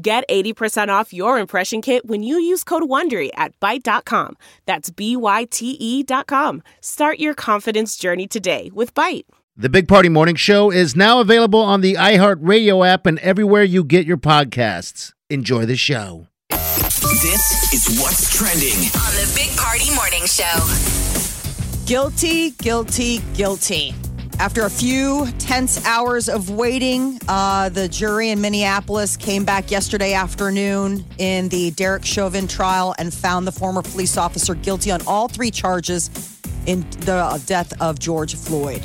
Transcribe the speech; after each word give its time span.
Get 0.00 0.22
80% 0.28 0.88
off 0.90 1.12
your 1.12 1.38
impression 1.40 1.82
kit 1.82 2.06
when 2.06 2.22
you 2.22 2.38
use 2.38 2.62
code 2.62 2.84
WONDERY 2.84 3.30
at 3.34 3.58
Byte.com. 3.58 4.36
That's 4.64 4.90
B-Y-T-E 4.90 6.02
dot 6.04 6.28
com. 6.28 6.62
Start 6.80 7.18
your 7.18 7.34
confidence 7.34 7.96
journey 7.96 8.28
today 8.28 8.70
with 8.72 8.94
Byte. 8.94 9.24
The 9.56 9.68
Big 9.68 9.88
Party 9.88 10.08
Morning 10.08 10.36
Show 10.36 10.70
is 10.70 10.94
now 10.94 11.20
available 11.20 11.58
on 11.58 11.80
the 11.80 11.94
iHeartRadio 11.94 12.86
app 12.86 13.06
and 13.06 13.18
everywhere 13.18 13.64
you 13.64 13.82
get 13.82 14.06
your 14.06 14.18
podcasts. 14.18 15.12
Enjoy 15.30 15.64
the 15.66 15.76
show. 15.76 16.28
This 16.50 17.72
is 17.74 17.98
what's 18.00 18.32
trending. 18.36 18.78
on 18.94 19.12
the 19.16 19.32
Big 19.34 19.56
Party 19.56 19.92
Morning 19.96 20.26
Show. 20.26 21.84
Guilty, 21.86 22.50
guilty, 22.52 23.18
guilty. 23.34 23.94
After 24.40 24.66
a 24.66 24.70
few 24.70 25.26
tense 25.40 25.84
hours 25.84 26.28
of 26.28 26.48
waiting, 26.48 27.18
uh, 27.26 27.70
the 27.70 27.88
jury 27.88 28.30
in 28.30 28.40
Minneapolis 28.40 29.16
came 29.16 29.44
back 29.44 29.72
yesterday 29.72 30.14
afternoon 30.14 31.04
in 31.18 31.48
the 31.48 31.72
Derek 31.72 32.04
Chauvin 32.04 32.46
trial 32.46 32.94
and 32.98 33.12
found 33.12 33.48
the 33.48 33.52
former 33.52 33.82
police 33.82 34.16
officer 34.16 34.54
guilty 34.54 34.92
on 34.92 35.00
all 35.08 35.26
three 35.26 35.50
charges 35.50 36.38
in 36.66 36.88
the 37.00 37.42
death 37.46 37.80
of 37.82 37.98
George 37.98 38.36
Floyd. 38.36 38.80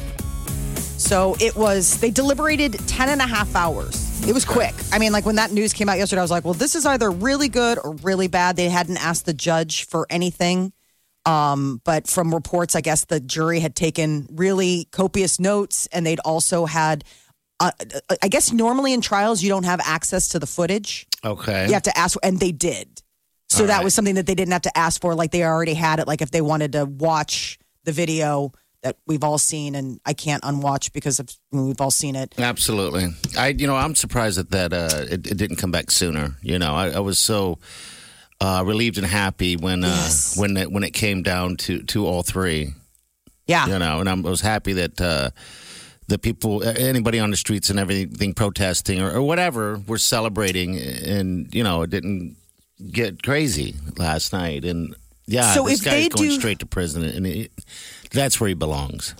So 0.97 1.35
it 1.39 1.55
was, 1.55 1.99
they 1.99 2.09
deliberated 2.09 2.73
10 2.87 3.09
and 3.09 3.21
a 3.21 3.27
half 3.27 3.55
hours. 3.55 4.27
It 4.27 4.33
was 4.33 4.45
quick. 4.45 4.73
I 4.91 4.97
mean, 4.97 5.11
like 5.11 5.25
when 5.25 5.35
that 5.35 5.51
news 5.51 5.71
came 5.71 5.87
out 5.87 5.99
yesterday, 5.99 6.21
I 6.21 6.23
was 6.23 6.31
like, 6.31 6.45
well, 6.45 6.55
this 6.55 6.73
is 6.73 6.87
either 6.87 7.11
really 7.11 7.47
good 7.47 7.77
or 7.77 7.93
really 8.01 8.27
bad. 8.27 8.55
They 8.55 8.69
hadn't 8.69 8.97
asked 8.97 9.27
the 9.27 9.33
judge 9.33 9.85
for 9.85 10.07
anything. 10.09 10.73
Um, 11.25 11.81
but 11.85 12.07
from 12.07 12.33
reports, 12.33 12.75
I 12.75 12.81
guess 12.81 13.05
the 13.05 13.19
jury 13.19 13.59
had 13.59 13.75
taken 13.75 14.27
really 14.31 14.87
copious 14.91 15.39
notes 15.39 15.87
and 15.91 16.05
they'd 16.05 16.19
also 16.19 16.65
had, 16.65 17.05
uh, 17.59 17.71
I 18.21 18.27
guess 18.27 18.51
normally 18.51 18.91
in 18.93 18.99
trials, 19.01 19.41
you 19.41 19.49
don't 19.49 19.63
have 19.63 19.79
access 19.85 20.27
to 20.29 20.39
the 20.39 20.47
footage. 20.47 21.07
Okay. 21.23 21.67
You 21.67 21.73
have 21.73 21.83
to 21.83 21.97
ask, 21.97 22.17
and 22.23 22.39
they 22.39 22.51
did. 22.51 23.01
So 23.49 23.61
All 23.61 23.67
that 23.67 23.77
right. 23.77 23.83
was 23.83 23.93
something 23.93 24.15
that 24.15 24.25
they 24.25 24.35
didn't 24.35 24.51
have 24.51 24.63
to 24.63 24.77
ask 24.77 24.99
for. 24.99 25.15
Like 25.15 25.31
they 25.31 25.43
already 25.43 25.75
had 25.75 25.99
it. 25.99 26.07
Like 26.07 26.21
if 26.21 26.31
they 26.31 26.41
wanted 26.41 26.73
to 26.73 26.85
watch 26.85 27.57
the 27.85 27.91
video 27.91 28.51
that 28.81 28.97
we've 29.07 29.23
all 29.23 29.37
seen, 29.37 29.75
and 29.75 30.01
I 30.05 30.11
can't 30.11 30.43
unwatch 30.43 30.91
because 30.91 31.19
of, 31.19 31.29
we've 31.51 31.79
all 31.79 31.91
seen 31.91 32.17
it. 32.17 32.33
Absolutely. 32.37 33.07
I, 33.37 33.49
you 33.49 33.65
know, 33.65 33.77
I'm 33.77 33.95
surprised 33.95 34.37
that 34.37 34.51
that 34.51 34.73
uh, 34.73 35.05
it, 35.09 35.25
it 35.25 35.37
didn't 35.37 35.55
come 35.55 35.71
back 35.71 35.89
sooner. 35.89 36.35
You 36.41 36.59
know, 36.59 36.73
I, 36.73 36.89
I 36.89 36.99
was 36.99 37.17
so 37.17 37.59
uh, 38.41 38.63
relieved 38.65 38.97
and 38.97 39.07
happy 39.07 39.55
when 39.55 39.83
uh, 39.83 39.87
Yes. 39.87 40.37
when 40.37 40.57
it, 40.57 40.71
when 40.71 40.83
it 40.83 40.91
came 40.91 41.23
down 41.23 41.55
to 41.57 41.83
to 41.83 42.05
all 42.05 42.23
three. 42.23 42.73
Yeah. 43.47 43.67
You 43.67 43.79
know, 43.79 43.99
and 43.99 44.07
I'm- 44.09 44.25
I 44.25 44.29
was 44.29 44.41
happy 44.41 44.73
that 44.73 44.99
uh, 45.01 45.29
the 46.07 46.17
people, 46.17 46.63
anybody 46.63 47.19
on 47.19 47.29
the 47.31 47.37
streets 47.37 47.69
and 47.69 47.79
everything 47.79 48.33
protesting 48.33 49.01
or, 49.01 49.11
or 49.11 49.21
whatever, 49.21 49.79
were 49.87 49.97
celebrating, 49.97 50.77
and 50.79 51.53
you 51.53 51.63
know, 51.63 51.81
it 51.83 51.89
didn't 51.89 52.35
get 52.91 53.21
crazy 53.23 53.75
last 53.97 54.33
night. 54.33 54.65
And 54.65 54.95
yeah, 55.25 55.53
So 55.53 55.65
this 55.65 55.79
if 55.79 55.85
guy's 55.85 56.09
going 56.09 56.29
do- 56.29 56.39
straight 56.39 56.59
to 56.59 56.65
prison, 56.65 57.03
and 57.03 57.25
it, 57.27 57.51
that's 58.11 58.39
where 58.39 58.49
he 58.49 58.53
belongs. 58.53 59.15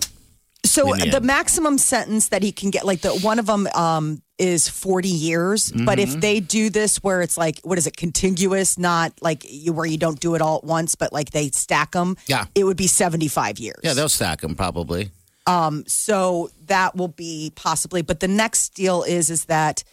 So 0.64 0.92
the 0.94 1.10
the 1.10 1.20
maximum 1.20 1.76
sentence 1.78 2.28
that 2.30 2.42
he 2.42 2.50
can 2.52 2.70
get, 2.70 2.84
like 2.86 3.02
the 3.02 3.10
one 3.10 3.38
of 3.38 3.46
them 3.46 3.66
um, 3.74 4.22
is 4.38 4.68
40 4.68 5.08
years. 5.08 5.70
But 5.70 5.98
Mm-hmm. 5.98 6.14
if 6.16 6.20
they 6.20 6.40
do 6.40 6.70
this 6.70 6.96
where 7.02 7.22
it's 7.22 7.36
like, 7.38 7.60
what 7.62 7.78
is 7.78 7.86
it, 7.86 7.96
contiguous, 7.96 8.76
not 8.78 9.12
like 9.22 9.44
you, 9.48 9.72
where 9.72 9.86
you 9.86 9.96
don't 9.98 10.18
do 10.18 10.34
it 10.34 10.42
all 10.42 10.58
at 10.58 10.64
once, 10.64 10.94
but 10.96 11.12
like 11.12 11.30
they 11.30 11.48
stack 11.50 11.92
them, 11.92 12.16
Yeah. 12.26 12.46
it 12.54 12.64
would 12.64 12.76
be 12.76 12.86
75 12.88 13.58
years. 13.58 13.80
Yeah, 13.84 13.94
they'll 13.94 14.08
stack 14.08 14.40
them 14.40 14.54
probably. 14.56 15.10
Um, 15.46 15.84
so 15.86 16.50
that 16.66 16.96
will 16.96 17.08
be 17.08 17.52
possibly. 17.54 18.02
But 18.02 18.20
the 18.20 18.28
next 18.28 18.70
deal 18.74 19.02
is 19.02 19.30
is 19.30 19.44
that 19.44 19.84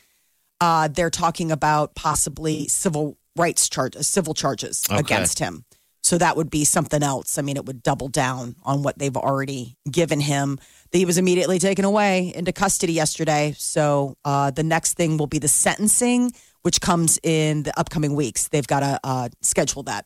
uh, 0.61 0.87
they're 0.87 1.09
talking 1.09 1.51
about 1.51 1.93
possibly 1.95 2.67
civil 2.67 3.17
rights 3.35 3.67
charges, 3.69 4.07
civil 4.07 4.33
charges 4.33 4.85
Okay. 4.89 4.99
against 4.99 5.39
him. 5.39 5.65
So 6.11 6.17
that 6.17 6.35
would 6.35 6.49
be 6.49 6.65
something 6.65 7.01
else. 7.01 7.37
I 7.37 7.41
mean, 7.41 7.55
it 7.55 7.65
would 7.65 7.83
double 7.83 8.09
down 8.09 8.57
on 8.63 8.83
what 8.83 8.99
they've 8.99 9.15
already 9.15 9.77
given 9.89 10.19
him. 10.19 10.59
He 10.91 11.05
was 11.05 11.17
immediately 11.17 11.57
taken 11.57 11.85
away 11.85 12.33
into 12.35 12.51
custody 12.51 12.91
yesterday. 12.91 13.55
So 13.57 14.17
uh, 14.25 14.51
the 14.51 14.61
next 14.61 14.95
thing 14.95 15.15
will 15.15 15.27
be 15.27 15.39
the 15.39 15.47
sentencing, 15.47 16.33
which 16.63 16.81
comes 16.81 17.17
in 17.23 17.63
the 17.63 17.79
upcoming 17.79 18.13
weeks. 18.13 18.49
They've 18.49 18.67
got 18.67 18.81
to 18.81 18.99
uh, 19.05 19.29
schedule 19.41 19.83
that. 19.83 20.05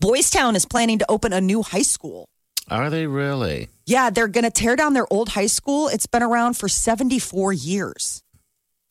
Boys 0.00 0.28
Town 0.28 0.54
is 0.54 0.66
planning 0.66 0.98
to 0.98 1.06
open 1.10 1.32
a 1.32 1.40
new 1.40 1.62
high 1.62 1.80
school. 1.80 2.28
Are 2.70 2.90
they 2.90 3.06
really? 3.06 3.70
Yeah, 3.86 4.10
they're 4.10 4.28
going 4.28 4.44
to 4.44 4.50
tear 4.50 4.76
down 4.76 4.92
their 4.92 5.10
old 5.10 5.30
high 5.30 5.46
school. 5.46 5.88
It's 5.88 6.04
been 6.04 6.22
around 6.22 6.58
for 6.58 6.68
74 6.68 7.54
years. 7.54 8.22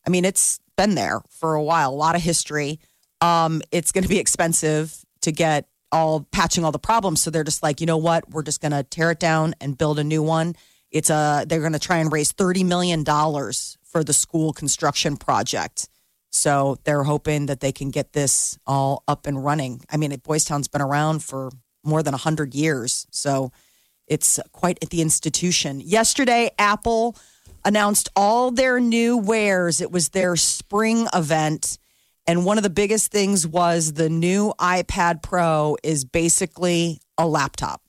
I 0.07 0.09
mean, 0.09 0.25
it's 0.25 0.59
been 0.75 0.95
there 0.95 1.21
for 1.29 1.53
a 1.53 1.61
while, 1.61 1.91
a 1.91 1.93
lot 1.93 2.15
of 2.15 2.23
history. 2.23 2.79
Um, 3.21 3.61
it's 3.71 3.91
going 3.91 4.05
to 4.05 4.09
be 4.09 4.17
expensive 4.17 5.05
to 5.21 5.31
get 5.31 5.67
all 5.95 6.27
patching 6.31 6.65
all 6.65 6.71
the 6.73 6.79
problems. 6.79 7.21
So 7.21 7.31
they're 7.31 7.45
just 7.45 7.63
like, 7.63 7.79
you 7.79 7.87
know 7.87 7.97
what? 7.97 8.29
We're 8.29 8.43
just 8.43 8.61
going 8.61 8.73
to 8.73 8.83
tear 8.83 9.11
it 9.11 9.19
down 9.19 9.55
and 9.61 9.77
build 9.77 9.97
a 9.97 10.03
new 10.03 10.21
one. 10.21 10.55
It's 10.91 11.09
a, 11.09 11.45
they're 11.47 11.61
going 11.61 11.73
to 11.73 11.79
try 11.79 11.97
and 11.97 12.11
raise 12.11 12.33
$30 12.33 12.65
million 12.65 13.03
for 13.05 14.03
the 14.03 14.13
school 14.13 14.51
construction 14.51 15.15
project. 15.15 15.87
So 16.31 16.77
they're 16.83 17.03
hoping 17.03 17.45
that 17.45 17.61
they 17.61 17.71
can 17.71 17.91
get 17.91 18.11
this 18.11 18.59
all 18.67 19.03
up 19.07 19.25
and 19.25 19.43
running. 19.43 19.81
I 19.89 19.95
mean, 19.95 20.13
Boys 20.17 20.43
Town's 20.43 20.67
been 20.67 20.81
around 20.81 21.23
for 21.23 21.49
more 21.83 22.03
than 22.03 22.11
100 22.11 22.53
years. 22.53 23.07
So 23.11 23.53
it's 24.05 24.37
quite 24.51 24.77
at 24.81 24.89
the 24.89 25.01
institution. 25.01 25.79
Yesterday, 25.79 26.51
Apple 26.59 27.15
announced 27.63 28.09
all 28.15 28.51
their 28.51 28.81
new 28.81 29.17
wares. 29.17 29.79
It 29.79 29.91
was 29.91 30.09
their 30.09 30.35
spring 30.35 31.07
event. 31.13 31.77
And 32.27 32.45
one 32.45 32.57
of 32.57 32.63
the 32.63 32.69
biggest 32.69 33.11
things 33.11 33.45
was 33.45 33.93
the 33.93 34.09
new 34.09 34.53
iPad 34.59 35.21
Pro 35.21 35.77
is 35.83 36.05
basically 36.05 36.99
a 37.17 37.27
laptop. 37.27 37.81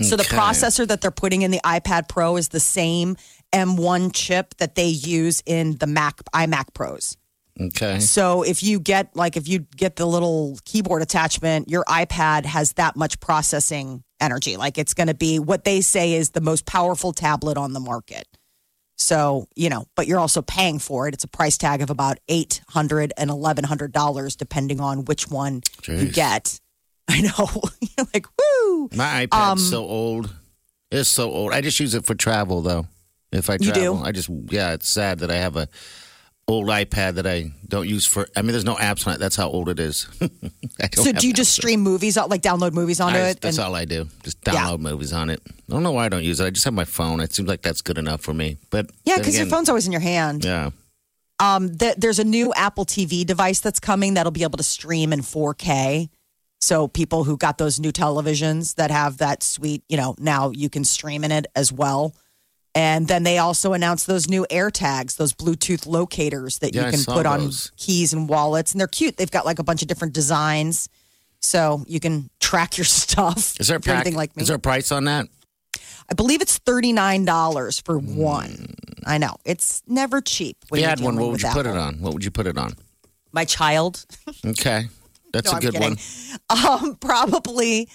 So 0.00 0.16
the 0.16 0.24
processor 0.24 0.86
that 0.88 1.00
they're 1.00 1.10
putting 1.10 1.42
in 1.42 1.50
the 1.50 1.60
iPad 1.64 2.08
Pro 2.08 2.36
is 2.36 2.48
the 2.48 2.60
same 2.60 3.16
M1 3.52 4.12
chip 4.12 4.54
that 4.56 4.74
they 4.74 4.88
use 4.88 5.42
in 5.46 5.76
the 5.76 5.86
Mac 5.86 6.16
iMac 6.34 6.74
Pros. 6.74 7.16
Okay. 7.60 8.00
So 8.00 8.42
if 8.42 8.62
you 8.62 8.80
get 8.80 9.14
like 9.14 9.36
if 9.36 9.46
you 9.46 9.60
get 9.76 9.96
the 9.96 10.06
little 10.06 10.58
keyboard 10.64 11.02
attachment, 11.02 11.68
your 11.68 11.84
iPad 11.84 12.46
has 12.46 12.72
that 12.74 12.96
much 12.96 13.20
processing 13.20 14.02
energy. 14.20 14.56
Like 14.56 14.78
it's 14.78 14.94
going 14.94 15.08
to 15.08 15.14
be 15.14 15.38
what 15.38 15.64
they 15.64 15.82
say 15.82 16.14
is 16.14 16.30
the 16.30 16.40
most 16.40 16.64
powerful 16.64 17.12
tablet 17.12 17.58
on 17.58 17.72
the 17.74 17.80
market. 17.80 18.26
So, 19.02 19.48
you 19.54 19.68
know, 19.68 19.86
but 19.96 20.06
you're 20.06 20.20
also 20.20 20.42
paying 20.42 20.78
for 20.78 21.08
it. 21.08 21.14
It's 21.14 21.24
a 21.24 21.28
price 21.28 21.58
tag 21.58 21.82
of 21.82 21.90
about 21.90 22.18
eight 22.28 22.62
hundred 22.68 23.12
and 23.16 23.30
eleven 23.30 23.64
hundred 23.64 23.92
dollars, 23.92 24.36
and 24.38 24.38
$1,100, 24.38 24.38
depending 24.38 24.80
on 24.80 25.04
which 25.04 25.28
one 25.28 25.62
you 25.86 26.08
get. 26.08 26.60
I 27.08 27.20
know. 27.20 27.48
you're 27.98 28.06
like, 28.14 28.26
woo. 28.38 28.88
My 28.94 29.26
iPad's 29.26 29.52
um, 29.52 29.58
so 29.58 29.84
old. 29.84 30.34
It's 30.90 31.08
so 31.08 31.30
old. 31.30 31.52
I 31.52 31.60
just 31.60 31.80
use 31.80 31.94
it 31.94 32.04
for 32.04 32.14
travel 32.14 32.62
though. 32.62 32.86
If 33.32 33.48
I 33.48 33.56
travel, 33.56 33.98
do? 33.98 34.04
I 34.04 34.12
just 34.12 34.28
yeah. 34.48 34.74
It's 34.74 34.88
sad 34.88 35.20
that 35.20 35.30
I 35.30 35.36
have 35.36 35.56
a 35.56 35.68
old 36.48 36.66
iPad 36.68 37.14
that 37.14 37.26
I 37.26 37.52
don't 37.68 37.88
use 37.88 38.04
for. 38.04 38.26
I 38.36 38.42
mean, 38.42 38.52
there's 38.52 38.64
no 38.64 38.74
apps 38.74 39.06
on 39.06 39.14
it. 39.14 39.18
That's 39.18 39.36
how 39.36 39.48
old 39.48 39.68
it 39.68 39.78
is. 39.80 40.06
So 40.94 41.12
do 41.12 41.26
you 41.28 41.32
just 41.32 41.52
stream 41.52 41.80
movies, 41.80 42.16
like 42.16 42.42
download 42.42 42.72
movies 42.72 42.98
onto 43.00 43.18
I- 43.18 43.28
it? 43.30 43.40
That's 43.40 43.58
and- 43.58 43.66
all 43.66 43.74
I 43.74 43.84
do. 43.84 44.08
Just 44.24 44.38
Yeah. 44.46 44.54
download 44.54 44.80
movies 44.80 45.12
on 45.12 45.30
it. 45.30 45.40
I 45.46 45.52
don't 45.72 45.82
know 45.82 45.92
why 45.92 46.06
I 46.06 46.08
don't 46.08 46.24
use 46.24 46.40
it. 46.40 46.46
I 46.46 46.50
just 46.50 46.64
have 46.64 46.74
my 46.74 46.84
phone. 46.84 47.20
It 47.20 47.32
seems 47.32 47.48
like 47.48 47.62
that's 47.62 47.82
good 47.82 47.98
enough 47.98 48.20
for 48.22 48.34
me. 48.34 48.56
But 48.70 48.90
yeah, 49.04 49.18
because 49.18 49.36
your 49.36 49.46
phone's 49.46 49.68
always 49.68 49.86
in 49.86 49.92
your 49.92 50.00
hand. 50.00 50.44
Yeah. 50.44 50.70
Um, 51.38 51.76
th- 51.76 51.96
there's 51.96 52.18
a 52.18 52.24
new 52.24 52.52
Apple 52.54 52.84
TV 52.84 53.24
device 53.24 53.60
that's 53.60 53.80
coming 53.80 54.14
that'll 54.14 54.32
be 54.32 54.42
able 54.42 54.56
to 54.58 54.62
stream 54.64 55.12
in 55.12 55.20
4K. 55.20 56.08
So 56.60 56.88
people 56.88 57.24
who 57.24 57.36
got 57.36 57.58
those 57.58 57.80
new 57.80 57.92
televisions 57.92 58.74
that 58.76 58.90
have 58.90 59.18
that 59.18 59.42
sweet, 59.42 59.82
you 59.88 59.96
know, 59.96 60.14
now 60.18 60.50
you 60.50 60.68
can 60.68 60.84
stream 60.84 61.24
in 61.24 61.32
it 61.32 61.46
as 61.56 61.72
well. 61.72 62.14
And 62.74 63.06
then 63.06 63.22
they 63.22 63.36
also 63.36 63.74
announced 63.74 64.06
those 64.06 64.28
new 64.28 64.46
AirTags, 64.50 65.16
those 65.16 65.34
Bluetooth 65.34 65.86
locators 65.86 66.58
that 66.60 66.74
Yeah, 66.74 66.86
you 66.86 66.90
can 66.92 67.04
put 67.04 67.26
on 67.26 67.50
keys 67.76 68.12
and 68.14 68.28
wallets, 68.28 68.72
and 68.72 68.80
they're 68.80 68.86
cute. 68.88 69.18
They've 69.18 69.30
got 69.30 69.44
like 69.44 69.58
a 69.58 69.62
bunch 69.64 69.82
of 69.82 69.88
different 69.88 70.14
designs, 70.14 70.88
so 71.40 71.84
you 71.86 72.00
can 72.00 72.30
track 72.40 72.76
your 72.78 72.86
stuff. 72.86 73.60
Is 73.60 73.68
there 73.68 73.76
a 73.76 73.80
pack, 73.80 73.96
anything 73.96 74.14
like 74.16 74.34
me? 74.36 74.42
Is 74.42 74.48
there 74.48 74.56
a 74.56 74.60
price 74.60 74.90
on 74.90 75.04
that? 75.04 75.26
I 76.10 76.14
believe 76.14 76.40
it's 76.40 76.58
thirty 76.58 76.92
nine 76.92 77.24
dollars 77.26 77.78
for 77.80 77.98
Hmm. 77.98 78.16
one. 78.16 78.74
I 79.04 79.18
know 79.18 79.36
it's 79.44 79.82
never 79.86 80.20
cheap. 80.22 80.56
When 80.68 80.80
you 80.80 80.86
had 80.86 81.00
one, 81.00 81.16
what 81.16 81.30
would 81.30 81.42
you 81.42 81.50
put 81.50 81.66
it 81.66 81.76
on? 81.76 82.00
What 82.00 82.14
would 82.14 82.24
you 82.24 82.30
put 82.30 82.46
it 82.46 82.56
on? 82.56 82.72
my 83.32 83.44
child. 83.44 84.04
Okay. 84.46 84.88
That's 85.32 85.50
No, 85.50 85.58
a 85.58 85.60
good 85.60 85.78
one. 85.78 85.96
Um, 86.50 86.96
probably. 86.96 87.88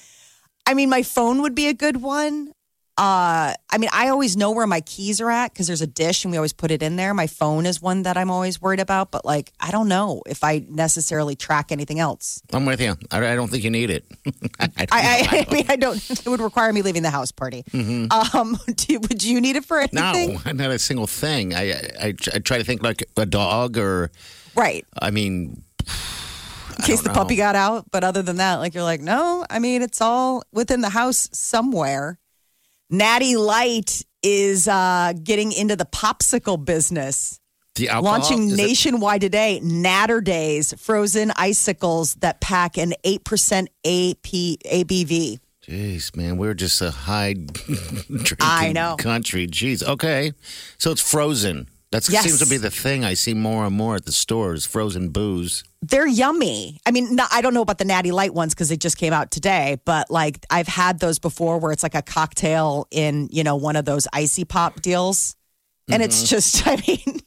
I 0.65 0.73
mean, 0.73 0.89
my 0.89 1.03
phone 1.03 1.41
would 1.43 1.53
be 1.55 1.67
a 1.67 1.73
good 1.73 1.97
one. 2.01 2.53
Uh, 2.97 3.53
I 3.69 3.77
mean, 3.77 3.91
I 3.93 4.09
always 4.09 4.35
know 4.35 4.49
where 4.51 4.65
my 4.65 4.81
keys 4.81 5.21
are 5.21 5.29
at 5.29 5.53
because 5.53 5.67
there's 5.67 5.83
a 5.83 5.87
dish 5.87 6.25
and 6.25 6.31
we 6.31 6.37
always 6.37 6.53
put 6.53 6.71
it 6.71 6.81
in 6.81 6.95
there. 6.95 7.13
My 7.13 7.27
phone 7.27 7.67
is 7.67 7.79
one 7.79 8.01
that 8.03 8.17
I'm 8.17 8.31
always 8.31 8.59
worried 8.59 8.79
about, 8.79 9.11
but 9.11 9.23
like, 9.23 9.53
I 9.59 9.69
don't 9.69 9.87
know 9.87 10.23
if 10.25 10.43
I 10.43 10.65
necessarily 10.67 11.35
track 11.35 11.71
anything 11.71 11.99
else. 11.99 12.41
I'm 12.51 12.65
with 12.65 12.81
you. 12.81 12.95
I, 13.11 13.17
I 13.33 13.35
don't 13.35 13.49
think 13.51 13.63
you 13.63 13.69
need 13.69 13.91
it. 13.91 14.03
I, 14.59 14.69
I. 14.79 14.87
I, 14.91 15.45
I 15.49 15.53
mean, 15.53 15.65
I 15.69 15.75
don't. 15.75 15.97
It 16.27 16.27
would 16.27 16.41
require 16.41 16.73
me 16.73 16.81
leaving 16.81 17.03
the 17.03 17.11
house 17.11 17.31
party. 17.31 17.63
Um, 17.73 18.57
do, 18.75 18.99
would 18.99 19.23
you 19.23 19.39
need 19.39 19.55
it 19.55 19.63
for 19.65 19.77
anything? 19.79 20.39
no, 20.43 20.51
not 20.53 20.71
a 20.71 20.79
single 20.79 21.07
thing. 21.07 21.53
I, 21.53 21.71
I 22.01 22.13
I 22.33 22.39
try 22.39 22.57
to 22.57 22.63
think 22.63 22.81
like 22.83 23.03
a 23.15 23.25
dog 23.25 23.77
or 23.77 24.09
Right. 24.55 24.85
I 24.99 25.11
mean 25.11 25.61
In 26.77 26.83
case 26.83 27.01
the 27.01 27.09
don't 27.09 27.13
puppy 27.15 27.35
know. 27.35 27.43
got 27.43 27.55
out, 27.55 27.91
but 27.91 28.03
other 28.03 28.21
than 28.23 28.37
that, 28.37 28.55
like 28.55 28.73
you're 28.73 28.83
like, 28.83 29.01
no. 29.01 29.45
I 29.49 29.59
mean, 29.59 29.81
it's 29.83 30.01
all 30.01 30.43
within 30.51 30.81
the 30.81 30.89
house 30.89 31.29
somewhere. 31.31 32.17
Natty 32.89 33.35
Light 33.35 34.03
is 34.23 34.67
uh, 34.67 35.13
getting 35.23 35.51
into 35.51 35.75
the 35.75 35.85
popsicle 35.85 36.63
business. 36.63 37.39
the 37.75 37.89
alcohol 37.89 38.19
launching 38.19 38.47
is 38.49 38.53
it- 38.53 38.57
nationwide 38.67 39.21
today 39.21 39.59
Naturdays 39.63 40.77
frozen 40.79 41.31
icicles 41.35 42.15
that 42.15 42.39
pack 42.41 42.77
an 42.77 42.93
8% 43.05 43.67
AP, 43.85 44.57
abv 44.65 45.39
Jeez, 45.67 46.15
man, 46.15 46.37
we're 46.37 46.53
just 46.53 46.81
a 46.81 46.91
high 46.91 47.33
drinking 48.07 48.37
I 48.39 48.71
know. 48.71 48.95
country. 48.97 49.47
Jeez, 49.47 49.83
okay, 49.85 50.31
so 50.77 50.91
it's 50.91 51.01
frozen. 51.01 51.67
That 51.91 52.07
Yes. 52.09 52.25
seems 52.25 52.39
to 52.39 52.45
be 52.47 52.57
the 52.57 52.69
thing 52.69 53.05
I 53.05 53.13
see 53.13 53.33
more 53.33 53.65
and 53.65 53.75
more 53.75 53.95
at 53.95 54.05
the 54.05 54.11
stores. 54.11 54.65
Frozen 54.65 55.09
booze. 55.09 55.63
they're 55.81 56.07
yummy 56.07 56.79
i 56.87 56.91
mean 56.91 57.15
not, 57.15 57.29
i 57.31 57.39
don't 57.39 57.53
know 57.53 57.61
about 57.61 57.77
the 57.77 57.85
natty 57.85 58.11
light 58.11 58.33
ones 58.33 58.53
because 58.53 58.67
they 58.67 58.75
just 58.75 58.97
came 58.97 59.13
out 59.13 59.29
today 59.29 59.77
but 59.85 60.09
like 60.09 60.43
i've 60.49 60.67
had 60.67 60.99
those 60.99 61.19
before 61.19 61.59
where 61.59 61.71
it's 61.71 61.83
like 61.83 61.93
a 61.93 62.01
cocktail 62.01 62.87
in 62.89 63.29
you 63.31 63.43
know 63.43 63.55
one 63.55 63.75
of 63.75 63.85
those 63.85 64.07
icy 64.11 64.43
pop 64.43 64.81
deals 64.81 65.35
and 65.87 66.01
it's 66.01 66.17
Mm-hmm. 66.17 66.25
just 66.35 66.67
i 66.73 66.75
mean 66.87 67.19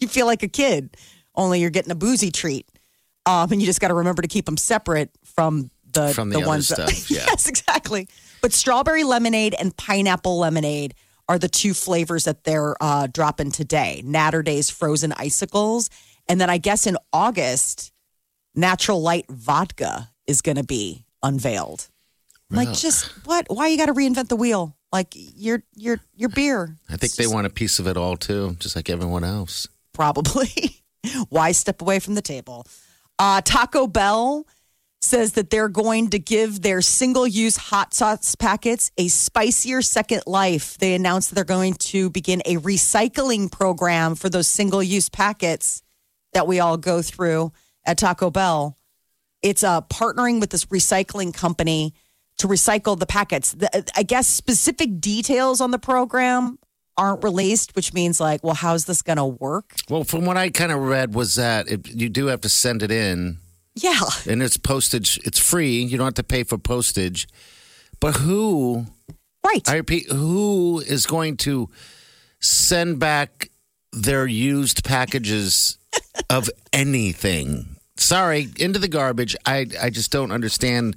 you 0.00 0.06
feel 0.06 0.26
like 0.26 0.42
a 0.42 0.48
kid 0.48 0.96
only 1.34 1.60
you're 1.60 1.70
getting 1.70 1.90
a 1.90 1.94
boozy 1.96 2.30
treat 2.30 2.68
um, 3.26 3.50
and 3.50 3.60
you 3.62 3.66
just 3.66 3.80
got 3.80 3.88
to 3.88 3.94
remember 3.94 4.20
to 4.20 4.28
keep 4.28 4.44
them 4.44 4.58
separate 4.58 5.10
from 5.24 5.70
the 5.94 6.12
From 6.12 6.28
the 6.28 6.36
other 6.36 6.46
ones 6.46 6.68
that, 6.68 6.90
stuff, 6.90 7.10
yeah. 7.16 7.24
yes 7.26 7.48
exactly 7.48 8.06
but 8.42 8.52
strawberry 8.52 9.02
lemonade 9.02 9.54
and 9.58 9.74
pineapple 9.76 10.38
lemonade 10.38 10.92
are 11.28 11.38
the 11.38 11.48
two 11.48 11.74
flavors 11.74 12.24
that 12.24 12.44
they're 12.44 12.74
uh, 12.80 13.06
dropping 13.06 13.50
today. 13.50 14.02
Naturdays 14.04 14.70
frozen 14.70 15.12
icicles. 15.12 15.90
And 16.28 16.40
then 16.40 16.48
i 16.48 16.56
guess 16.58 16.86
in 16.86 16.96
august 17.12 17.92
natural 18.54 19.02
light 19.02 19.26
vodka 19.28 20.10
is 20.26 20.40
going 20.40 20.56
to 20.56 20.64
be 20.64 21.04
unveiled. 21.22 21.88
Like 22.50 22.72
just 22.72 23.06
what? 23.26 23.46
Why 23.48 23.68
you 23.68 23.76
got 23.76 23.86
to 23.86 23.94
reinvent 23.94 24.28
the 24.28 24.36
wheel? 24.36 24.76
Like 24.92 25.08
your 25.14 25.64
your 25.74 25.98
your 26.14 26.28
beer. 26.28 26.76
I 26.88 26.96
think 26.96 27.14
they 27.14 27.26
want 27.26 27.46
a 27.48 27.50
piece 27.50 27.80
of 27.80 27.88
it 27.88 27.96
all 27.96 28.16
too, 28.16 28.54
just 28.60 28.76
like 28.76 28.88
everyone 28.88 29.24
else. 29.24 29.66
probably. 29.92 30.82
Why 31.28 31.52
step 31.52 31.82
away 31.82 31.98
from 31.98 32.14
the 32.14 32.22
table? 32.22 32.66
Uh, 33.18 33.40
Taco 33.40 33.86
Bell 33.86 34.46
says 35.04 35.32
that 35.32 35.50
they're 35.50 35.68
going 35.68 36.10
to 36.10 36.18
give 36.18 36.62
their 36.62 36.82
single 36.82 37.26
use 37.26 37.56
hot 37.56 37.94
sauce 37.94 38.34
packets 38.34 38.90
a 38.98 39.08
spicier 39.08 39.82
second 39.82 40.22
life. 40.26 40.78
They 40.78 40.94
announced 40.94 41.30
that 41.30 41.34
they're 41.36 41.44
going 41.44 41.74
to 41.74 42.10
begin 42.10 42.42
a 42.44 42.56
recycling 42.56 43.50
program 43.50 44.14
for 44.14 44.28
those 44.28 44.48
single 44.48 44.82
use 44.82 45.08
packets 45.08 45.82
that 46.32 46.46
we 46.46 46.60
all 46.60 46.76
go 46.76 47.02
through 47.02 47.52
at 47.84 47.98
Taco 47.98 48.30
Bell. 48.30 48.76
It's 49.42 49.62
uh, 49.62 49.82
partnering 49.82 50.40
with 50.40 50.50
this 50.50 50.64
recycling 50.66 51.32
company 51.32 51.94
to 52.38 52.48
recycle 52.48 52.98
the 52.98 53.06
packets. 53.06 53.52
The, 53.52 53.84
I 53.94 54.02
guess 54.02 54.26
specific 54.26 55.00
details 55.00 55.60
on 55.60 55.70
the 55.70 55.78
program 55.78 56.58
aren't 56.96 57.22
released, 57.22 57.76
which 57.76 57.92
means 57.92 58.20
like, 58.20 58.42
well, 58.42 58.54
how's 58.54 58.86
this 58.86 59.02
going 59.02 59.16
to 59.16 59.24
work? 59.24 59.74
Well, 59.90 60.04
from 60.04 60.24
what 60.24 60.36
I 60.36 60.50
kind 60.50 60.72
of 60.72 60.80
read 60.80 61.14
was 61.14 61.34
that 61.34 61.68
it, 61.68 61.88
you 61.88 62.08
do 62.08 62.26
have 62.26 62.40
to 62.42 62.48
send 62.48 62.82
it 62.82 62.90
in, 62.90 63.38
Yeah. 63.74 64.00
and 64.28 64.42
it's 64.42 64.56
postage. 64.56 65.18
It's 65.24 65.38
free. 65.38 65.82
You 65.82 65.98
don't 65.98 66.06
have 66.06 66.14
to 66.14 66.22
pay 66.22 66.44
for 66.44 66.58
postage. 66.58 67.26
But 68.00 68.16
who? 68.16 68.86
Right. 69.44 69.68
I 69.68 69.76
repeat, 69.76 70.10
who 70.10 70.80
is 70.86 71.06
going 71.06 71.36
to 71.38 71.68
send 72.40 72.98
back 72.98 73.50
their 73.92 74.26
used 74.26 74.84
packages 74.84 75.78
of 76.30 76.48
anything? 76.72 77.76
Sorry, 77.96 78.48
into 78.58 78.78
the 78.78 78.88
garbage. 78.88 79.36
I 79.46 79.66
I 79.80 79.90
just 79.90 80.10
don't 80.10 80.32
understand. 80.32 80.96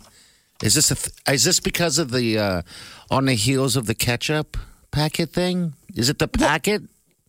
Is 0.63 0.73
this 0.73 0.91
a 0.91 0.95
th- 0.95 1.15
is 1.29 1.43
this 1.43 1.59
because 1.59 1.99
of 1.99 2.11
the 2.11 2.37
uh, 2.39 2.61
on 3.11 3.25
the 3.25 3.35
heels 3.35 3.75
of 3.75 3.85
the 3.85 3.95
ketchup 3.95 4.57
packet 4.91 5.29
thing? 5.29 5.73
Is 5.95 6.09
it 6.09 6.19
the 6.19 6.27
packet? 6.27 6.83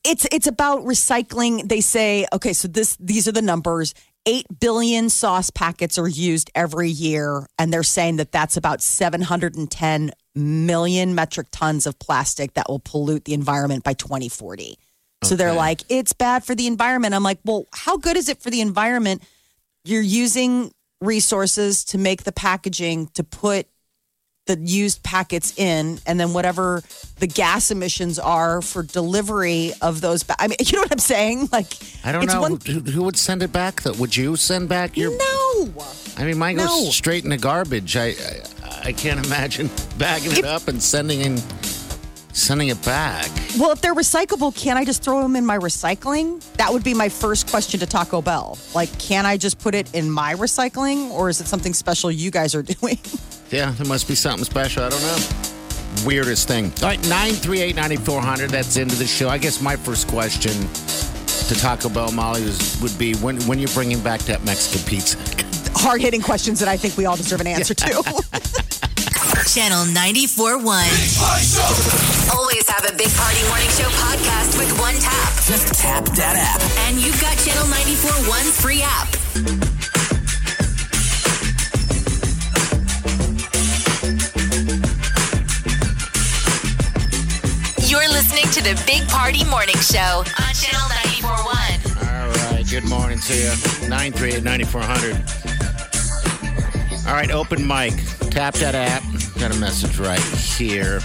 it's 0.05 0.27
it's 0.33 0.47
about 0.47 0.85
recycling. 0.85 1.69
They 1.69 1.81
say, 1.81 2.27
okay, 2.33 2.53
so 2.53 2.69
this 2.69 2.97
these 2.97 3.29
are 3.29 3.33
the 3.33 3.43
numbers. 3.43 3.95
8 4.27 4.47
billion 4.61 5.09
sauce 5.09 5.51
packets 5.51 5.99
are 5.99 6.09
used 6.09 6.51
every 6.55 6.91
year 6.91 7.47
and 7.59 7.73
they're 7.73 7.83
saying 7.83 8.17
that 8.17 8.33
that's 8.33 8.57
about 8.57 8.83
710 8.83 10.11
million 10.35 11.15
metric 11.15 11.49
tons 11.51 11.87
of 11.87 11.99
plastic 11.99 12.55
that 12.55 12.69
will 12.69 12.79
pollute 12.79 13.25
the 13.25 13.35
environment 13.35 13.85
by 13.85 13.95
2040. 13.95 14.79
So 15.25 15.35
they're 15.35 15.53
like, 15.53 15.83
it's 15.89 16.13
bad 16.13 16.45
for 16.45 16.55
the 16.55 16.67
environment. 16.67 17.13
I'm 17.15 17.25
like, 17.25 17.39
well, 17.45 17.67
how 17.73 17.97
good 17.97 18.17
is 18.17 18.29
it 18.29 18.41
for 18.41 18.51
the 18.51 18.61
environment? 18.61 19.23
You're 19.85 20.01
using 20.01 20.71
resources 21.01 21.85
to 21.87 21.99
make 21.99 22.25
the 22.25 22.33
packaging 22.33 23.09
to 23.15 23.25
put 23.25 23.67
the 24.49 24.59
used 24.59 25.03
packets 25.05 25.57
in, 25.57 26.01
and 26.07 26.19
then 26.19 26.33
whatever 26.33 26.83
the 27.21 27.27
gas 27.29 27.71
emissions 27.71 28.19
are 28.19 28.61
for 28.63 28.83
delivery 28.83 29.73
of 29.81 30.01
those. 30.01 30.23
Ba- 30.25 30.35
I 30.41 30.49
mean, 30.49 30.57
you 30.65 30.73
know 30.77 30.83
what 30.83 30.91
I'm 30.93 30.99
saying? 30.99 31.49
Like, 31.53 31.73
I 32.05 32.11
don't 32.13 32.25
it's 32.25 32.33
know 32.35 32.41
One- 32.43 32.59
who, 32.67 32.81
who 32.81 33.03
would 33.05 33.17
send 33.17 33.43
it 33.43 33.53
back. 33.53 33.83
Though, 33.83 33.93
would 33.93 34.17
you 34.17 34.35
send 34.37 34.69
back 34.69 34.97
your? 34.97 35.11
no, 35.17 35.73
I 36.17 36.25
mean, 36.25 36.39
mine 36.39 36.57
goes 36.57 36.67
No. 36.67 36.91
straight 36.91 37.23
in 37.25 37.31
the 37.31 37.39
garbage. 37.39 37.97
I, 37.97 38.07
I 38.09 38.41
I 38.85 38.93
can't 38.93 39.25
imagine 39.25 39.71
bagging 39.99 40.33
it 40.33 40.45
up 40.45 40.69
and 40.69 40.83
sending 40.83 41.21
in 41.21 41.37
sending 42.39 42.69
it 42.69 42.83
back. 42.85 43.31
well, 43.59 43.71
if 43.73 43.81
they're 43.81 43.95
recyclable, 43.95 44.55
can't 44.57 44.79
I 44.79 44.85
just 44.85 45.03
throw 45.03 45.23
them 45.23 45.37
in 45.37 45.45
my 45.45 45.59
recycling? 45.59 46.41
That 46.55 46.73
would 46.73 46.85
be 46.85 46.95
my 46.95 47.09
first 47.09 47.49
question 47.49 47.81
to 47.81 47.87
Taco 47.87 48.23
Bell. 48.23 48.59
Like, 48.75 48.97
can 48.99 49.27
I 49.27 49.37
just 49.37 49.59
put 49.59 49.75
it 49.75 49.93
in 49.95 50.11
my 50.11 50.35
recycling, 50.35 51.11
or 51.11 51.29
is 51.29 51.41
it 51.41 51.47
something 51.47 51.75
special 51.75 52.11
you 52.11 52.31
guys 52.31 52.55
are 52.55 52.63
doing? 52.81 52.99
Yeah, 53.51 53.73
there 53.73 53.87
must 53.87 54.09
be 54.09 54.15
something 54.15 54.45
special. 54.45 54.85
I 54.85 54.89
don't 54.91 55.03
know. 55.03 55.19
Weirdest 56.07 56.47
thing. 56.49 56.67
All 56.83 56.89
right, 56.89 57.01
938 57.09 57.75
9400. 57.75 58.51
That's 58.51 58.77
into 58.77 58.95
the 58.97 59.07
show. 59.07 59.29
I 59.29 59.39
guess 59.39 59.61
my 59.61 59.75
first 59.77 60.07
question 60.09 60.53
to 60.53 61.55
Taco 61.59 61.89
Bell, 61.89 62.13
Molly, 62.13 62.43
was, 62.45 62.79
would 62.83 62.97
be 62.99 63.15
when, 63.17 63.41
when 63.43 63.59
you're 63.59 63.71
bringing 63.71 64.01
back 64.03 64.21
that 64.23 64.45
Mexican 64.45 64.87
pizza. 64.87 65.19
Hard 65.75 66.01
hitting 66.01 66.21
questions 66.21 66.61
that 66.61 66.69
I 66.69 66.77
think 66.77 66.97
we 66.97 67.07
all 67.07 67.17
deserve 67.17 67.41
an 67.41 67.47
answer 67.47 67.75
to. 67.75 68.68
Channel 69.55 69.87
94.1. 69.95 70.61
Always 72.37 72.69
have 72.69 72.85
a 72.85 72.93
Big 72.99 73.09
Party 73.15 73.43
Morning 73.49 73.69
Show 73.71 73.89
podcast 73.97 74.59
with 74.59 74.71
one 74.79 74.95
tap. 74.97 75.33
Just 75.47 75.73
tap 75.73 76.05
that 76.17 76.37
app. 76.37 76.61
And 76.87 76.99
you've 77.01 77.19
got 77.19 77.35
Channel 77.39 77.65
94.1's 77.65 78.61
free 78.61 78.83
app. 78.83 79.09
You're 87.89 88.09
listening 88.11 88.45
to 88.53 88.63
the 88.63 88.75
Big 88.87 89.09
Party 89.09 89.45
Morning 89.47 89.79
Show 89.79 90.25
on 90.27 90.53
Channel 90.53 90.89
94.1. 91.25 91.97
All 92.05 92.29
right, 92.53 92.67
good 92.69 92.85
morning 92.85 93.19
to 93.21 93.35
you. 93.35 93.51
938 93.89 94.45
9400. 94.45 95.17
All 97.09 97.15
right, 97.15 97.31
open 97.31 97.67
mic. 97.67 97.95
Tap 98.31 98.53
that 98.55 98.75
app. 98.75 99.03
Got 99.39 99.55
a 99.57 99.61
message 99.61 99.99
right 99.99 100.19
here. 100.21 100.99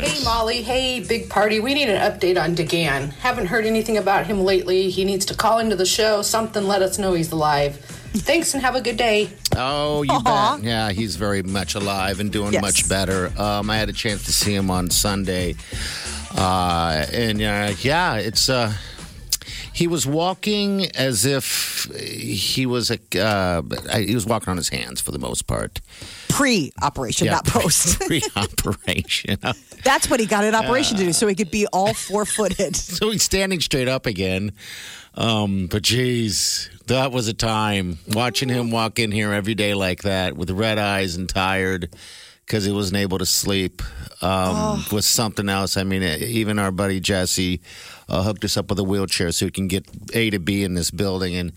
Hey 0.00 0.22
Molly, 0.24 0.62
hey 0.62 0.98
Big 1.00 1.30
Party. 1.30 1.60
We 1.60 1.74
need 1.74 1.88
an 1.88 2.00
update 2.12 2.42
on 2.42 2.56
DeGan. 2.56 3.12
Haven't 3.14 3.46
heard 3.46 3.64
anything 3.66 3.96
about 3.98 4.26
him 4.26 4.40
lately. 4.42 4.90
He 4.90 5.04
needs 5.04 5.24
to 5.26 5.34
call 5.34 5.60
into 5.60 5.76
the 5.76 5.86
show. 5.86 6.22
Something 6.22 6.66
let 6.66 6.82
us 6.82 6.98
know 6.98 7.12
he's 7.14 7.30
alive. 7.30 7.76
Thanks 7.76 8.52
and 8.54 8.62
have 8.62 8.74
a 8.74 8.80
good 8.80 8.96
day. 8.96 9.30
Oh, 9.56 10.02
you 10.02 10.20
bet. 10.22 10.62
Yeah, 10.64 10.90
he's 10.90 11.14
very 11.16 11.42
much 11.42 11.74
alive 11.76 12.18
and 12.18 12.32
doing 12.32 12.52
Yes. 12.52 12.62
much 12.62 12.88
better. 12.88 13.32
Um, 13.40 13.70
I 13.70 13.76
had 13.76 13.88
a 13.88 13.92
chance 13.92 14.24
to 14.24 14.32
see 14.32 14.54
him 14.54 14.68
on 14.70 14.90
Sunday, 14.90 15.54
uh, 16.36 17.06
and 17.12 17.40
uh, 17.40 17.72
yeah, 17.80 18.16
it's. 18.16 18.48
Uh, 18.48 18.72
he 19.76 19.86
was 19.86 20.06
walking 20.06 20.86
as 20.96 21.26
if 21.26 21.84
he 21.94 22.64
was 22.64 22.90
a. 22.90 22.98
Uh, 23.14 23.60
he 23.98 24.14
was 24.14 24.24
walking 24.24 24.48
on 24.48 24.56
his 24.56 24.70
hands 24.70 25.02
for 25.02 25.12
the 25.12 25.18
most 25.18 25.46
part. 25.46 25.82
Pre 26.30 26.72
operation, 26.80 27.26
not 27.26 27.44
post. 27.44 28.00
Pre-operation. 28.06 29.36
That's 29.84 30.08
what 30.08 30.18
he 30.18 30.24
got 30.24 30.44
an 30.44 30.54
operation 30.54 30.96
to 30.96 31.04
do, 31.04 31.12
so 31.12 31.26
he 31.26 31.34
could 31.34 31.50
be 31.50 31.66
all 31.74 31.92
four 31.92 32.24
footed. 32.24 32.74
so 32.76 33.10
he's 33.10 33.22
standing 33.22 33.60
straight 33.60 33.86
up 33.86 34.06
again. 34.06 34.52
Um, 35.12 35.66
but 35.66 35.82
geez, 35.82 36.70
that 36.86 37.12
was 37.12 37.28
a 37.28 37.34
time 37.34 37.98
watching 38.08 38.48
him 38.48 38.70
walk 38.70 38.98
in 38.98 39.10
here 39.10 39.30
every 39.34 39.54
day 39.54 39.74
like 39.74 40.04
that 40.04 40.38
with 40.38 40.50
red 40.52 40.78
eyes 40.78 41.16
and 41.16 41.28
tired 41.28 41.94
because 42.46 42.64
he 42.64 42.72
wasn't 42.72 42.96
able 42.96 43.18
to 43.18 43.26
sleep. 43.26 43.82
Um, 44.22 44.84
was 44.92 45.04
something 45.04 45.48
else. 45.48 45.76
I 45.76 45.84
mean, 45.84 46.02
even 46.02 46.58
our 46.58 46.70
buddy 46.70 47.00
Jesse 47.00 47.60
uh, 48.08 48.22
hooked 48.22 48.44
us 48.44 48.56
up 48.56 48.70
with 48.70 48.78
a 48.78 48.84
wheelchair 48.84 49.30
so 49.32 49.46
we 49.46 49.50
can 49.52 49.68
get 49.68 49.86
A 50.14 50.30
to 50.30 50.38
B 50.38 50.62
in 50.62 50.74
this 50.74 50.90
building, 50.90 51.34
and 51.34 51.52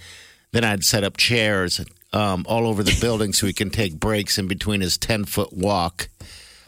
then 0.51 0.63
I'd 0.65 0.83
set 0.83 1.03
up 1.03 1.15
chairs 1.15 1.79
um, 2.11 2.45
all 2.49 2.67
over 2.67 2.83
the 2.83 2.97
building 2.99 3.31
so 3.33 3.47
he 3.47 3.53
can 3.53 3.69
take 3.69 3.99
breaks 3.99 4.37
in 4.37 4.47
between 4.47 4.81
his 4.81 4.97
ten 4.97 5.23
foot 5.25 5.53
walk. 5.53 6.09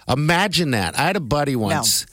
Imagine 0.08 0.72
that. 0.72 0.98
I 0.98 1.04
had 1.04 1.16
a 1.16 1.22
buddy 1.22 1.56
once 1.56 2.06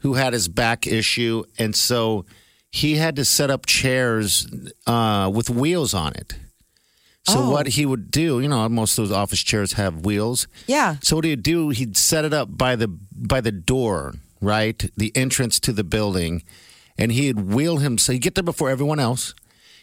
who 0.00 0.14
had 0.14 0.34
his 0.34 0.46
back 0.48 0.86
issue, 0.86 1.44
and 1.58 1.74
so 1.74 2.26
he 2.70 2.96
had 2.96 3.16
to 3.16 3.24
set 3.24 3.50
up 3.50 3.66
chairs 3.66 4.46
uh, 4.86 5.30
with 5.34 5.50
wheels 5.50 5.94
on 5.94 6.12
it. 6.14 6.34
So 7.28 7.40
Oh. 7.42 7.50
what 7.50 7.66
he 7.68 7.84
would 7.86 8.10
do, 8.10 8.40
you 8.40 8.48
know, 8.48 8.68
most 8.68 8.98
of 8.98 9.08
those 9.08 9.16
office 9.16 9.40
chairs 9.42 9.72
have 9.72 10.04
wheels. 10.06 10.46
Yeah. 10.66 10.96
So 11.02 11.16
what 11.16 11.24
he'd 11.24 11.42
do, 11.42 11.70
he'd 11.70 11.96
set 11.96 12.24
it 12.24 12.32
up 12.32 12.56
by 12.56 12.76
the 12.76 12.86
by 12.88 13.40
the 13.40 13.50
door, 13.52 14.14
right, 14.40 14.90
the 14.96 15.10
entrance 15.16 15.58
to 15.60 15.72
the 15.72 15.82
building, 15.84 16.42
and 16.96 17.10
he'd 17.10 17.40
wheel 17.40 17.78
himself. 17.78 18.12
He'd 18.14 18.20
get 18.22 18.34
there 18.36 18.44
before 18.44 18.70
everyone 18.70 19.00
else. 19.00 19.34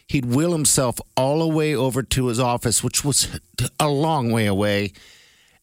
He'd 0.06 0.24
wheel 0.26 0.52
himself 0.52 1.00
all 1.16 1.40
the 1.40 1.48
way 1.48 1.74
over 1.74 2.02
to 2.02 2.26
his 2.28 2.38
office, 2.38 2.82
which 2.84 3.04
was 3.04 3.28
a 3.80 3.88
long 3.88 4.30
way 4.32 4.46
away, 4.46 4.92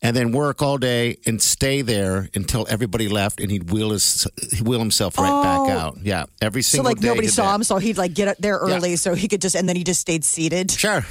and 0.01 0.15
then 0.15 0.31
work 0.31 0.62
all 0.62 0.77
day 0.77 1.17
and 1.27 1.41
stay 1.41 1.81
there 1.84 2.27
until 2.34 2.65
everybody 2.70 3.08
left, 3.08 3.39
and 3.39 3.51
he'd 3.51 3.70
wheel 3.72 3.91
his 3.91 4.27
wheel 4.63 4.79
himself 4.79 5.17
right 5.17 5.43
back 5.43 5.70
out. 5.70 5.98
Yeah, 6.01 6.25
every 6.41 6.60
Oh. 6.60 6.63
So 6.63 6.81
like 6.81 7.01
nobody 7.01 7.27
saw 7.27 7.50
that. 7.50 7.55
him, 7.55 7.63
so 7.63 7.77
he'd 7.77 7.98
like 7.98 8.13
get 8.13 8.27
up 8.27 8.38
there 8.38 8.60
Yeah. 8.65 8.75
early, 8.75 8.96
so 8.96 9.13
he 9.13 9.27
could 9.27 9.41
just 9.41 9.55
and 9.55 9.67
then 9.70 9.75
he 9.75 9.84
just 9.84 10.01
stayed 10.01 10.24
seated. 10.25 10.72
Sure. 10.72 11.05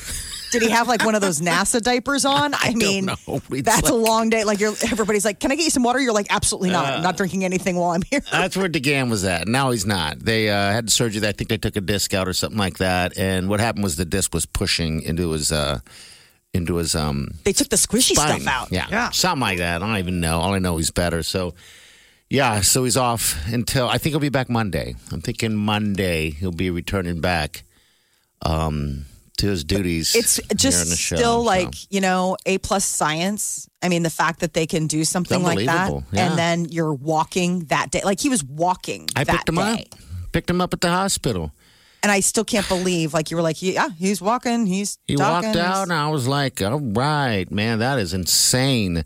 Did 0.53 0.63
he 0.63 0.71
have 0.71 0.89
like 0.89 1.05
one 1.05 1.15
of 1.15 1.21
those 1.21 1.41
NASA 1.41 1.81
diapers 1.91 2.25
on? 2.25 2.55
I, 2.55 2.73
don't 2.73 3.49
mean, 3.49 3.63
that's 3.63 3.89
a 3.89 3.95
long 3.95 4.31
day. 4.31 4.43
Like 4.43 4.59
you're, 4.59 4.73
everybody's 4.91 5.25
like, 5.25 5.39
"Can 5.39 5.53
I 5.53 5.55
get 5.55 5.63
you 5.63 5.71
some 5.71 5.85
water?" 5.85 6.01
You're 6.01 6.13
like, 6.13 6.27
"Absolutely 6.29 6.71
not. 6.71 6.87
I'm 6.87 7.03
not 7.05 7.17
drinking 7.17 7.45
anything 7.45 7.77
while 7.77 7.91
I'm 7.91 8.03
here." 8.03 8.21
That's 8.33 8.57
where 8.57 8.69
DeGan 8.69 9.11
was 9.11 9.23
at. 9.25 9.47
Now 9.47 9.71
he's 9.71 9.87
not. 9.87 10.19
They 10.19 10.51
uh, 10.51 10.73
had 10.73 10.91
surgery. 10.91 11.25
I 11.25 11.31
think 11.31 11.51
they 11.51 11.59
took 11.59 11.77
a 11.77 11.81
disc 11.81 12.13
out 12.15 12.27
or 12.27 12.33
something 12.33 12.59
like 12.59 12.79
that. 12.79 13.17
And 13.17 13.49
what 13.49 13.61
happened 13.61 13.85
was 13.85 13.95
the 13.95 14.05
disc 14.05 14.35
was 14.35 14.45
pushing 14.45 15.03
into 15.03 15.31
his 15.31 15.53
uh, 15.53 15.79
into 16.53 16.77
his 16.77 16.95
um 16.95 17.29
They 17.45 17.53
took 17.53 17.69
the 17.69 17.77
squishy 17.77 18.15
spine. 18.15 18.41
stuff 18.41 18.47
out. 18.47 18.73
Yeah. 18.73 18.87
yeah, 18.91 19.11
something 19.11 19.41
like 19.41 19.59
that. 19.59 19.83
I 19.83 19.87
don't 19.87 19.99
even 19.99 20.21
know. 20.21 20.41
All 20.41 20.55
I 20.55 20.59
know 20.59 20.77
he's 20.77 20.91
better. 20.91 21.23
So 21.23 21.55
yeah, 22.29 22.61
so 22.61 22.85
he's 22.85 22.97
off 22.97 23.37
until 23.53 23.89
I 23.89 23.99
think 23.99 24.13
he'll 24.13 24.21
be 24.21 24.29
back 24.29 24.49
Monday. 24.49 24.95
I'm 25.13 25.21
thinking 25.21 25.55
Monday 25.55 26.31
he'll 26.31 26.53
be 26.53 26.71
returning 26.71 27.21
back 27.21 27.65
um 28.43 29.07
to 29.41 29.47
his 29.47 29.65
duties. 29.65 30.15
It's 30.15 30.37
here 30.37 30.47
just 30.55 30.85
in 30.85 30.91
the 30.91 30.97
show, 30.97 31.17
still 31.17 31.39
so. 31.39 31.43
like 31.43 31.75
you 31.91 32.01
know 32.01 32.37
a 32.47 32.59
plus 32.59 32.85
science. 32.85 33.69
I 33.83 33.89
mean, 33.89 34.03
the 34.03 34.11
fact 34.11 34.41
that 34.41 34.53
they 34.53 34.67
can 34.67 34.87
do 34.87 35.05
something 35.05 35.43
like 35.43 35.65
that, 35.67 35.91
yeah. 36.13 36.27
and 36.29 36.39
then 36.39 36.67
you're 36.67 36.95
walking 36.95 37.61
that 37.67 37.91
day. 37.91 38.03
Like 38.05 38.21
he 38.21 38.29
was 38.29 38.45
walking. 38.45 39.09
I 39.17 39.25
that 39.25 39.33
picked 39.33 39.49
him 39.49 39.57
day. 39.57 39.89
up. 39.93 40.01
Picked 40.33 40.51
him 40.51 40.61
up 40.61 40.73
at 40.73 40.81
the 40.81 40.91
hospital. 40.91 41.53
And 42.03 42.11
I 42.13 42.21
still 42.21 42.45
can't 42.45 42.67
believe 42.69 43.13
like 43.15 43.31
you 43.31 43.37
were 43.37 43.43
like, 43.43 43.61
yeah, 43.63 43.89
he's 43.99 44.21
walking. 44.23 44.67
He's 44.67 44.99
He 45.07 45.17
talking, 45.17 45.49
walked 45.51 45.59
out, 45.59 45.83
and 45.85 45.93
I 45.93 46.09
was 46.09 46.27
like, 46.29 46.63
"All 46.63 46.81
right, 46.81 47.51
man, 47.51 47.79
that 47.81 47.99
is 47.99 48.13
insane." 48.15 49.05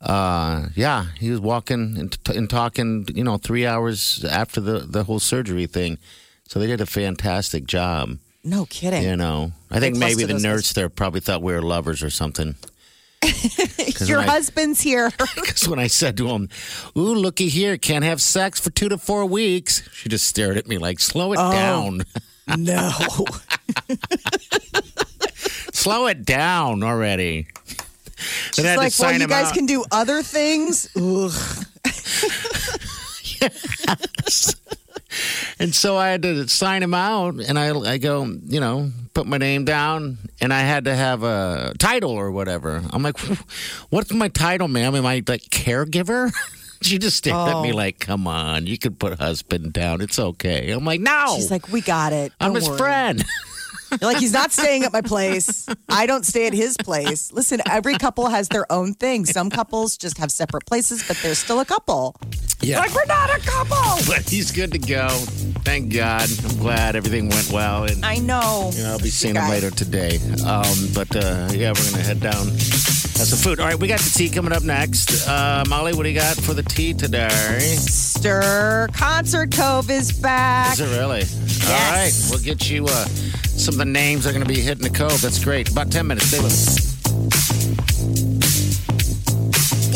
Uh, 0.00 0.68
yeah, 0.74 1.06
he 1.18 1.30
was 1.30 1.40
walking 1.40 1.96
and, 1.98 2.24
t- 2.24 2.36
and 2.36 2.50
talking, 2.50 3.06
you 3.14 3.24
know, 3.24 3.38
three 3.38 3.66
hours 3.66 4.24
after 4.24 4.60
the 4.60 4.80
the 4.80 5.04
whole 5.04 5.18
surgery 5.20 5.66
thing. 5.66 5.98
So 6.48 6.58
they 6.60 6.66
did 6.66 6.80
a 6.80 6.86
fantastic 6.86 7.64
job. 7.66 8.18
No 8.44 8.66
kidding. 8.66 9.02
You 9.02 9.16
know, 9.16 9.52
I 9.70 9.80
think 9.80 9.94
They 9.94 10.00
maybe 10.00 10.24
the 10.24 10.36
us- 10.36 10.42
nurse 10.42 10.72
there 10.74 10.88
probably 10.88 11.20
thought 11.20 11.42
we 11.42 11.52
were 11.52 11.62
lovers 11.62 12.02
or 12.02 12.10
something. 12.10 12.54
Your 14.06 14.20
I- 14.20 14.26
husband's 14.26 14.80
here. 14.80 15.10
Because 15.34 15.68
when 15.68 15.78
I 15.78 15.86
said 15.86 16.16
to 16.18 16.28
him, 16.28 16.48
"Ooh, 16.96 17.14
looky 17.14 17.48
here, 17.48 17.76
can't 17.78 18.04
have 18.04 18.20
sex 18.20 18.60
for 18.60 18.70
two 18.70 18.88
to 18.88 18.98
four 18.98 19.24
weeks," 19.26 19.88
she 19.92 20.08
just 20.08 20.26
stared 20.26 20.56
at 20.56 20.66
me 20.66 20.78
like, 20.78 21.00
"Slow 21.00 21.32
it 21.32 21.38
oh, 21.40 21.52
down, 21.52 22.02
no. 22.56 22.90
slow 25.72 26.06
it 26.06 26.24
down 26.24 26.82
already." 26.82 27.48
She's 28.52 28.64
Then 28.64 28.78
like, 28.78 28.92
well, 28.98 29.12
you 29.12 29.26
guys 29.26 29.48
out. 29.48 29.54
can 29.54 29.66
do 29.66 29.84
other 29.92 30.22
things. 30.22 30.88
Ugh. 30.96 31.32
And 35.58 35.74
so 35.74 35.96
I 35.96 36.08
had 36.08 36.22
to 36.22 36.48
sign 36.48 36.82
him 36.82 36.94
out, 36.94 37.34
and 37.40 37.58
I 37.58 37.70
I 37.94 37.98
go, 37.98 38.24
you 38.24 38.60
know, 38.60 38.90
put 39.14 39.26
my 39.26 39.38
name 39.38 39.64
down, 39.64 40.18
and 40.40 40.52
I 40.52 40.60
had 40.60 40.84
to 40.84 40.94
have 40.94 41.22
a 41.22 41.72
title 41.78 42.10
or 42.12 42.30
whatever. 42.30 42.82
I'm 42.92 43.02
like, 43.02 43.18
what's 43.90 44.12
my 44.12 44.28
title, 44.28 44.68
ma'am? 44.68 44.94
Am 44.94 45.06
I 45.06 45.22
like 45.26 45.42
caregiver? 45.50 46.30
She 46.82 46.98
just 46.98 47.16
stared 47.16 47.34
at 47.48 47.62
me 47.62 47.72
Oh. 47.72 47.74
like, 47.76 47.98
"Come 48.00 48.26
on, 48.26 48.66
you 48.66 48.76
could 48.76 48.98
put 48.98 49.18
husband 49.18 49.72
down. 49.72 50.02
It's 50.02 50.18
okay." 50.18 50.70
I'm 50.72 50.84
like, 50.84 51.00
"No, 51.00 51.32
She's 51.34 51.50
like, 51.50 51.72
we 51.72 51.80
got 51.80 52.12
it. 52.12 52.32
I'm 52.38 52.52
Don't 52.52 52.56
his 52.60 52.68
worry." 52.68 52.78
friend." 52.78 53.24
You're 53.90 54.10
like, 54.12 54.18
he's 54.18 54.32
not 54.32 54.52
staying 54.52 54.84
at 54.84 54.92
my 54.92 55.00
place. 55.00 55.66
I 55.88 56.06
don't 56.06 56.24
stay 56.26 56.46
at 56.46 56.52
his 56.52 56.76
place. 56.76 57.32
Listen, 57.32 57.60
every 57.70 57.96
couple 57.98 58.26
has 58.28 58.48
their 58.48 58.70
own 58.70 58.94
thing. 58.94 59.24
Some 59.26 59.50
couples 59.50 59.96
just 59.96 60.18
have 60.18 60.30
separate 60.32 60.66
places, 60.66 61.04
but 61.06 61.16
they're 61.22 61.34
still 61.34 61.60
a 61.60 61.64
couple. 61.64 62.16
Yeah, 62.60 62.78
Like, 62.80 62.94
we're 62.94 63.04
not 63.06 63.30
a 63.30 63.38
couple. 63.40 63.76
but 64.08 64.28
he's 64.28 64.50
good 64.50 64.72
to 64.72 64.78
go. 64.78 65.08
Thank 65.64 65.92
God. 65.92 66.28
I'm 66.44 66.56
glad 66.58 66.96
everything 66.96 67.28
went 67.28 67.50
well, 67.52 67.84
and 67.84 68.04
I 68.04 68.16
know. 68.16 68.70
you 68.74 68.82
know, 68.82 68.92
I'll 68.92 68.98
be 68.98 69.08
seeing 69.10 69.34
him 69.36 69.48
later 69.50 69.70
today. 69.70 70.18
Um, 70.46 70.66
but 70.94 71.14
uh, 71.14 71.48
yeah, 71.52 71.72
we're 71.72 71.90
gonna 71.90 72.02
head 72.02 72.20
down. 72.20 72.48
Have 73.18 73.26
some 73.28 73.38
food. 73.38 73.60
All 73.60 73.66
right, 73.66 73.78
we 73.78 73.88
got 73.88 74.00
the 74.00 74.10
tea 74.10 74.28
coming 74.28 74.52
up 74.52 74.62
next. 74.62 75.26
Uh, 75.26 75.64
Molly, 75.68 75.94
what 75.94 76.02
do 76.02 76.10
you 76.10 76.14
got 76.18 76.36
for 76.36 76.52
the 76.52 76.62
tea 76.62 76.92
today? 76.92 77.28
Stir 77.60 78.88
Concert 78.92 79.52
Cove 79.52 79.90
is 79.90 80.12
back. 80.12 80.74
Is 80.74 80.80
it 80.80 80.98
really? 80.98 81.22
All 81.22 81.90
right. 81.92 82.12
We'll 82.30 82.40
get 82.40 82.68
you 82.70 82.84
uh, 82.84 83.04
some 83.56 83.74
of 83.74 83.78
the 83.78 83.84
names 83.86 84.24
that 84.24 84.30
are 84.30 84.32
going 84.34 84.46
to 84.46 84.52
be 84.52 84.60
hitting 84.60 84.82
the 84.82 84.90
cove. 84.90 85.20
That's 85.22 85.42
great. 85.42 85.70
About 85.70 85.90
10 85.90 86.06
minutes. 86.06 86.26
Stay 86.26 86.38
with 86.42 86.46
us. 86.52 86.86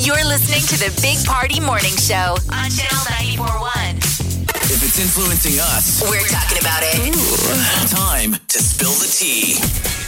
You're 0.06 0.24
listening 0.24 0.62
to 0.68 0.78
the 0.78 0.98
Big 1.02 1.22
Party 1.26 1.60
Morning 1.60 1.94
Show 1.96 2.36
on 2.50 2.70
Channel 2.70 3.04
941. 3.36 3.96
If 4.72 4.82
it's 4.82 4.98
influencing 4.98 5.60
us, 5.60 6.00
We're 6.00 6.26
talking 6.26 6.58
about 6.58 6.80
it. 6.82 7.90
time 7.90 8.32
to 8.48 8.58
spill 8.62 8.92
the 8.92 9.06
tea. 9.12 9.99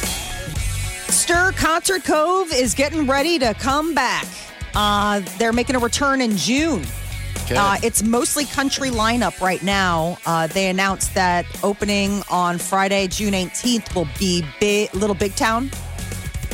Stir 1.33 1.53
Concert 1.53 2.05
Cove 2.05 2.53
is 2.53 2.75
getting 2.75 3.07
ready 3.07 3.39
to 3.39 3.55
come 3.55 3.95
back. 3.95 4.27
Uh, 4.75 5.23
they're 5.39 5.55
making 5.55 5.77
a 5.77 5.79
return 5.79 6.21
in 6.21 6.37
June. 6.37 6.85
Okay. 7.45 7.57
Uh, 7.57 7.79
it's 7.83 8.03
mostly 8.03 8.45
country 8.45 8.91
lineup 8.91 9.41
right 9.41 9.63
now. 9.63 10.19
Uh, 10.27 10.47
they 10.49 10.69
announced 10.69 11.15
that 11.15 11.47
opening 11.65 12.23
on 12.31 12.59
Friday, 12.59 13.09
June 13.09 13.33
18th, 13.33 13.95
will 13.95 14.09
be 14.19 14.45
big, 14.61 14.95
Little 14.95 15.17
Big 15.17 15.35
Town. 15.35 15.71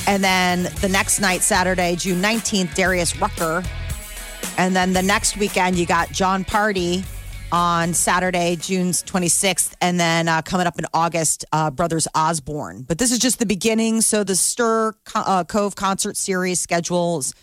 And 0.06 0.23
then 0.23 0.73
the 0.80 0.88
next 0.88 1.18
night, 1.18 1.42
Saturday, 1.42 1.97
June 1.97 2.23
19th, 2.23 2.76
Darius 2.76 3.16
Rucker. 3.16 3.64
And 4.58 4.76
then 4.76 4.92
the 4.92 5.02
next 5.02 5.37
weekend, 5.38 5.76
you 5.76 5.87
got 5.87 6.12
Jon 6.12 6.44
Pardi 6.44 7.04
on 7.52 7.94
Saturday, 7.94 8.56
June 8.56 8.90
26th. 8.90 9.74
And 9.80 9.98
then 9.98 10.28
uh, 10.28 10.42
coming 10.42 10.66
up 10.66 10.78
in 10.78 10.86
August, 10.92 11.44
uh, 11.52 11.70
Brothers 11.70 12.08
Osborne. 12.14 12.82
But 12.82 12.98
this 12.98 13.12
is 13.12 13.18
just 13.18 13.38
the 13.38 13.46
beginning. 13.46 14.00
So 14.00 14.24
the 14.24 14.36
Stir 14.36 14.94
uh, 15.14 15.44
Cove 15.44 15.76
concert 15.76 16.16
series 16.16 16.60
schedules 16.60 17.34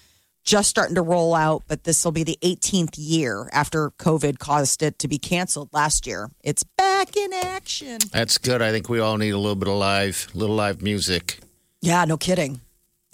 just 0.45 0.69
starting 0.69 0.95
to 0.95 1.01
roll 1.01 1.33
out, 1.33 1.63
but 1.67 1.83
this 1.83 2.05
will 2.05 2.12
be 2.12 2.24
the 2.24 2.38
18th 2.43 2.93
year 2.97 3.50
after 3.51 3.89
COVID 3.91 4.38
caused 4.38 4.83
it 4.83 5.00
to 5.00 5.07
be 5.07 5.17
canceled 5.17 5.69
last 5.74 6.05
year. 6.05 6.29
It's 6.43 6.63
back 6.63 7.17
in 7.17 7.33
action. 7.33 7.97
That's 8.12 8.38
good. 8.38 8.62
I 8.62 8.71
think 8.71 8.88
we 8.88 9.00
all 9.00 9.17
need 9.17 9.31
a 9.31 9.39
little 9.39 9.55
bit 9.55 9.67
of 9.67 9.74
live, 9.74 10.27
little 10.35 10.55
live 10.55 10.83
music. 10.83 11.39
Yeah, 11.81 12.05
no 12.05 12.15
kidding. 12.15 12.62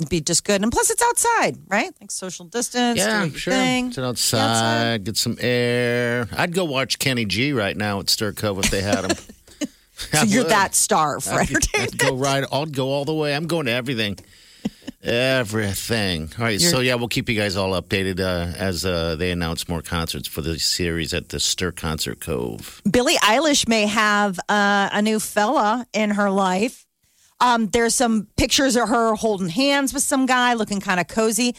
It'd 0.02 0.10
be 0.10 0.20
just 0.20 0.44
good. 0.44 0.64
And 0.64 0.72
plus, 0.72 0.90
it's 0.90 1.02
outside, 1.04 1.58
right? 1.68 1.92
Like 2.02 2.10
social 2.10 2.46
distance. 2.46 2.98
yeah, 2.98 3.28
sure. 3.30 3.54
Thing. 3.54 3.92
Sit 3.92 4.04
outside, 4.04 5.04
get 5.04 5.16
some 5.16 5.38
air. 5.40 6.28
I'd 6.36 6.54
go 6.54 6.66
watch 6.66 6.98
Kenny 6.98 7.26
G 7.26 7.54
right 7.54 7.78
now 7.78 8.00
at 8.00 8.10
Stir 8.10 8.32
Cove 8.34 8.58
if 8.60 8.72
they 8.72 8.82
had 8.82 9.06
him. 9.06 9.18
So 10.14 10.24
you're 10.24 10.46
that 10.46 10.74
star 10.74 11.20
for 11.20 11.34
I'd, 11.34 11.52
entertainment. 11.52 11.94
I'd 11.94 11.98
go 12.00 12.16
right. 12.16 12.44
I'd 12.52 12.76
go 12.76 12.88
all 12.88 13.06
the 13.06 13.14
way. 13.14 13.36
I'm 13.36 13.46
going 13.46 13.68
to 13.68 13.72
everything. 13.72 14.18
Everything. 15.04 16.32
All 16.40 16.46
right. 16.46 16.60
so 16.60 16.80
yeah, 16.80 16.96
we'll 16.96 17.08
keep 17.08 17.30
you 17.30 17.36
guys 17.36 17.56
all 17.56 17.80
updated 17.80 18.20
uh, 18.20 18.56
as 18.58 18.86
uh, 18.86 19.16
they 19.16 19.32
announce 19.32 19.68
more 19.68 19.82
concerts 19.82 20.28
for 20.28 20.42
the 20.42 20.60
series 20.60 21.14
at 21.14 21.30
the 21.30 21.40
Stir 21.40 21.72
Concert 21.72 22.20
Cove. 22.20 22.82
Billie 22.90 23.16
Eilish 23.18 23.68
may 23.68 23.88
have 23.88 24.40
uh, 24.50 24.90
a 24.92 25.02
new 25.02 25.20
fella 25.20 25.86
in 25.94 26.12
her 26.12 26.30
life. 26.32 26.86
Um, 27.42 27.68
there's 27.68 27.96
some 27.96 28.28
pictures 28.38 28.76
of 28.76 28.88
her 28.88 29.16
holding 29.16 29.50
hands 29.50 29.94
with 29.94 30.04
some 30.04 30.28
guy 30.28 30.54
looking 30.54 30.80
kind 30.80 31.00
of 31.00 31.08
cozy. 31.08 31.56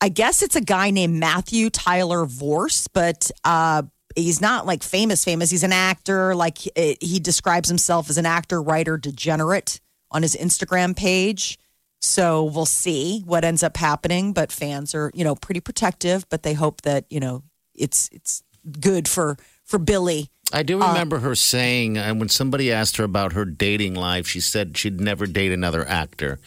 I 0.00 0.10
guess 0.10 0.42
it's 0.42 0.54
a 0.54 0.60
guy 0.60 0.90
named 0.90 1.14
Matthew 1.18 1.70
Tyler 1.70 2.26
Vorce, 2.26 2.86
but 2.92 3.30
uh, 3.42 3.84
he's 4.14 4.40
not 4.42 4.66
like 4.66 4.82
famous 4.82 5.24
famous. 5.24 5.50
He's 5.50 5.62
an 5.62 5.72
actor. 5.72 6.34
Like 6.34 6.58
eh, 6.76 6.94
he 7.00 7.18
describes 7.18 7.70
himself 7.70 8.10
as 8.10 8.18
an 8.18 8.26
actor, 8.26 8.60
writer, 8.60 8.98
degenerate 8.98 9.80
on 10.10 10.22
his 10.22 10.36
Instagram 10.36 10.94
page. 10.94 11.58
So 12.02 12.44
we'll 12.44 12.66
see 12.66 13.22
what 13.24 13.44
ends 13.44 13.62
up 13.62 13.78
happening. 13.78 14.34
But 14.34 14.52
fans 14.52 14.94
are, 14.94 15.10
you 15.14 15.24
know, 15.24 15.34
pretty 15.34 15.60
protective. 15.60 16.28
But 16.28 16.42
they 16.42 16.52
hope 16.52 16.82
that 16.82 17.06
you 17.08 17.18
know 17.20 17.42
it's 17.74 18.10
it's 18.12 18.42
good 18.78 19.08
for 19.08 19.38
for 19.64 19.78
Billie. 19.78 20.28
I 20.52 20.62
do 20.62 20.78
remember 20.80 21.18
her 21.20 21.34
saying, 21.34 21.96
and 21.98 22.18
when 22.20 22.28
somebody 22.28 22.72
asked 22.72 22.96
her 22.98 23.04
about 23.04 23.32
her 23.32 23.44
dating 23.44 23.94
life, 23.94 24.26
she 24.26 24.40
said 24.40 24.76
she'd 24.76 25.00
never 25.00 25.26
date 25.26 25.52
another 25.52 25.86
actor, 25.88 26.38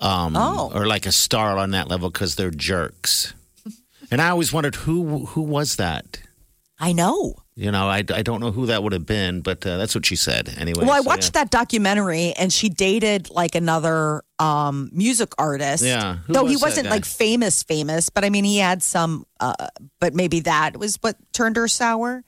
um, 0.00 0.36
Oh. 0.36 0.70
or 0.74 0.86
like 0.86 1.06
a 1.06 1.12
star 1.12 1.58
on 1.58 1.70
that 1.70 1.88
level 1.88 2.10
because 2.10 2.34
they're 2.36 2.50
jerks. 2.50 3.34
And 4.10 4.20
I 4.20 4.28
always 4.30 4.52
wondered 4.52 4.76
who 4.76 5.26
who 5.26 5.42
was 5.42 5.76
that. 5.76 6.20
I 6.78 6.92
know. 6.92 7.34
You 7.58 7.70
know, 7.72 7.88
I, 7.88 7.98
I 8.12 8.22
don't 8.22 8.40
know 8.40 8.50
who 8.52 8.66
that 8.66 8.82
would 8.82 8.92
have 8.92 9.06
been, 9.06 9.40
but 9.40 9.64
uh, 9.66 9.78
that's 9.78 9.94
what 9.94 10.04
she 10.04 10.14
said. 10.14 10.54
Anyway, 10.58 10.84
Well, 10.84 10.92
I 10.94 11.00
so, 11.00 11.04
watched 11.08 11.34
yeah. 11.34 11.40
that 11.44 11.50
documentary, 11.50 12.34
and 12.36 12.52
she 12.52 12.68
dated 12.68 13.30
like 13.30 13.54
another 13.54 14.22
um, 14.38 14.90
music 14.92 15.32
artist. 15.38 15.82
Yeah. 15.82 16.16
Who 16.26 16.34
though 16.34 16.44
he 16.44 16.52
was 16.52 16.60
that 16.60 16.66
wasn't 16.66 16.90
like 16.90 17.04
famous, 17.06 17.62
famous. 17.62 18.10
But 18.10 18.24
I 18.26 18.30
mean, 18.30 18.44
he 18.44 18.58
had 18.58 18.82
some. 18.82 19.24
Uh, 19.40 19.54
but 20.00 20.14
maybe 20.14 20.40
that 20.40 20.76
was 20.78 20.96
what 21.00 21.16
turned 21.32 21.56
her 21.56 21.66
sour. 21.66 22.22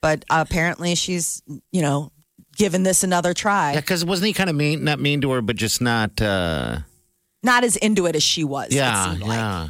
But 0.00 0.24
apparently, 0.30 0.94
she's 0.94 1.42
you 1.72 1.82
know 1.82 2.12
given 2.56 2.82
this 2.82 3.02
another 3.04 3.34
try. 3.34 3.72
Yeah, 3.74 3.80
because 3.80 4.04
wasn't 4.04 4.26
he 4.28 4.32
kind 4.32 4.50
of 4.50 4.56
mean? 4.56 4.84
Not 4.84 5.00
mean 5.00 5.20
to 5.22 5.30
her, 5.32 5.42
but 5.42 5.56
just 5.56 5.80
not. 5.80 6.20
Uh, 6.20 6.78
Not 7.42 7.64
as 7.64 7.76
into 7.76 8.06
it 8.06 8.16
as 8.16 8.22
she 8.22 8.44
was. 8.44 8.72
yeah, 8.72 9.16
like. 9.20 9.24
yeah. 9.24 9.68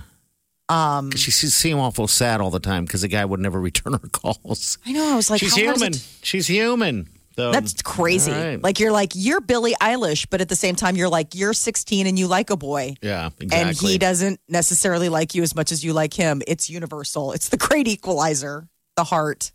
Um, 0.71 1.11
she 1.13 1.31
seemed 1.31 1.81
awful 1.81 2.07
sad 2.09 2.43
all 2.43 2.51
the 2.51 2.61
time 2.61 2.85
because 2.85 3.01
the 3.01 3.09
guy 3.09 3.25
would 3.25 3.41
never 3.41 3.59
return 3.71 3.95
her 3.95 4.09
calls. 4.11 4.77
I 4.85 4.93
know. 4.93 5.13
I 5.13 5.17
was 5.17 5.31
like, 5.31 5.41
She's 5.41 5.55
human. 5.55 5.93
She's 6.23 6.47
human. 6.47 7.09
So, 7.37 7.53
That's 7.53 7.81
crazy. 7.83 8.33
right. 8.33 8.61
Like 8.61 8.81
you're 8.81 8.91
like 8.93 9.13
you're 9.15 9.41
Billie 9.41 9.75
Eilish, 9.81 10.27
but 10.29 10.41
at 10.41 10.49
the 10.49 10.57
same 10.57 10.75
time 10.75 10.97
you're 10.97 11.09
like 11.09 11.35
you're 11.37 11.53
16 11.55 12.07
and 12.09 12.19
you 12.19 12.27
like 12.27 12.51
a 12.51 12.57
boy. 12.57 12.97
yeah, 13.01 13.31
exactly. 13.39 13.57
and 13.69 13.77
he 13.77 13.97
doesn't 13.97 14.41
necessarily 14.49 15.09
like 15.09 15.35
you 15.37 15.43
as 15.45 15.55
much 15.55 15.71
as 15.73 15.85
you 15.85 15.93
like 15.93 16.13
him. 16.13 16.43
It's 16.49 16.69
universal. 16.69 17.33
It's 17.33 17.49
the 17.49 17.57
great 17.57 17.87
equalizer, 17.87 18.69
the 18.97 19.05
heart. 19.05 19.53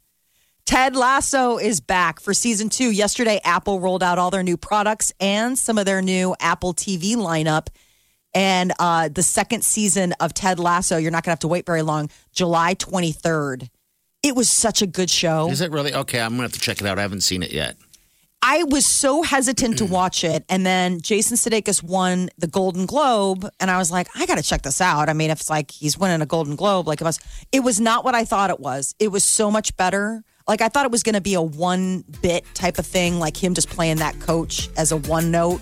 Ted 0.65 0.96
Lasso 0.96 1.58
is 1.58 1.82
back 1.82 2.22
for 2.22 2.34
season 2.34 2.70
two. 2.70 2.89
Yesterday, 2.89 3.41
Apple 3.43 3.79
rolled 3.82 4.01
out 4.01 4.17
all 4.17 4.32
their 4.32 4.43
new 4.43 4.55
products 4.55 5.12
and 5.20 5.60
some 5.60 5.77
of 5.77 5.86
their 5.86 6.01
new 6.01 6.36
Apple 6.39 6.74
TV 6.74 7.15
lineup. 7.15 7.67
And 8.34 8.72
uh, 8.79 9.10
the 9.10 9.24
second 9.24 9.63
season 9.63 10.13
of 10.20 10.34
Ted 10.34 10.60
Lasso, 10.60 10.98
you're 10.98 11.12
not 11.12 11.24
going 11.24 11.32
to 11.32 11.34
have 11.34 11.39
to 11.39 11.48
wait 11.50 11.65
very 11.65 11.82
long, 11.82 12.10
July 12.32 12.75
23rd. 12.75 13.70
It 14.24 14.38
was 14.38 14.50
such 14.50 14.82
a 14.82 14.88
good 14.88 15.10
show. 15.10 15.50
Is 15.50 15.60
it 15.60 15.70
really 15.70 15.93
okay? 15.93 16.22
I'm 16.22 16.32
gonna 16.32 16.43
have 16.43 16.53
to 16.53 16.60
check 16.60 16.79
it 16.79 16.88
out. 16.88 16.98
I 16.98 17.01
haven't 17.01 17.22
seen 17.22 17.43
it 17.43 17.51
yet. 17.51 17.75
I 18.41 18.63
was 18.63 18.86
so 18.86 19.22
hesitant 19.22 19.77
to 19.79 19.86
watch 19.86 20.24
it, 20.24 20.46
and 20.48 20.65
then 20.65 21.01
Jason 21.01 21.36
Sudeikis 21.36 21.84
won 21.84 22.29
the 22.38 22.48
Golden 22.48 22.86
Globe, 22.86 23.48
and 23.60 23.70
I 23.70 23.77
was 23.77 23.91
like, 23.91 24.08
I 24.15 24.25
got 24.25 24.38
to 24.38 24.43
check 24.43 24.62
this 24.62 24.79
out. 24.79 25.10
I 25.10 25.13
mean, 25.13 25.29
if 25.29 25.41
it's 25.41 25.50
like 25.50 25.72
he's 25.72 25.98
winning 25.98 26.22
a 26.22 26.25
Golden 26.25 26.55
Globe, 26.55 26.88
like 26.88 27.01
it 27.01 27.03
was, 27.03 27.20
it 27.51 27.60
was 27.62 27.82
not 27.82 28.05
what 28.05 28.15
I 28.15 28.24
thought 28.24 28.50
it 28.50 28.62
was. 28.62 28.96
It 28.98 29.10
was 29.10 29.25
so 29.25 29.51
much 29.51 29.75
better. 29.75 30.24
Like 30.48 30.62
I 30.62 30.68
thought 30.68 30.86
it 30.86 30.92
was 30.92 31.04
going 31.04 31.16
to 31.16 31.22
be 31.22 31.36
a 31.36 31.42
one 31.42 32.04
bit 32.22 32.46
type 32.54 32.78
of 32.80 32.86
thing, 32.86 33.20
like 33.20 33.42
him 33.42 33.54
just 33.54 33.70
playing 33.70 33.98
that 33.98 34.20
coach 34.20 34.70
as 34.78 34.92
a 34.92 34.98
one 34.98 35.32
note. 35.32 35.62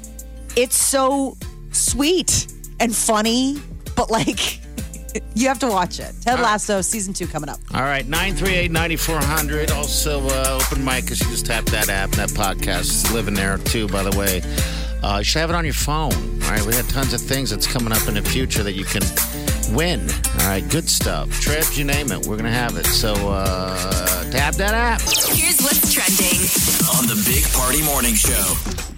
It's 0.55 0.75
so 0.75 1.37
sweet 1.71 2.51
and 2.79 2.95
funny, 2.95 3.57
but 3.95 4.09
like 4.09 4.59
you 5.35 5.47
have 5.47 5.59
to 5.59 5.67
watch 5.67 5.99
it. 5.99 6.13
Ted 6.21 6.39
Lasso 6.39 6.81
season 6.81 7.13
two 7.13 7.27
coming 7.27 7.49
up. 7.49 7.59
All 7.73 7.81
right, 7.81 8.05
938-9400. 8.05 9.71
Also, 9.71 10.19
uh, 10.27 10.59
open 10.61 10.83
mic, 10.83 11.03
because 11.03 11.19
you 11.21 11.27
just 11.27 11.45
tap 11.45 11.65
that 11.65 11.89
app, 11.89 12.09
that 12.11 12.29
podcast 12.29 12.81
is 12.81 13.11
living 13.11 13.33
there 13.33 13.57
too, 13.59 13.87
by 13.87 14.03
the 14.03 14.17
way. 14.17 14.41
Uh, 15.03 15.17
you 15.17 15.23
should 15.23 15.39
have 15.39 15.49
it 15.49 15.55
on 15.55 15.65
your 15.65 15.73
phone. 15.73 16.13
All 16.43 16.51
right, 16.51 16.65
we 16.65 16.73
got 16.73 16.87
tons 16.89 17.13
of 17.13 17.21
things 17.21 17.49
that's 17.49 17.67
coming 17.67 17.91
up 17.91 18.07
in 18.07 18.13
the 18.13 18.21
future 18.21 18.63
that 18.63 18.73
you 18.73 18.85
can 18.85 19.01
win. 19.75 20.07
All 20.39 20.47
right, 20.47 20.63
good 20.69 20.87
stuff. 20.87 21.29
Trips, 21.39 21.77
you 21.77 21.85
name 21.85 22.11
it, 22.11 22.27
we're 22.27 22.37
going 22.37 22.45
to 22.45 22.51
have 22.51 22.77
it. 22.77 22.85
So 22.85 23.13
uh, 23.13 24.31
tap 24.31 24.55
that 24.55 24.73
app. 24.73 25.01
Here's 25.01 25.59
what's 25.61 25.91
trending. 25.91 26.39
On 26.97 27.07
the 27.07 27.21
Big 27.25 27.45
Party 27.53 27.81
Morning 27.83 28.13
Show. 28.13 28.90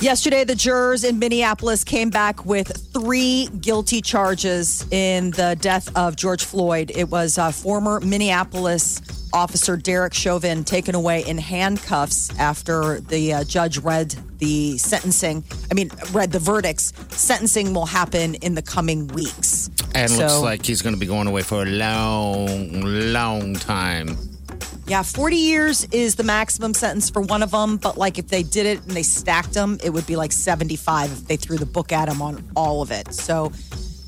Yesterday, 0.00 0.44
the 0.44 0.54
jurors 0.54 1.02
in 1.04 1.18
Minneapolis 1.18 1.82
came 1.82 2.10
back 2.10 2.44
with 2.44 2.68
three 2.92 3.48
guilty 3.60 4.02
charges 4.02 4.84
in 4.90 5.30
the 5.30 5.56
death 5.60 5.94
of 5.96 6.16
George 6.16 6.44
Floyd. 6.44 6.92
It 6.94 7.08
was 7.08 7.38
uh, 7.38 7.50
former 7.52 8.00
Minneapolis 8.00 9.00
officer 9.32 9.76
Derek 9.76 10.12
Chauvin 10.12 10.62
taken 10.62 10.94
away 10.94 11.24
in 11.24 11.38
handcuffs 11.38 12.36
after 12.38 13.00
the 13.00 13.32
uh, 13.32 13.44
judge 13.44 13.78
read 13.78 14.14
the 14.38 14.76
sentencing. 14.78 15.42
I 15.70 15.74
mean, 15.74 15.90
read 16.12 16.32
the 16.32 16.38
verdicts. 16.38 16.92
Sentencing 17.08 17.72
will 17.72 17.86
happen 17.86 18.34
in 18.36 18.54
the 18.54 18.62
coming 18.62 19.08
weeks. 19.08 19.70
And 19.94 20.10
So- 20.10 20.18
looks 20.18 20.38
like 20.40 20.66
he's 20.66 20.82
going 20.82 20.94
to 20.94 21.00
be 21.00 21.06
going 21.06 21.28
away 21.28 21.42
for 21.42 21.62
a 21.62 21.66
long, 21.66 22.82
long 23.12 23.54
time. 23.54 24.18
Yeah, 24.86 25.02
40 25.02 25.36
years 25.36 25.84
is 25.92 26.14
the 26.16 26.24
maximum 26.24 26.74
sentence 26.74 27.08
for 27.08 27.22
one 27.22 27.42
of 27.42 27.50
them, 27.52 27.78
but 27.78 27.96
like 27.96 28.18
if 28.18 28.28
they 28.28 28.42
did 28.42 28.66
it 28.66 28.82
and 28.82 28.90
they 28.90 29.02
stacked 29.02 29.54
them, 29.54 29.78
it 29.82 29.90
would 29.90 30.06
be 30.06 30.14
like 30.16 30.30
75 30.30 31.10
if 31.10 31.26
they 31.26 31.36
threw 31.36 31.56
the 31.56 31.64
book 31.66 31.90
at 31.90 32.08
him 32.08 32.20
on 32.20 32.46
all 32.54 32.82
of 32.82 32.90
it. 32.90 33.14
So 33.14 33.50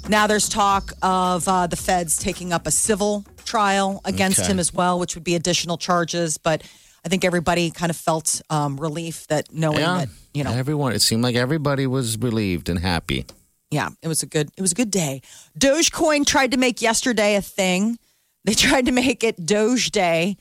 now 0.08 0.26
there's 0.26 0.50
talk 0.50 0.92
of 1.00 1.48
uh, 1.48 1.66
the 1.66 1.76
feds 1.76 2.18
taking 2.18 2.52
up 2.52 2.66
a 2.66 2.70
civil 2.70 3.24
trial 3.46 4.02
against 4.04 4.40
Okay. 4.40 4.48
him 4.52 4.58
as 4.58 4.74
well, 4.74 4.98
which 4.98 5.14
would 5.14 5.24
be 5.24 5.34
additional 5.34 5.78
charges. 5.78 6.36
But 6.36 6.62
I 7.06 7.08
think 7.08 7.24
everybody 7.24 7.70
kind 7.70 7.88
of 7.88 7.96
felt 7.96 8.42
um, 8.50 8.76
relief 8.78 9.26
that 9.28 9.50
knowing 9.50 9.78
Yeah, 9.78 9.98
that, 10.00 10.08
you 10.34 10.44
know, 10.44 10.52
everyone. 10.52 10.92
It 10.92 11.00
seemed 11.00 11.22
like 11.22 11.36
everybody 11.36 11.86
was 11.86 12.18
relieved 12.18 12.68
and 12.68 12.78
happy. 12.80 13.24
yeah, 13.70 13.88
it 14.02 14.08
was 14.08 14.22
a 14.22 14.26
good 14.26 14.50
it 14.58 14.60
was 14.60 14.72
a 14.72 14.74
good 14.74 14.90
day. 14.90 15.22
Dogecoin 15.58 16.26
tried 16.26 16.50
to 16.50 16.58
make 16.58 16.82
yesterday 16.82 17.34
a 17.36 17.40
thing. 17.42 17.98
They 18.44 18.52
tried 18.68 18.84
to 18.86 18.92
make 18.92 19.24
it 19.24 19.44
Doge 19.46 19.90
Day, 19.90 20.36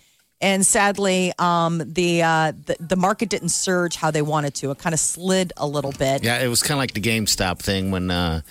and 0.45 0.63
sadly, 0.63 1.33
um, 1.39 1.81
the, 1.83 2.21
uh, 2.21 2.53
the 2.67 2.77
the 2.79 2.95
market 2.95 3.29
didn't 3.29 3.49
surge 3.49 3.95
how 3.95 4.11
they 4.11 4.21
wanted 4.21 4.53
to. 4.55 4.69
It 4.69 4.77
kind 4.77 4.93
of 4.93 4.99
slid 4.99 5.53
a 5.57 5.65
little 5.65 5.91
bit. 5.91 6.23
Yeah, 6.23 6.37
it 6.37 6.47
was 6.47 6.61
kind 6.61 6.73
of 6.73 6.77
like 6.77 6.93
the 6.93 7.01
GameStop 7.01 7.57
thing 7.57 7.89
when 7.89 8.11
uh, 8.11 8.41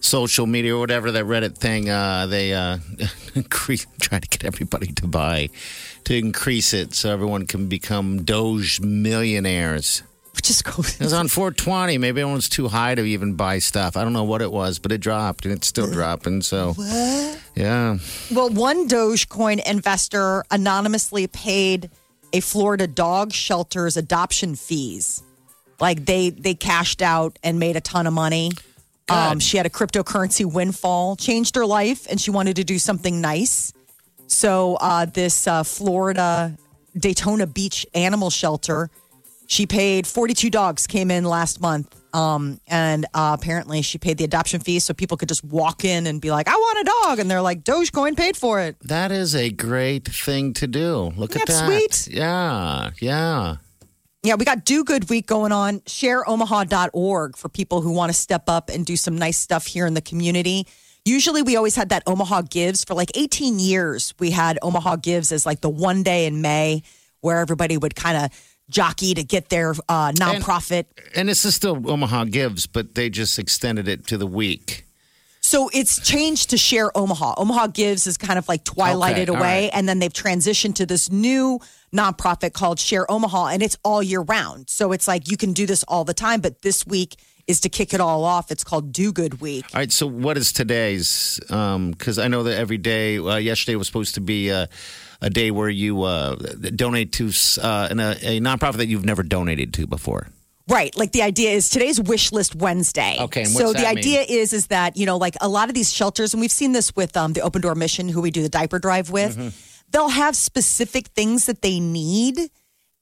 social 0.00 0.46
media 0.46 0.76
or 0.76 0.80
whatever 0.80 1.10
that 1.10 1.24
Reddit 1.24 1.56
thing 1.56 1.88
uh, 1.88 2.26
they 2.26 2.52
uh, 2.52 2.76
try 3.50 4.18
to 4.18 4.28
get 4.28 4.44
everybody 4.44 4.88
to 4.88 5.06
buy 5.06 5.48
to 6.04 6.14
increase 6.14 6.74
it 6.74 6.92
so 6.94 7.10
everyone 7.10 7.46
can 7.46 7.66
become 7.66 8.24
Doge 8.24 8.80
millionaires. 8.80 10.02
Which 10.38 10.50
is 10.50 10.62
cool. 10.62 10.84
It 10.84 11.00
was 11.00 11.12
on 11.12 11.26
420. 11.26 11.98
Maybe 11.98 12.20
it 12.20 12.24
was 12.24 12.48
too 12.48 12.68
high 12.68 12.94
to 12.94 13.02
even 13.02 13.34
buy 13.34 13.58
stuff. 13.58 13.96
I 13.96 14.04
don't 14.04 14.12
know 14.12 14.22
what 14.22 14.40
it 14.40 14.52
was, 14.52 14.78
but 14.78 14.92
it 14.92 14.98
dropped 14.98 15.44
and 15.44 15.52
it's 15.52 15.66
still 15.66 15.90
dropping. 15.90 16.42
So, 16.42 16.76
yeah. 17.56 17.98
Well, 18.32 18.48
one 18.50 18.88
Dogecoin 18.88 19.60
investor 19.68 20.44
anonymously 20.52 21.26
paid 21.26 21.90
a 22.32 22.38
Florida 22.38 22.86
dog 22.86 23.32
shelter's 23.32 23.96
adoption 23.96 24.54
fees. 24.54 25.24
Like 25.80 26.04
they 26.04 26.30
they 26.30 26.54
cashed 26.54 27.02
out 27.02 27.36
and 27.42 27.58
made 27.58 27.74
a 27.74 27.80
ton 27.80 28.06
of 28.06 28.12
money. 28.12 28.52
Um, 29.08 29.40
she 29.40 29.56
had 29.56 29.66
a 29.66 29.70
cryptocurrency 29.70 30.44
windfall, 30.44 31.16
changed 31.16 31.56
her 31.56 31.66
life, 31.66 32.06
and 32.08 32.20
she 32.20 32.30
wanted 32.30 32.54
to 32.56 32.64
do 32.64 32.78
something 32.78 33.20
nice. 33.20 33.72
So 34.28 34.76
uh, 34.76 35.06
this 35.06 35.48
uh, 35.48 35.64
Florida 35.64 36.56
Daytona 36.96 37.46
Beach 37.46 37.86
animal 37.94 38.30
shelter, 38.30 38.90
she 39.48 39.64
paid 39.66 40.06
42 40.06 40.50
dogs 40.50 40.86
came 40.86 41.10
in 41.10 41.24
last 41.24 41.60
month. 41.60 41.94
Um, 42.14 42.60
and 42.66 43.06
uh, 43.14 43.36
apparently 43.38 43.80
she 43.80 43.96
paid 43.96 44.18
the 44.18 44.24
adoption 44.24 44.60
fee 44.60 44.78
so 44.78 44.92
people 44.92 45.16
could 45.16 45.28
just 45.28 45.42
walk 45.42 45.84
in 45.86 46.06
and 46.06 46.20
be 46.20 46.30
like, 46.30 46.48
I 46.48 46.54
want 46.54 46.78
a 46.80 46.84
dog. 47.06 47.18
And 47.18 47.30
they're 47.30 47.40
like, 47.40 47.64
Dogecoin 47.64 48.14
paid 48.14 48.36
for 48.36 48.60
it. 48.60 48.76
That 48.80 49.10
is 49.10 49.34
a 49.34 49.48
great 49.50 50.06
thing 50.06 50.52
to 50.54 50.66
do. 50.66 51.12
Look 51.16 51.30
Isn't 51.30 51.42
at 51.42 51.48
that 51.48 51.68
that. 51.70 51.92
sweet? 51.94 52.14
Yeah, 52.14 52.90
yeah. 53.00 53.56
Yeah, 54.22 54.34
we 54.34 54.44
got 54.44 54.66
Do 54.66 54.84
Good 54.84 55.08
Week 55.08 55.26
going 55.26 55.52
on. 55.52 55.80
ShareOmaha.org 55.80 57.36
for 57.36 57.48
people 57.48 57.80
who 57.80 57.92
want 57.92 58.10
to 58.10 58.18
step 58.18 58.44
up 58.48 58.68
and 58.68 58.84
do 58.84 58.96
some 58.96 59.16
nice 59.16 59.38
stuff 59.38 59.66
here 59.66 59.86
in 59.86 59.94
the 59.94 60.02
community. 60.02 60.66
Usually, 61.06 61.40
we 61.40 61.56
always 61.56 61.74
had 61.74 61.88
that 61.88 62.02
Omaha 62.06 62.42
Gives 62.50 62.84
for 62.84 62.92
like 62.92 63.10
18 63.16 63.58
years. 63.58 64.12
We 64.18 64.30
had 64.30 64.58
Omaha 64.60 64.96
Gives 64.96 65.32
as 65.32 65.46
like 65.46 65.62
the 65.62 65.70
one 65.70 66.02
day 66.02 66.26
in 66.26 66.42
May 66.42 66.82
where 67.20 67.38
everybody 67.38 67.76
would 67.76 67.94
kind 67.96 68.16
of 68.16 68.30
jockey 68.70 69.14
to 69.14 69.22
get 69.24 69.48
their 69.48 69.70
uh, 69.88 70.12
nonprofit. 70.12 70.84
And 71.14 71.28
this 71.28 71.44
is 71.44 71.54
still 71.54 71.90
Omaha 71.90 72.24
Gives, 72.24 72.66
but 72.66 72.94
they 72.94 73.10
just 73.10 73.38
extended 73.38 73.88
it 73.88 74.06
to 74.08 74.18
the 74.18 74.26
week. 74.26 74.84
So 75.40 75.70
it's 75.72 75.98
changed 76.06 76.50
to 76.50 76.58
Share 76.58 76.94
Omaha. 76.96 77.34
Omaha 77.38 77.68
Gives 77.68 78.06
is 78.06 78.18
kind 78.18 78.38
of 78.38 78.46
like 78.48 78.64
twilighted 78.64 79.30
Okay, 79.30 79.38
away. 79.38 79.62
right. 79.64 79.70
And 79.72 79.88
then 79.88 79.98
they've 79.98 80.12
transitioned 80.12 80.74
to 80.74 80.84
this 80.86 81.10
new 81.10 81.58
nonprofit 81.94 82.52
called 82.52 82.78
Share 82.78 83.10
Omaha, 83.10 83.46
and 83.46 83.62
it's 83.62 83.76
all 83.82 84.02
year 84.02 84.20
round. 84.20 84.68
So 84.68 84.92
it's 84.92 85.08
like 85.08 85.30
you 85.30 85.38
can 85.38 85.54
do 85.54 85.64
this 85.64 85.84
all 85.84 86.04
the 86.04 86.12
time. 86.12 86.40
But 86.42 86.60
this 86.60 86.86
week 86.86 87.16
is 87.46 87.60
to 87.62 87.70
kick 87.70 87.94
it 87.94 88.00
all 88.00 88.24
off. 88.24 88.50
It's 88.50 88.62
called 88.62 88.92
Do 88.92 89.10
Good 89.10 89.40
Week. 89.40 89.64
All 89.72 89.78
right, 89.80 89.90
so 89.90 90.06
what 90.06 90.36
is 90.36 90.52
today's? 90.52 91.40
Because 91.48 92.18
I 92.18 92.28
know 92.28 92.42
that 92.42 92.58
every 92.58 92.76
day, 92.76 93.16
uh, 93.16 93.36
yesterday 93.36 93.76
was 93.76 93.86
supposed 93.86 94.16
to 94.16 94.20
be 94.20 94.52
uh, 94.52 94.66
a 95.20 95.30
day 95.30 95.50
where 95.50 95.68
you 95.68 96.02
uh, 96.02 96.36
donate 96.74 97.12
to 97.12 97.30
uh, 97.60 97.88
an, 97.90 98.00
a, 98.00 98.16
a 98.22 98.40
nonprofit 98.40 98.76
that 98.76 98.86
you've 98.86 99.04
never 99.04 99.22
donated 99.22 99.74
to 99.74 99.86
before. 99.86 100.28
Right. 100.68 100.94
Like 100.96 101.12
the 101.12 101.22
idea 101.22 101.50
is 101.52 101.70
today's 101.70 101.98
wish 102.00 102.30
list 102.30 102.54
Wednesday. 102.54 103.16
Okay, 103.20 103.42
and 103.42 103.50
so 103.50 103.68
what's 103.68 103.78
the 103.78 103.84
that 103.84 103.96
idea 103.96 104.20
is 104.28 104.52
is 104.52 104.66
that, 104.66 104.96
you 104.98 105.06
know, 105.06 105.16
like 105.16 105.34
a 105.40 105.48
lot 105.48 105.68
of 105.68 105.74
these 105.74 105.90
shelters, 105.92 106.34
and 106.34 106.40
we've 106.42 106.52
seen 106.52 106.72
this 106.72 106.94
with 106.94 107.16
um, 107.16 107.32
the 107.32 107.40
Open 107.40 107.62
Door 107.62 107.76
Mission, 107.76 108.08
who 108.08 108.20
we 108.20 108.30
do 108.30 108.42
the 108.42 108.48
diaper 108.50 108.78
drive 108.78 109.10
with, 109.10 109.36
Mm-hmm. 109.36 109.48
they'll 109.92 110.10
have 110.10 110.36
specific 110.36 111.06
things 111.08 111.46
that 111.46 111.62
they 111.62 111.80
need. 111.80 112.38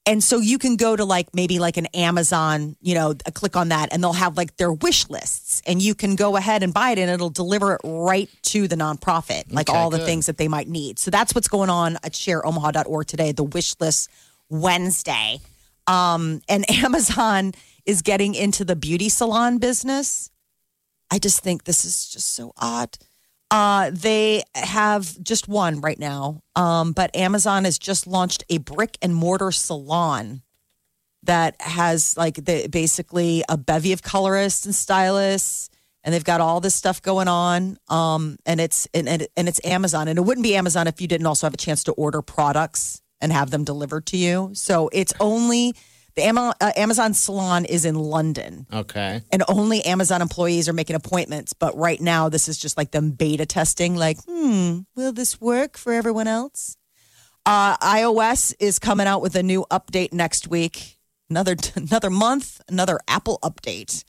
And 0.08 0.22
so 0.22 0.38
you 0.38 0.58
can 0.58 0.76
go 0.76 0.94
to 0.94 1.04
like 1.04 1.34
maybe 1.34 1.58
like 1.58 1.76
an 1.76 1.86
Amazon, 1.86 2.76
you 2.80 2.94
know, 2.94 3.14
a 3.26 3.32
click 3.32 3.56
on 3.56 3.70
that 3.70 3.92
and 3.92 4.00
they'll 4.02 4.12
have 4.12 4.36
like 4.36 4.56
their 4.56 4.72
wish 4.72 5.10
lists 5.10 5.60
and 5.66 5.82
you 5.82 5.96
can 5.96 6.14
go 6.14 6.36
ahead 6.36 6.62
and 6.62 6.72
buy 6.72 6.90
it 6.90 6.98
and 7.00 7.10
it'll 7.10 7.28
deliver 7.28 7.74
it 7.74 7.80
right 7.84 8.30
to 8.42 8.68
the 8.68 8.76
nonprofit, 8.76 9.52
like 9.52 9.68
Okay, 9.68 9.76
all 9.76 9.90
the 9.90 9.98
good. 9.98 10.06
things 10.06 10.26
that 10.26 10.38
they 10.38 10.46
might 10.46 10.68
need. 10.68 11.00
So 11.00 11.10
that's 11.10 11.34
what's 11.34 11.48
going 11.48 11.70
on 11.70 11.96
at 11.96 12.12
shareomaha.org 12.12 13.06
today, 13.08 13.32
the 13.32 13.42
wish 13.42 13.74
list 13.80 14.08
Wednesday. 14.48 15.40
Um, 15.88 16.40
and 16.48 16.64
Amazon 16.84 17.52
is 17.84 18.02
getting 18.02 18.34
into 18.36 18.64
the 18.64 18.76
beauty 18.76 19.08
salon 19.08 19.58
business. 19.58 20.30
I 21.10 21.18
just 21.18 21.40
think 21.40 21.64
this 21.64 21.84
is 21.84 22.08
just 22.08 22.32
so 22.34 22.52
odd. 22.56 22.96
Uh, 23.50 23.90
they 23.92 24.42
have 24.54 25.22
just 25.22 25.46
one 25.46 25.80
right 25.80 25.98
now, 25.98 26.42
um, 26.56 26.92
but 26.92 27.14
Amazon 27.14 27.64
has 27.64 27.78
just 27.78 28.06
launched 28.06 28.42
a 28.50 28.58
brick 28.58 28.98
and 29.00 29.14
mortar 29.14 29.52
salon 29.52 30.42
that 31.22 31.60
has 31.60 32.16
like 32.16 32.44
the, 32.44 32.68
basically 32.68 33.44
a 33.48 33.56
bevy 33.56 33.92
of 33.92 34.02
colorists 34.02 34.66
and 34.66 34.74
stylists, 34.74 35.70
and 36.02 36.12
they've 36.12 36.24
got 36.24 36.40
all 36.40 36.60
this 36.60 36.74
stuff 36.74 37.00
going 37.02 37.28
on. 37.28 37.78
Um, 37.88 38.36
and 38.46 38.60
it's 38.60 38.88
and, 38.92 39.08
and, 39.08 39.28
and 39.36 39.48
it's 39.48 39.64
Amazon, 39.64 40.08
and 40.08 40.18
it 40.18 40.22
wouldn't 40.22 40.44
be 40.44 40.56
Amazon 40.56 40.88
if 40.88 41.00
you 41.00 41.06
didn't 41.06 41.26
also 41.26 41.46
have 41.46 41.54
a 41.54 41.58
chance 41.58 41.84
to 41.84 41.92
order 41.92 42.22
products 42.22 43.00
and 43.20 43.32
have 43.32 43.50
them 43.50 43.62
delivered 43.62 44.06
to 44.06 44.16
you. 44.16 44.50
So 44.54 44.90
it's 44.92 45.12
only 45.20 45.74
the 46.16 46.54
uh, 46.60 46.72
Amazon 46.76 47.14
salon 47.14 47.64
is 47.64 47.84
in 47.84 47.94
London 47.94 48.66
Okay. 48.72 49.22
and 49.30 49.42
only 49.48 49.84
Amazon 49.84 50.22
employees 50.22 50.68
are 50.68 50.72
making 50.72 50.96
appointments. 50.96 51.52
But 51.52 51.76
right 51.76 52.00
now, 52.00 52.28
this 52.28 52.48
is 52.48 52.58
just 52.58 52.76
like 52.76 52.90
them 52.90 53.10
beta 53.10 53.46
testing. 53.46 53.94
Like, 53.96 54.18
hmm, 54.26 54.80
will 54.94 55.12
this 55.12 55.40
work 55.40 55.76
for 55.76 55.92
everyone 55.92 56.26
else? 56.26 56.76
Uh, 57.44 57.76
iOS 57.76 58.54
is 58.58 58.78
coming 58.78 59.06
out 59.06 59.22
with 59.22 59.36
a 59.36 59.42
new 59.42 59.64
update 59.70 60.12
next 60.12 60.48
week. 60.48 60.98
Another 61.30 61.54
another 61.74 62.10
month, 62.10 62.60
another 62.68 62.98
Apple 63.06 63.38
update. 63.42 64.02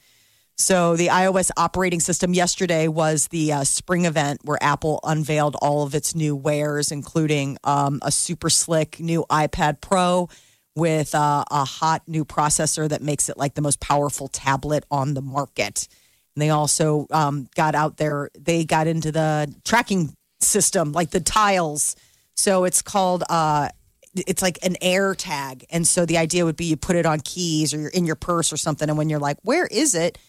So 0.60 0.96
the 0.96 1.08
iOS 1.08 1.52
operating 1.56 2.00
system 2.00 2.34
yesterday 2.34 2.88
was 2.88 3.28
the 3.28 3.54
uh, 3.54 3.64
spring 3.64 4.06
event 4.06 4.40
where 4.44 4.58
Apple 4.60 5.00
unveiled 5.04 5.56
all 5.62 5.84
of 5.84 5.94
its 5.94 6.16
new 6.16 6.36
wares, 6.36 6.92
including 6.92 7.60
um, 7.64 8.00
a 8.02 8.12
super 8.12 8.50
slick 8.50 9.00
new 9.00 9.24
iPad 9.30 9.82
Pro 9.82 10.30
with 10.78 11.16
uh, 11.16 11.44
a 11.50 11.66
hot 11.66 12.04
new 12.08 12.24
processor 12.24 12.88
that 12.88 13.02
makes 13.02 13.30
it 13.30 13.38
like 13.38 13.56
the 13.56 13.62
most 13.62 13.80
powerful 13.80 14.28
tablet 14.28 14.86
on 14.92 15.16
the 15.16 15.22
market. 15.24 15.88
And 16.36 16.42
they 16.44 16.52
also 16.52 17.08
um, 17.10 17.50
got 17.56 17.74
out 17.74 17.98
there, 17.98 18.30
they 18.40 18.64
got 18.64 18.86
into 18.86 19.12
the 19.12 19.52
tracking 19.66 20.14
system, 20.40 20.92
like 20.92 21.10
the 21.10 21.20
tiles. 21.20 21.96
So 22.36 22.64
it's 22.64 22.84
called, 22.84 23.24
uh, 23.28 23.70
it's 24.16 24.44
like 24.44 24.60
an 24.64 24.76
air 24.80 25.16
tag. 25.16 25.66
And 25.72 25.88
so 25.88 26.06
the 26.06 26.20
idea 26.20 26.46
would 26.46 26.56
be 26.56 26.66
you 26.66 26.78
put 26.78 26.96
it 26.96 27.08
on 27.08 27.22
keys 27.22 27.74
or 27.74 27.80
you're 27.80 27.90
in 27.90 28.06
your 28.06 28.16
purse 28.16 28.54
or 28.54 28.58
something. 28.58 28.88
And 28.88 29.00
when 29.00 29.10
you're 29.10 29.20
like, 29.20 29.38
where 29.42 29.66
is 29.66 29.96
it? 29.96 30.20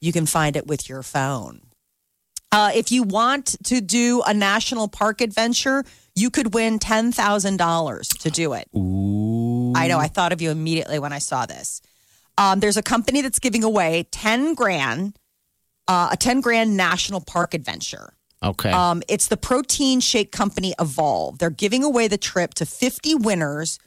You 0.00 0.12
can 0.12 0.24
find 0.24 0.56
it 0.56 0.66
with 0.66 0.88
your 0.88 1.02
phone. 1.02 1.60
Uh, 2.50 2.70
if 2.74 2.90
you 2.90 3.02
want 3.02 3.56
to 3.64 3.82
do 3.82 4.22
a 4.26 4.32
national 4.32 4.88
park 4.88 5.20
adventure, 5.20 5.84
you 6.14 6.30
could 6.30 6.54
win 6.54 6.78
$10,000 6.78 8.18
to 8.20 8.30
do 8.30 8.54
it. 8.54 8.68
I 9.74 9.88
know. 9.88 9.98
I 9.98 10.08
thought 10.08 10.32
of 10.32 10.42
you 10.42 10.50
immediately 10.50 10.98
when 10.98 11.12
I 11.12 11.18
saw 11.18 11.46
this. 11.46 11.80
Um, 12.36 12.60
there's 12.60 12.76
a 12.76 12.82
company 12.82 13.22
that's 13.22 13.38
giving 13.38 13.64
away 13.64 14.06
10 14.10 14.54
grand, 14.54 15.18
uh, 15.88 16.10
a 16.12 16.16
10 16.16 16.40
grand 16.40 16.76
national 16.76 17.20
park 17.20 17.54
adventure. 17.54 18.12
Okay. 18.42 18.70
Um, 18.70 19.02
it's 19.08 19.26
the 19.26 19.36
protein 19.36 20.00
shake 20.00 20.30
company 20.30 20.74
Evolve. 20.80 21.38
They're 21.38 21.50
giving 21.50 21.82
away 21.82 22.06
the 22.06 22.18
trip 22.18 22.54
to 22.54 22.66
50 22.66 23.16
winners 23.16 23.80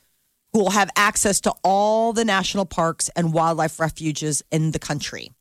who 0.52 0.60
will 0.60 0.72
have 0.72 0.90
access 0.98 1.40
to 1.42 1.54
all 1.64 2.12
the 2.12 2.26
national 2.26 2.66
parks 2.66 3.10
and 3.16 3.32
wildlife 3.34 3.80
refuges 3.80 4.44
in 4.52 4.72
the 4.72 4.80
country. 4.80 5.32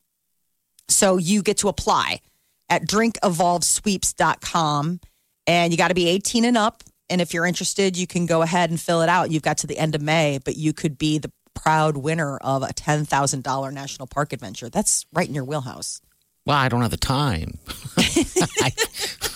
So 0.88 1.16
you 1.16 1.42
get 1.42 1.58
to 1.58 1.68
apply 1.68 2.20
at 2.68 2.82
drinkevolvesweeps.com 2.82 5.00
and 5.46 5.72
you 5.72 5.76
got 5.76 5.88
to 5.88 5.94
be 5.94 6.08
18 6.08 6.44
and 6.44 6.56
up. 6.56 6.82
And 7.10 7.20
if 7.20 7.34
you're 7.34 7.44
interested, 7.44 7.96
you 7.96 8.06
can 8.06 8.24
go 8.24 8.40
ahead 8.42 8.70
and 8.70 8.80
fill 8.80 9.02
it 9.02 9.08
out. 9.08 9.30
You've 9.30 9.42
got 9.42 9.58
to 9.58 9.66
the 9.66 9.76
end 9.78 9.94
of 9.94 10.00
May, 10.00 10.38
but 10.44 10.56
you 10.56 10.72
could 10.72 10.96
be 10.96 11.18
the 11.18 11.30
proud 11.54 11.96
winner 11.96 12.38
of 12.38 12.62
a 12.62 12.68
$10,000 12.68 13.72
national 13.72 14.06
park 14.06 14.32
adventure. 14.32 14.68
That's 14.70 15.04
right 15.12 15.28
in 15.28 15.34
your 15.34 15.44
wheelhouse. 15.44 16.00
well, 16.46 16.56
I 16.56 16.68
don't 16.68 16.80
have 16.82 16.90
the 16.92 16.96
time. 16.96 17.58
I, 17.98 18.72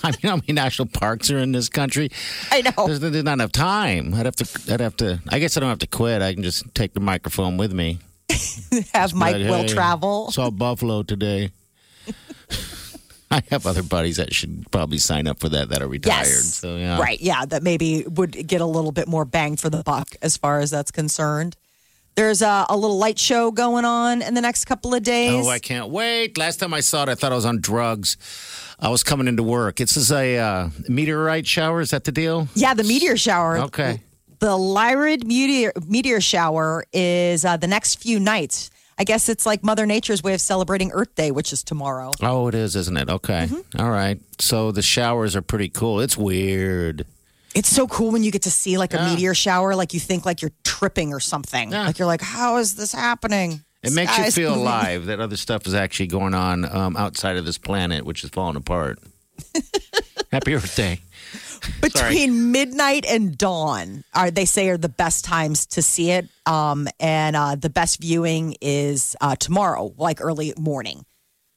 I 0.04 0.10
mean, 0.10 0.18
how 0.22 0.36
many 0.36 0.52
national 0.52 0.88
parks 0.88 1.30
are 1.30 1.38
in 1.38 1.52
this 1.52 1.68
country? 1.68 2.10
I 2.50 2.62
know. 2.62 2.86
There's, 2.86 3.00
there's 3.00 3.24
not 3.24 3.34
enough 3.34 3.52
time. 3.52 4.14
I'd 4.14 4.26
have 4.26 4.36
to. 4.36 4.72
I'd 4.72 4.80
have 4.80 4.96
to. 4.98 5.20
I 5.28 5.38
guess 5.38 5.56
I 5.56 5.60
don't 5.60 5.68
have 5.70 5.78
to 5.80 5.86
quit. 5.86 6.22
I 6.22 6.32
can 6.34 6.42
just 6.42 6.72
take 6.74 6.94
the 6.94 7.00
microphone 7.00 7.56
with 7.56 7.72
me. 7.72 7.98
Have 8.94 9.14
Mike 9.14 9.36
Like, 9.36 9.48
will 9.48 9.62
hey, 9.62 9.66
travel. 9.68 10.30
Saw 10.30 10.50
Buffalo 10.50 11.02
today. 11.02 11.50
I 13.34 13.42
have 13.50 13.66
other 13.66 13.82
buddies 13.82 14.18
that 14.18 14.32
should 14.32 14.70
probably 14.70 14.98
sign 14.98 15.26
up 15.26 15.40
for 15.40 15.48
that 15.48 15.68
that 15.70 15.82
are 15.82 15.88
retired. 15.88 16.26
Yes. 16.26 16.54
So 16.54 16.76
yeah. 16.76 17.00
Right. 17.00 17.20
Yeah. 17.20 17.44
That 17.44 17.62
maybe 17.62 18.04
would 18.06 18.46
get 18.46 18.60
a 18.60 18.66
little 18.66 18.92
bit 18.92 19.08
more 19.08 19.24
bang 19.24 19.56
for 19.56 19.68
the 19.70 19.82
buck 19.82 20.14
as 20.22 20.36
far 20.36 20.60
as 20.60 20.70
that's 20.70 20.90
concerned. 20.90 21.56
There's 22.14 22.42
a, 22.42 22.66
a 22.68 22.76
little 22.76 22.96
light 22.96 23.18
show 23.18 23.50
going 23.50 23.84
on 23.84 24.22
in 24.22 24.34
the 24.34 24.40
next 24.40 24.66
couple 24.66 24.94
of 24.94 25.02
days. 25.02 25.46
Oh, 25.46 25.50
I 25.50 25.58
can't 25.58 25.88
wait. 25.88 26.38
Last 26.38 26.58
time 26.58 26.72
I 26.72 26.78
saw 26.78 27.02
it, 27.02 27.08
I 27.08 27.16
thought 27.16 27.32
I 27.32 27.34
was 27.34 27.44
on 27.44 27.60
drugs. 27.60 28.16
I 28.78 28.88
was 28.88 29.02
coming 29.02 29.26
into 29.26 29.42
work. 29.42 29.80
It's 29.80 29.94
just 29.94 30.12
a 30.12 30.38
uh, 30.38 30.68
meteorite 30.88 31.46
shower. 31.46 31.80
Is 31.80 31.90
that 31.90 32.04
the 32.04 32.12
deal? 32.12 32.46
yeah, 32.54 32.72
the 32.74 32.84
meteor 32.84 33.16
shower. 33.16 33.58
Okay. 33.58 34.00
The 34.38 34.50
Lyrid 34.50 35.24
meteor, 35.24 35.72
meteor 35.88 36.20
shower 36.20 36.84
is 36.92 37.44
uh, 37.44 37.56
the 37.56 37.66
next 37.66 38.00
few 38.00 38.20
nights. 38.20 38.70
I 38.98 39.04
guess 39.04 39.28
it's 39.28 39.44
like 39.44 39.64
Mother 39.64 39.86
Nature's 39.86 40.22
way 40.22 40.34
of 40.34 40.40
celebrating 40.40 40.92
Earth 40.92 41.14
Day, 41.14 41.30
which 41.30 41.52
is 41.52 41.62
tomorrow. 41.64 42.12
Oh, 42.22 42.48
it 42.48 42.54
is, 42.54 42.76
isn't 42.76 42.96
it? 42.96 43.10
Okay. 43.10 43.46
Mm-hmm. 43.50 43.80
All 43.80 43.90
right. 43.90 44.20
So 44.38 44.70
the 44.70 44.82
showers 44.82 45.34
are 45.34 45.42
pretty 45.42 45.68
cool. 45.68 46.00
It's 46.00 46.16
weird. 46.16 47.04
It's 47.54 47.68
so 47.68 47.86
cool 47.86 48.10
when 48.10 48.24
you 48.24 48.30
get 48.32 48.42
to 48.42 48.50
see 48.50 48.78
like 48.78 48.94
a 48.94 49.04
meteor 49.04 49.34
shower, 49.34 49.76
like 49.76 49.94
you 49.94 50.00
think 50.00 50.26
like 50.26 50.42
you're 50.42 50.50
tripping 50.64 51.12
or 51.12 51.20
something. 51.20 51.70
Yeah. 51.70 51.86
Like 51.86 51.98
you're 51.98 52.06
like, 52.06 52.20
how 52.20 52.56
is 52.56 52.74
this 52.74 52.92
happening? 52.92 53.62
It 53.84 53.92
makes 53.92 54.16
you 54.18 54.30
feel 54.30 54.50
moving. 54.50 54.62
alive 54.66 55.06
that 55.06 55.20
other 55.20 55.36
stuff 55.36 55.66
is 55.66 55.74
actually 55.74 56.08
going 56.08 56.34
on 56.34 56.64
um, 56.64 56.96
outside 56.96 57.36
of 57.36 57.44
this 57.44 57.58
planet, 57.58 58.04
which 58.04 58.24
is 58.24 58.30
falling 58.30 58.56
apart. 58.56 58.98
Happy 60.32 60.54
Earth 60.54 60.74
Day. 60.74 61.00
Between 61.80 62.52
midnight 62.52 63.04
and 63.06 63.36
dawn 63.38 64.04
are 64.14 64.30
they 64.30 64.44
say 64.44 64.68
are 64.68 64.76
the 64.76 64.88
best 64.88 65.24
times 65.24 65.66
to 65.66 65.82
see 65.82 66.10
it 66.10 66.26
um 66.46 66.86
and 67.00 67.36
uh 67.36 67.54
the 67.54 67.70
best 67.70 68.00
viewing 68.00 68.56
is 68.60 69.16
uh 69.20 69.36
tomorrow 69.36 69.92
like 69.96 70.20
early 70.20 70.52
morning 70.58 71.04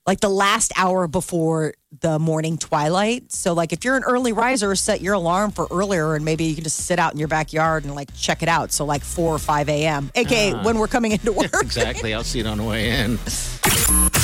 like 0.06 0.20
the 0.22 0.30
last 0.30 0.72
hour 0.78 1.08
before 1.08 1.74
the 2.02 2.18
morning 2.20 2.58
twilight 2.58 3.32
so 3.32 3.54
like 3.54 3.72
if 3.74 3.84
you're 3.84 3.96
an 3.98 4.04
early 4.04 4.32
riser 4.34 4.76
set 4.76 5.02
your 5.02 5.14
alarm 5.14 5.52
for 5.52 5.68
earlier 5.72 6.16
and 6.16 6.24
maybe 6.26 6.44
you 6.46 6.56
can 6.56 6.64
just 6.64 6.86
sit 6.86 7.00
out 7.00 7.14
in 7.14 7.20
your 7.20 7.28
backyard 7.28 7.84
and 7.86 7.96
like 7.96 8.14
check 8.16 8.42
it 8.44 8.50
out 8.50 8.72
so 8.72 8.86
like 8.86 9.04
4 9.04 9.36
or 9.36 9.40
5 9.40 9.70
a.m 9.70 10.12
aka 10.16 10.54
when 10.64 10.78
we're 10.78 10.88
coming 10.88 11.12
into 11.14 11.32
work 11.32 11.52
Exactly. 11.62 12.14
I'll 12.14 12.24
see 12.24 12.40
it 12.40 12.48
on 12.48 12.58
the 12.58 12.64
way 12.64 12.90
in. 12.90 13.18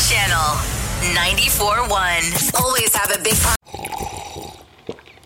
Channel 0.10 0.58
94.1. 1.16 2.62
Always 2.62 2.96
have 2.96 3.12
a 3.12 3.24
big 3.24 3.36
part. 3.36 3.58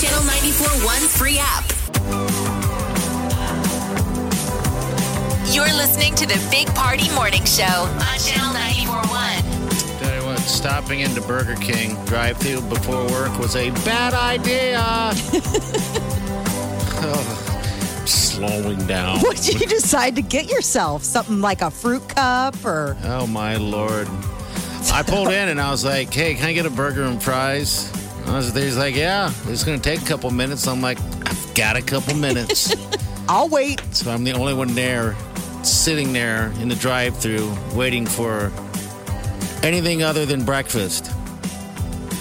Channel 0.00 0.22
94.1's 0.22 1.16
free 1.16 1.38
app. 1.38 1.64
You're 5.54 5.66
listening 5.66 6.14
to 6.16 6.26
the 6.26 6.44
Big 6.50 6.66
Party 6.74 7.08
Morning 7.14 7.44
Show 7.44 7.62
on 7.64 8.18
Channel 8.18 8.52
94.1. 8.54 10.00
Tell 10.00 10.20
you 10.20 10.26
what, 10.26 10.38
stopping 10.40 11.00
into 11.00 11.20
Burger 11.22 11.54
King 11.56 12.02
drive-through 12.06 12.62
before 12.62 13.06
work 13.06 13.38
was 13.38 13.54
a 13.56 13.70
bad 13.84 14.14
idea. 14.14 14.82
Oh, 17.06 18.02
slowing 18.06 18.86
down. 18.86 19.18
What 19.20 19.36
did 19.36 19.60
you 19.60 19.66
decide 19.66 20.16
to 20.16 20.22
get 20.22 20.48
yourself? 20.50 21.04
Something 21.04 21.42
like 21.42 21.60
a 21.60 21.70
fruit 21.70 22.08
cup 22.08 22.64
or 22.64 22.96
Oh 23.04 23.26
my 23.26 23.56
lord! 23.56 24.08
I 24.90 25.02
pulled 25.06 25.28
in 25.28 25.50
and 25.50 25.60
I 25.60 25.70
was 25.70 25.84
like, 25.84 26.14
"Hey, 26.14 26.34
can 26.34 26.46
I 26.46 26.54
get 26.54 26.64
a 26.64 26.70
burger 26.70 27.02
and 27.02 27.22
fries?" 27.22 27.92
I 28.26 28.36
was, 28.36 28.52
he's 28.54 28.76
like, 28.76 28.94
"Yeah, 28.96 29.32
it's 29.46 29.64
gonna 29.64 29.78
take 29.78 30.02
a 30.02 30.04
couple 30.04 30.30
minutes." 30.30 30.66
I'm 30.66 30.80
like, 30.80 30.98
"I've 31.26 31.54
got 31.54 31.76
a 31.76 31.82
couple 31.82 32.14
minutes." 32.16 32.74
I'll 33.28 33.48
wait. 33.48 33.80
so 33.94 34.10
I'm 34.10 34.24
the 34.24 34.32
only 34.32 34.52
one 34.54 34.74
there, 34.74 35.16
sitting 35.62 36.12
there 36.12 36.52
in 36.60 36.68
the 36.68 36.74
drive-through, 36.74 37.54
waiting 37.74 38.04
for 38.06 38.52
anything 39.62 40.02
other 40.02 40.26
than 40.26 40.44
breakfast. 40.44 41.10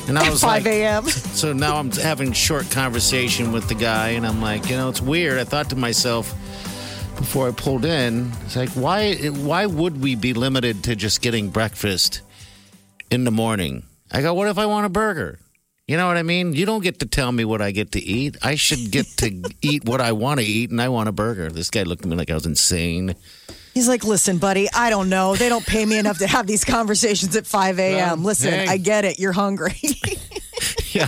And 0.07 0.17
I 0.17 0.25
At 0.25 0.31
was 0.31 0.41
5 0.41 0.63
like, 0.63 0.65
a.m. 0.65 1.05
so 1.07 1.51
now 1.53 1.77
I'm 1.77 1.91
having 1.91 2.31
short 2.33 2.69
conversation 2.71 3.51
with 3.51 3.67
the 3.69 3.75
guy, 3.75 4.09
and 4.09 4.25
I'm 4.25 4.41
like, 4.41 4.69
you 4.69 4.75
know, 4.77 4.89
it's 4.89 5.01
weird. 5.01 5.39
I 5.39 5.43
thought 5.45 5.69
to 5.71 5.75
myself 5.75 6.29
before 7.17 7.47
I 7.47 7.51
pulled 7.51 7.85
in, 7.85 8.31
it's 8.45 8.55
like, 8.55 8.69
why? 8.71 9.15
Why 9.15 9.65
would 9.65 10.01
we 10.01 10.15
be 10.15 10.33
limited 10.33 10.83
to 10.85 10.95
just 10.95 11.21
getting 11.21 11.49
breakfast 11.49 12.21
in 13.11 13.23
the 13.23 13.31
morning? 13.31 13.83
I 14.11 14.21
go, 14.21 14.33
what 14.33 14.47
if 14.47 14.57
I 14.57 14.65
want 14.67 14.85
a 14.85 14.89
burger? 14.89 15.39
You 15.93 15.97
know 15.97 16.07
what 16.07 16.17
I 16.17 16.23
mean? 16.23 16.55
You 16.55 16.65
don't 16.65 16.81
get 16.81 17.01
to 17.01 17.05
tell 17.05 17.31
me 17.31 17.45
what 17.45 17.61
I 17.61 17.69
get 17.69 17.91
to 17.91 17.99
eat. 17.99 18.35
I 18.41 18.55
should 18.55 18.89
get 18.89 19.05
to 19.17 19.43
eat 19.61 19.85
what 19.85 20.01
I 20.01 20.11
want 20.13 20.39
to 20.39 20.43
eat, 20.43 20.71
and 20.71 20.81
I 20.81 20.89
want 20.89 21.07
a 21.07 21.11
burger. 21.11 21.51
This 21.51 21.69
guy 21.69 21.83
looked 21.83 22.01
at 22.01 22.09
me 22.09 22.15
like 22.15 22.31
I 22.31 22.33
was 22.33 22.47
insane. 22.47 23.13
He's 23.75 23.87
like, 23.87 24.03
listen, 24.03 24.39
buddy, 24.39 24.67
I 24.73 24.89
don't 24.89 25.07
know. 25.07 25.35
They 25.35 25.49
don't 25.49 25.63
pay 25.63 25.85
me 25.85 25.99
enough 25.99 26.17
to 26.17 26.25
have 26.25 26.47
these 26.47 26.65
conversations 26.65 27.35
at 27.35 27.45
5 27.45 27.77
a.m. 27.77 28.23
Listen, 28.23 28.53
hey. 28.53 28.65
I 28.67 28.77
get 28.77 29.05
it. 29.05 29.19
You're 29.19 29.33
hungry. 29.33 29.75
Yeah. 30.93 31.07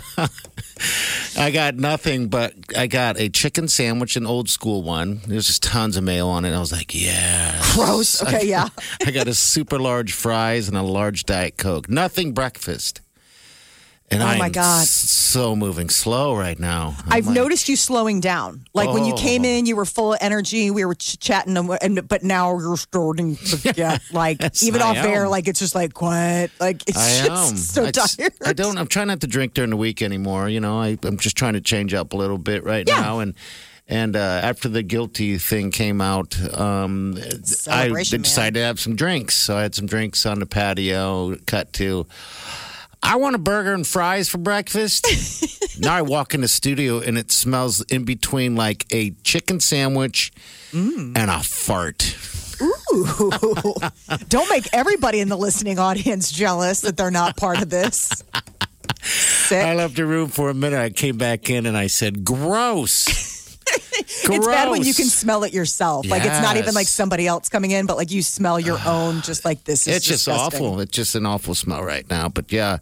I 1.38 1.52
got 1.52 1.76
nothing, 1.76 2.28
but 2.28 2.54
I 2.78 2.86
got 2.86 3.20
a 3.20 3.30
chicken 3.30 3.68
sandwich, 3.68 4.16
an 4.16 4.28
old 4.28 4.50
school 4.50 4.84
one. 4.84 5.22
There's 5.28 5.48
just 5.48 5.64
tons 5.64 5.98
of 5.98 6.04
mayo 6.04 6.28
on 6.28 6.46
it. 6.46 6.54
I 6.54 6.60
was 6.60 6.72
like, 6.72 6.94
yeah. 6.94 7.60
Gross. 7.74 8.22
Okay, 8.22 8.48
yeah. 8.48 8.70
I 9.06 9.12
got 9.12 9.28
a 9.28 9.34
super 9.34 9.80
large 9.80 10.14
fries 10.14 10.68
and 10.68 10.78
a 10.78 10.82
large 10.84 11.26
Diet 11.26 11.58
Coke. 11.58 11.90
Nothing 11.90 12.34
breakfast. 12.34 13.02
And 14.12 14.22
Oh, 14.22 14.28
I'm 14.28 14.38
my 14.38 14.50
God. 14.50 14.86
so 14.86 15.56
moving 15.56 15.90
slow 15.90 16.36
right 16.36 16.60
now. 16.60 16.96
I'm 17.06 17.14
I've 17.14 17.26
like, 17.26 17.36
noticed 17.36 17.68
you 17.68 17.76
slowing 17.76 18.20
down. 18.20 18.66
Like 18.74 18.94
when 18.94 19.04
you 19.04 19.16
came 19.16 19.42
Oh. 19.44 19.48
in, 19.48 19.66
you 19.66 19.76
were 19.76 19.84
full 19.86 20.14
of 20.14 20.20
energy. 20.22 20.70
We 20.70 20.86
were 20.86 20.94
ch- 20.94 21.20
chatting, 21.20 21.58
and, 21.58 21.70
and 21.82 22.08
but 22.08 22.22
now 22.24 22.56
you're 22.60 22.78
starting 22.78 23.36
to 23.36 23.74
get 23.74 24.02
like 24.14 24.42
Yes, 24.42 24.62
even 24.62 24.82
I 24.84 24.86
off 24.86 24.98
air, 24.98 25.28
like 25.28 25.48
it's 25.48 25.60
just 25.60 25.74
like 25.74 25.94
quiet. 25.96 26.52
Like 26.60 26.84
it's 26.88 26.98
I 26.98 27.26
just 27.26 27.52
am. 27.52 27.58
so 27.58 27.86
I, 27.86 27.92
tired. 27.92 28.34
I 28.46 28.54
don't. 28.54 28.78
I'm 28.78 28.86
trying 28.88 29.08
not 29.08 29.22
to 29.22 29.28
drink 29.28 29.56
during 29.56 29.72
the 29.72 29.78
week 29.78 30.04
anymore. 30.04 30.50
You 30.50 30.60
know, 30.60 30.80
I, 30.80 31.00
I'm 31.04 31.18
just 31.18 31.36
trying 31.36 31.54
to 31.54 31.62
change 31.62 31.94
up 31.96 32.14
a 32.14 32.16
little 32.16 32.38
bit 32.38 32.64
right 32.64 32.88
Yeah. 32.88 33.02
now. 33.02 33.20
And 33.20 33.34
and 33.88 34.16
uh, 34.16 34.20
after 34.20 34.70
the 34.70 34.84
guilty 34.84 35.40
thing 35.40 35.72
came 35.72 36.00
out, 36.00 36.40
um, 36.56 37.16
I 37.18 37.40
Celebration, 37.44 38.18
man. 38.18 38.24
decided 38.24 38.54
to 38.60 38.66
have 38.66 38.80
some 38.80 38.96
drinks. 38.96 39.36
So 39.36 39.58
I 39.58 39.64
had 39.64 39.74
some 39.74 39.88
drinks 39.88 40.28
on 40.28 40.40
the 40.40 40.46
patio. 40.46 41.36
Cut 41.48 41.74
to. 41.74 42.06
I 43.08 43.18
want 43.18 43.36
a 43.36 43.40
burger 43.40 43.74
and 43.74 43.86
fries 43.86 44.28
for 44.30 44.40
breakfast. 44.40 45.80
now 45.80 45.94
I 45.94 46.02
walk 46.02 46.34
in 46.34 46.42
the 46.42 46.48
studio 46.48 47.00
and 47.00 47.18
it 47.18 47.32
smells 47.32 47.82
in 47.84 48.04
between 48.04 48.56
like 48.56 48.86
a 48.92 49.12
chicken 49.24 49.60
sandwich 49.60 50.32
Mm. 50.72 51.16
and 51.18 51.32
a 51.32 51.42
fart. 51.42 52.18
Ooh. 52.62 53.32
Don't 54.28 54.50
make 54.50 54.68
everybody 54.74 55.20
in 55.22 55.30
the 55.30 55.38
listening 55.38 55.80
audience 55.80 56.32
jealous 56.32 56.82
that 56.82 56.98
they're 56.98 57.12
not 57.12 57.38
part 57.38 57.62
of 57.62 57.70
this. 57.70 58.24
Sick. 59.02 59.64
I 59.64 59.76
left 59.76 59.96
the 59.96 60.06
room 60.06 60.28
for 60.30 60.50
a 60.50 60.54
minute. 60.54 60.80
I 60.80 60.90
came 60.90 61.18
back 61.18 61.50
in 61.50 61.66
and 61.66 61.78
I 61.78 61.88
said, 61.88 62.26
"Gross." 62.26 63.35
It's 64.28 64.48
bad 64.48 64.70
when 64.70 64.84
you 64.84 64.94
can 64.94 65.06
smell 65.06 65.44
it 65.44 65.54
yourself. 65.54 66.06
Like 66.08 66.24
it's 66.26 66.42
not 66.42 66.56
even 66.56 66.66
Yes. 66.68 66.76
like 66.76 66.88
somebody 66.88 67.28
else 67.28 67.48
coming 67.50 67.72
in, 67.72 67.86
but 67.86 67.96
like 67.98 68.12
you 68.12 68.22
smell 68.22 68.60
your 68.60 68.78
own. 68.86 69.22
Just 69.22 69.46
like 69.46 69.64
this 69.64 69.88
is 69.88 69.98
It's 69.98 70.06
just 70.06 70.26
disgusting. 70.26 70.66
awful. 70.66 70.80
It's 70.80 70.92
just 70.92 71.16
an 71.16 71.26
awful 71.26 71.56
smell 71.56 71.84
right 71.84 72.08
now. 72.10 72.28
But 72.30 72.52
yeah, 72.52 72.78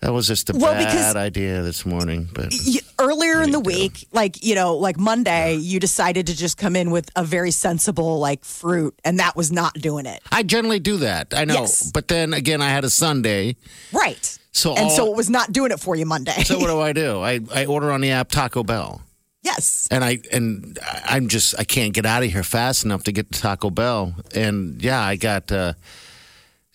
that 0.00 0.12
was 0.12 0.26
just 0.26 0.50
a 0.50 0.52
Well, 0.56 0.72
bad 0.72 1.16
idea 1.16 1.62
this 1.62 1.84
morning. 1.84 2.28
But 2.32 2.52
Y- 2.66 2.80
earlier 2.98 3.42
in 3.42 3.50
the 3.50 3.60
week, 3.60 4.06
like 4.12 4.42
you 4.44 4.54
know, 4.54 4.76
like 4.76 4.98
Monday, 4.98 5.56
you 5.56 5.80
decided 5.80 6.26
to 6.28 6.36
just 6.36 6.56
come 6.56 6.76
in 6.76 6.90
with 6.90 7.10
a 7.16 7.24
very 7.24 7.50
sensible 7.50 8.18
like 8.18 8.44
fruit, 8.44 8.98
and 9.04 9.18
that 9.18 9.36
was 9.36 9.50
not 9.52 9.74
doing 9.74 10.06
it. 10.06 10.22
I 10.32 10.42
generally 10.44 10.80
do 10.80 10.98
that. 10.98 11.34
I 11.34 11.44
know. 11.44 11.54
Yes. 11.54 11.90
But 11.92 12.08
then 12.08 12.32
again, 12.34 12.62
I 12.62 12.70
had 12.70 12.84
a 12.84 12.90
Sunday. 12.90 13.56
Right. 13.92 14.38
So 14.52 14.70
and 14.74 14.84
all- 14.84 14.90
so 14.90 15.06
it 15.10 15.16
was 15.16 15.28
not 15.30 15.52
doing 15.52 15.70
it 15.72 15.80
for 15.80 15.94
you 15.96 16.06
Monday. 16.06 16.42
So 16.44 16.58
what 16.58 16.68
do 16.68 16.80
I 16.80 16.92
do? 16.92 17.20
I, 17.22 17.40
I 17.54 17.66
order 17.66 17.90
on 17.90 18.00
the 18.00 18.10
app 18.12 18.30
Taco 18.30 18.62
Bell. 18.62 19.02
Yes. 19.42 19.88
And 19.90 20.04
I 20.04 20.18
and 20.32 20.78
I'm 21.04 21.28
just 21.28 21.54
I 21.58 21.64
can't 21.64 21.92
get 21.94 22.06
out 22.06 22.22
of 22.22 22.30
here 22.30 22.42
fast 22.42 22.84
enough 22.84 23.04
to 23.04 23.12
get 23.12 23.30
to 23.32 23.40
Taco 23.40 23.70
Bell. 23.70 24.14
And 24.34 24.82
yeah, 24.82 25.00
I 25.02 25.16
got 25.16 25.50
uh 25.52 25.74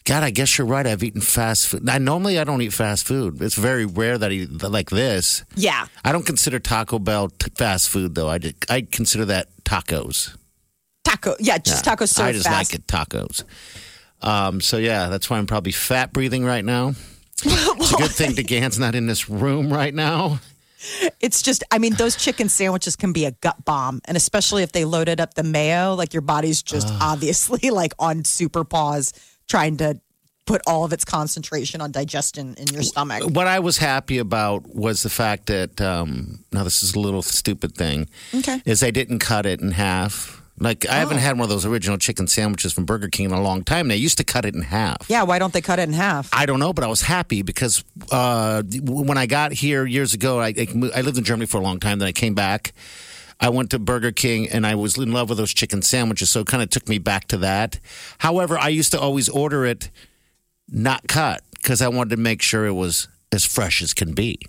God, 0.05 0.21
I 0.23 0.31
guess 0.31 0.57
you're 0.57 0.67
right. 0.67 0.85
I've 0.85 1.01
eaten 1.01 1.21
fast 1.21 1.67
food. 1.69 1.87
I 1.87 1.97
normally 1.97 2.37
I 2.37 2.43
don't 2.43 2.61
eat 2.61 2.73
fast 2.73 3.07
food. 3.07 3.41
It's 3.41 3.55
very 3.55 3.85
rare 3.85 4.17
that 4.17 4.31
I 4.31 4.33
eat 4.33 4.61
like 4.63 4.89
this. 4.89 5.45
Yeah. 5.55 5.87
I 6.03 6.11
don't 6.11 6.25
consider 6.25 6.59
Taco 6.59 6.99
Bell 6.99 7.29
t- 7.29 7.51
fast 7.55 7.87
food 7.89 8.15
though. 8.15 8.27
I 8.27 8.37
did, 8.37 8.55
I 8.69 8.81
consider 8.81 9.23
that 9.25 9.47
tacos. 9.63 10.35
Taco. 11.05 11.35
Yeah, 11.39 11.57
just 11.57 11.85
Yeah. 11.85 11.95
tacos 11.95 12.09
served 12.09 12.29
I 12.29 12.31
just 12.33 12.45
fast. 12.47 12.73
like 12.73 12.79
it 12.79 12.87
tacos. 12.87 13.43
Um, 14.21 14.59
so 14.61 14.77
yeah, 14.77 15.07
that's 15.09 15.29
why 15.29 15.37
I'm 15.37 15.47
probably 15.47 15.71
fat 15.73 16.11
breathing 16.13 16.43
right 16.45 16.65
now. 16.65 16.93
It's 17.45 17.91
a 17.91 17.97
good 17.97 18.11
thing 18.11 18.31
DeGan's 18.35 18.79
not 18.79 18.95
in 18.95 19.07
this 19.07 19.29
room 19.29 19.71
right 19.71 19.93
now. 19.93 20.39
It's 21.19 21.41
just, 21.41 21.63
I 21.71 21.77
mean, 21.77 21.93
those 21.93 22.15
chicken 22.15 22.49
sandwiches 22.49 22.95
can 22.95 23.13
be 23.13 23.25
a 23.25 23.31
gut 23.31 23.63
bomb, 23.65 24.01
and 24.05 24.17
especially 24.17 24.63
if 24.63 24.71
they 24.71 24.85
loaded 24.85 25.19
up 25.19 25.33
the 25.33 25.43
mayo, 25.43 25.93
like 25.95 26.13
your 26.13 26.21
body's 26.21 26.61
just 26.61 26.89
obviously 27.01 27.69
like 27.71 27.93
on 27.99 28.25
super 28.25 28.63
pause, 28.63 29.13
trying 29.47 29.77
to 29.77 29.99
put 30.45 30.61
all 30.67 30.83
of 30.83 30.91
its 30.91 31.05
concentration 31.05 31.81
on 31.81 31.91
digestion 31.91 32.55
in 32.55 32.67
your 32.67 32.83
stomach. 32.83 33.23
What 33.23 33.47
I 33.47 33.59
was 33.59 33.77
happy 33.77 34.17
about 34.17 34.67
was 34.67 35.03
the 35.03 35.09
fact 35.09 35.45
that 35.47 35.79
um, 35.79 36.43
now 36.51 36.63
this 36.63 36.83
is 36.83 36.95
a 36.95 36.99
little 36.99 37.21
stupid 37.21 37.75
thing. 37.75 38.09
Okay. 38.33 38.61
Is 38.65 38.83
I 38.83 38.91
didn't 38.91 39.19
cut 39.19 39.45
it 39.45 39.61
in 39.61 39.71
half. 39.71 40.42
Like 40.63 40.85
I 40.89 40.95
Oh. 40.95 40.99
haven't 40.99 41.17
had 41.19 41.33
one 41.37 41.43
of 41.43 41.49
those 41.49 41.65
original 41.65 41.97
chicken 41.97 42.27
sandwiches 42.27 42.73
from 42.73 42.85
Burger 42.85 43.09
King 43.09 43.25
in 43.27 43.31
a 43.33 43.41
long 43.41 43.63
time. 43.63 43.87
They 43.89 43.97
used 43.97 44.17
to 44.17 44.23
cut 44.23 44.45
it 44.45 44.55
in 44.55 44.61
half. 44.61 45.05
Yeah, 45.09 45.23
why 45.23 45.37
don't 45.39 45.53
they 45.53 45.61
cut 45.61 45.77
it 45.79 45.83
in 45.83 45.93
half? 45.93 46.29
I 46.33 46.45
don't 46.45 46.59
know, 46.59 46.73
but 46.73 46.83
I 46.83 46.87
was 46.87 47.01
happy 47.03 47.41
because 47.41 47.83
uh, 48.11 48.63
when 48.83 49.17
I 49.17 49.25
got 49.25 49.51
here 49.53 49.85
years 49.85 50.13
ago, 50.13 50.39
I, 50.39 50.47
I 50.57 50.67
I 50.95 51.01
lived 51.01 51.17
in 51.17 51.23
Germany 51.23 51.45
for 51.45 51.57
a 51.57 51.61
long 51.61 51.79
time. 51.79 51.99
Then 51.99 52.07
I 52.07 52.11
came 52.13 52.33
back. 52.33 52.73
I 53.39 53.49
went 53.49 53.71
to 53.71 53.79
Burger 53.79 54.11
King 54.13 54.47
and 54.49 54.65
I 54.65 54.75
was 54.75 54.97
in 54.97 55.11
love 55.11 55.27
with 55.27 55.37
those 55.37 55.53
chicken 55.53 55.81
sandwiches, 55.81 56.29
so 56.29 56.41
it 56.41 56.47
kind 56.47 56.63
of 56.63 56.69
took 56.69 56.87
me 56.87 56.97
back 56.97 57.27
to 57.29 57.37
that. 57.39 57.79
However, 58.19 58.57
I 58.57 58.69
used 58.69 58.91
to 58.91 58.99
always 58.99 59.27
order 59.27 59.65
it 59.65 59.89
not 60.69 61.07
cut 61.07 61.41
because 61.55 61.81
I 61.81 61.89
wanted 61.89 62.11
to 62.15 62.21
make 62.21 62.41
sure 62.41 62.65
it 62.65 62.71
was 62.73 63.09
as 63.33 63.45
fresh 63.45 63.81
as 63.81 63.93
can 63.93 64.13
be. 64.13 64.39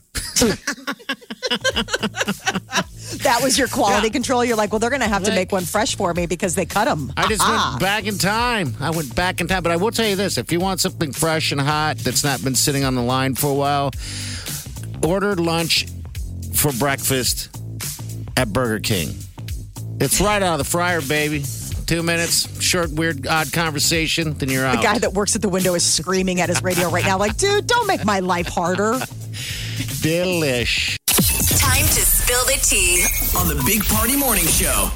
That 3.23 3.41
was 3.43 3.57
your 3.59 3.69
quality 3.69 4.11
control. 4.11 4.45
You're 4.45 4.57
like, 4.57 4.73
well, 4.73 4.79
they're 4.79 4.91
going 4.91 5.01
to 5.03 5.09
have 5.09 5.25
to 5.25 5.31
make 5.31 5.53
one 5.53 5.65
fresh 5.65 5.97
for 5.97 6.13
me 6.13 6.27
because 6.27 6.55
they 6.55 6.67
cut 6.67 6.87
them. 6.87 7.13
I 7.17 7.27
just 7.29 7.47
went 7.47 7.81
back 7.81 8.07
in 8.07 8.19
time. 8.19 8.75
I 8.81 8.91
went 8.91 9.15
back 9.15 9.41
in 9.41 9.47
time. 9.47 9.63
But 9.63 9.73
I 9.73 9.77
will 9.77 9.91
tell 9.91 10.07
you 10.09 10.17
this 10.17 10.37
if 10.37 10.53
you 10.53 10.61
want 10.61 10.81
something 10.81 11.13
fresh 11.13 11.53
and 11.53 11.61
hot 11.61 11.99
that's 11.99 12.25
not 12.25 12.43
been 12.43 12.55
sitting 12.55 12.85
on 12.85 12.95
the 12.95 13.03
line 13.03 13.35
for 13.35 13.51
a 13.51 13.55
while, 13.55 13.91
order 15.03 15.35
lunch 15.37 15.87
for 16.55 16.73
breakfast 16.73 17.57
at 18.37 18.53
Burger 18.53 18.81
King. 18.81 19.15
It's 20.01 20.21
right 20.21 20.43
out 20.43 20.55
of 20.55 20.59
the 20.59 20.65
fryer, 20.65 21.01
baby. 21.01 21.45
Two 21.87 22.03
minutes, 22.03 22.63
short, 22.63 22.91
weird, 22.93 23.27
odd 23.27 23.53
conversation, 23.53 24.33
then 24.35 24.49
you're 24.49 24.65
out. 24.65 24.77
The 24.77 24.83
guy 24.83 24.99
that 24.99 25.13
works 25.13 25.37
at 25.37 25.43
the 25.43 25.49
window 25.51 25.75
is 25.75 25.85
screaming 25.85 26.41
at 26.41 26.49
his 26.49 26.63
radio 26.63 26.89
right 26.89 27.05
now, 27.05 27.19
like, 27.19 27.37
dude, 27.37 27.67
don't 27.67 27.87
make 27.87 28.05
my 28.05 28.21
life 28.21 28.49
harder. 28.49 28.93
Delish. 30.03 30.97
Time 31.07 31.85
to 31.85 32.01
spill 32.01 32.45
the 32.47 32.59
tea. 32.63 33.05
On 33.39 33.49
the 33.49 33.63
Big 33.67 33.85
Party 33.85 34.17
Morning 34.17 34.47
Show. 34.47 34.91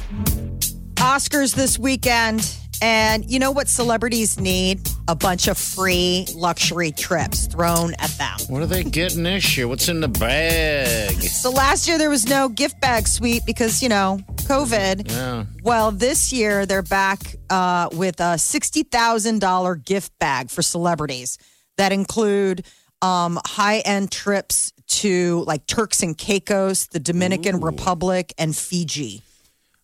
Oscars 0.95 1.55
this 1.55 1.77
weekend, 1.79 2.55
And 2.81 3.29
you 3.29 3.39
know 3.39 3.51
what 3.51 3.67
celebrities 3.67 4.39
need? 4.39 4.87
A 5.07 5.15
bunch 5.15 5.47
of 5.47 5.57
free 5.57 6.27
luxury 6.35 6.91
trips 6.91 7.47
thrown 7.47 7.93
at 7.99 8.09
them. 8.11 8.37
What 8.47 8.61
are 8.61 8.65
they 8.67 8.83
getting 8.83 9.23
this 9.23 9.57
year? 9.57 9.67
What's 9.67 9.89
in 9.89 10.01
the 10.01 10.07
bag? 10.07 11.13
So 11.23 11.49
last 11.51 11.87
year 11.87 11.97
there 11.97 12.09
was 12.09 12.27
no 12.27 12.47
gift 12.49 12.79
bag 12.79 13.07
sweep 13.07 13.43
because, 13.45 13.81
you 13.81 13.89
know, 13.89 14.19
COVID. 14.49 15.11
Yeah. 15.11 15.45
Well, 15.63 15.91
this 15.91 16.33
year 16.33 16.65
they're 16.65 16.81
back 16.81 17.35
uh, 17.49 17.89
with 17.91 18.19
a 18.19 18.35
$60,000 18.35 19.85
gift 19.85 20.17
bag 20.19 20.49
for 20.49 20.61
celebrities 20.61 21.37
that 21.77 21.91
include 21.91 22.65
um, 23.01 23.39
high 23.45 23.79
end 23.79 24.11
trips 24.11 24.73
to 24.87 25.43
like 25.45 25.67
Turks 25.67 26.01
and 26.01 26.17
Caicos, 26.17 26.87
the 26.87 26.99
Dominican 26.99 27.61
Republic, 27.61 28.33
and 28.37 28.55
Fiji. 28.55 29.21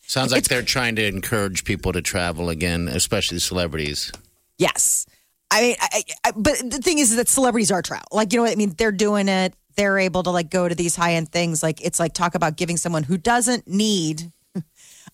Sounds 0.02 0.32
like 0.32 0.46
they're 0.46 0.62
trying 0.62 0.96
to 0.98 1.06
encourage 1.06 1.64
people 1.64 1.94
to 1.94 2.02
travel 2.02 2.50
again, 2.50 2.88
especially 2.88 3.40
celebrities. 3.40 4.12
Yes. 4.58 5.06
I 5.52 5.62
mean, 5.62 5.76
I, 5.80 6.04
I, 6.24 6.32
but 6.32 6.58
the 6.60 6.80
thing 6.80 7.00
is 7.00 7.16
that 7.16 7.28
celebrities 7.28 7.72
are 7.72 7.82
travel. 7.82 8.08
Like, 8.12 8.34
you 8.34 8.38
know 8.38 8.44
what 8.44 8.52
I 8.52 8.56
mean? 8.56 8.74
They're 8.78 8.92
doing 8.92 9.30
it. 9.30 9.54
They're 9.76 10.00
able 10.00 10.24
to 10.24 10.32
like 10.32 10.50
go 10.50 10.68
to 10.68 10.76
these 10.76 10.96
high 10.96 11.14
end 11.14 11.30
things. 11.30 11.62
Like, 11.62 11.82
it's 11.82 12.00
like 12.00 12.14
talk 12.14 12.36
about 12.36 12.56
giving 12.56 12.78
someone 12.78 13.04
who 13.04 13.18
doesn't 13.18 13.68
need 13.68 14.32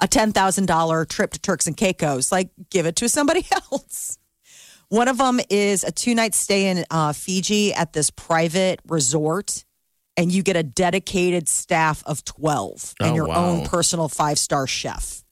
a 0.02 0.08
$10,000 0.08 1.08
trip 1.10 1.32
to 1.32 1.40
Turks 1.40 1.68
and 1.68 1.78
Caicos. 1.78 2.32
Like, 2.32 2.50
give 2.70 2.86
it 2.86 2.96
to 2.98 3.08
somebody 3.08 3.46
else. 3.72 4.18
One 4.90 5.08
of 5.08 5.18
them 5.20 5.40
is 5.50 5.84
a 5.86 5.92
two 5.92 6.14
night 6.16 6.34
stay 6.34 6.68
in 6.68 6.84
uh, 6.92 7.14
Fiji 7.14 7.74
at 7.74 7.94
this 7.94 8.10
private 8.10 8.82
resort, 8.88 9.64
and 10.18 10.32
you 10.32 10.44
get 10.44 10.58
a 10.58 10.64
dedicated 10.64 11.48
staff 11.48 12.04
of 12.06 12.26
12 12.26 12.96
and 13.00 13.12
Oh, 13.12 13.16
your 13.16 13.28
wow. 13.28 13.46
own 13.46 13.66
personal 13.68 14.10
five 14.10 14.38
star 14.38 14.68
chef. 14.68 15.24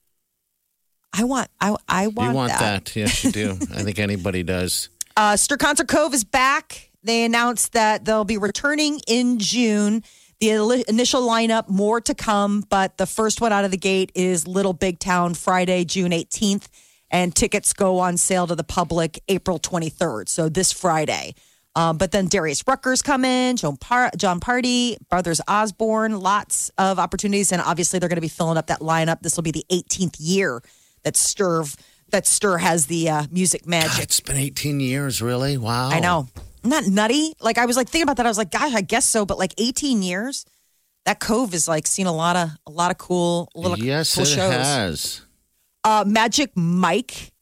I 1.12 1.24
want, 1.24 1.48
I, 1.60 1.74
I 1.88 2.06
want, 2.06 2.30
you 2.30 2.34
want 2.36 2.52
that. 2.52 2.94
Yes, 2.96 3.24
you 3.24 3.32
do. 3.32 3.50
I 3.74 3.82
think 3.82 3.98
anybody 3.98 4.42
does. 4.44 4.88
Uh, 5.16 5.36
Stir 5.36 5.56
Concert 5.56 5.88
Cove 5.88 6.14
is 6.14 6.24
back. 6.24 6.90
They 7.02 7.24
announced 7.24 7.72
that 7.72 8.04
they'll 8.04 8.24
be 8.24 8.38
returning 8.38 9.00
in 9.08 9.38
June. 9.40 10.04
The 10.40 10.84
initial 10.88 11.20
lineup, 11.28 11.68
more 11.68 12.00
to 12.00 12.14
come, 12.14 12.64
but 12.70 12.96
the 12.96 13.06
first 13.06 13.42
one 13.42 13.52
out 13.52 13.66
of 13.66 13.70
the 13.70 13.76
gate 13.76 14.10
is 14.14 14.46
Little 14.46 14.72
Big 14.72 14.98
Town 14.98 15.34
Friday, 15.34 15.84
June 15.84 16.12
18th, 16.12 16.66
and 17.10 17.34
tickets 17.34 17.74
go 17.74 17.98
on 17.98 18.16
sale 18.16 18.46
to 18.46 18.54
the 18.54 18.64
public 18.64 19.22
April 19.28 19.58
23rd. 19.58 20.30
So 20.30 20.48
this 20.48 20.72
Friday. 20.72 21.34
Um, 21.76 21.98
but 21.98 22.10
then 22.10 22.26
Darius 22.26 22.62
Ruckers 22.62 23.04
come 23.04 23.24
in, 23.24 23.56
John, 23.56 23.76
Par- 23.76 24.10
Jon 24.16 24.40
Pardi, 24.40 24.96
Brothers 25.08 25.40
Osborne, 25.46 26.18
lots 26.18 26.70
of 26.78 26.98
opportunities, 26.98 27.52
and 27.52 27.60
obviously 27.62 27.98
they're 27.98 28.08
going 28.08 28.16
to 28.16 28.22
be 28.22 28.28
filling 28.28 28.56
up 28.56 28.68
that 28.68 28.80
lineup. 28.80 29.20
This 29.20 29.36
will 29.36 29.42
be 29.42 29.52
the 29.52 29.64
18th 29.70 30.16
year 30.18 30.62
that 31.04 31.16
Stir 31.16 31.64
that 32.10 32.26
Stir 32.26 32.58
has 32.58 32.86
the 32.86 33.08
uh, 33.08 33.26
music 33.30 33.66
magic. 33.66 34.02
It's 34.02 34.18
been 34.20 34.36
18 34.36 34.80
years, 34.80 35.22
really? 35.22 35.56
Wow. 35.58 35.90
I 35.90 36.00
know. 36.00 36.26
Isn't 36.64 36.94
nutty? 36.94 37.34
Like 37.40 37.58
I 37.58 37.66
was 37.66 37.76
like 37.76 37.88
thinking 37.88 38.04
about 38.04 38.16
that. 38.18 38.26
I 38.26 38.30
was 38.30 38.38
like, 38.38 38.50
gosh, 38.50 38.74
I 38.74 38.80
guess 38.80 39.06
so. 39.06 39.24
But 39.26 39.38
like 39.38 39.54
18 39.58 40.02
years, 40.02 40.44
that 41.06 41.20
cove 41.20 41.52
has 41.52 41.66
like 41.68 41.86
seen 41.86 42.06
a 42.06 42.12
lot 42.12 42.36
of 42.36 42.50
a 42.66 42.70
lot 42.70 42.90
of 42.90 42.98
cool 42.98 43.48
little 43.54 43.78
Yes, 43.78 44.14
cool 44.14 44.24
it 44.24 44.26
shows. 44.26 44.52
has. 44.52 45.20
Uh, 45.84 46.04
Magic 46.06 46.50
Mike 46.54 47.32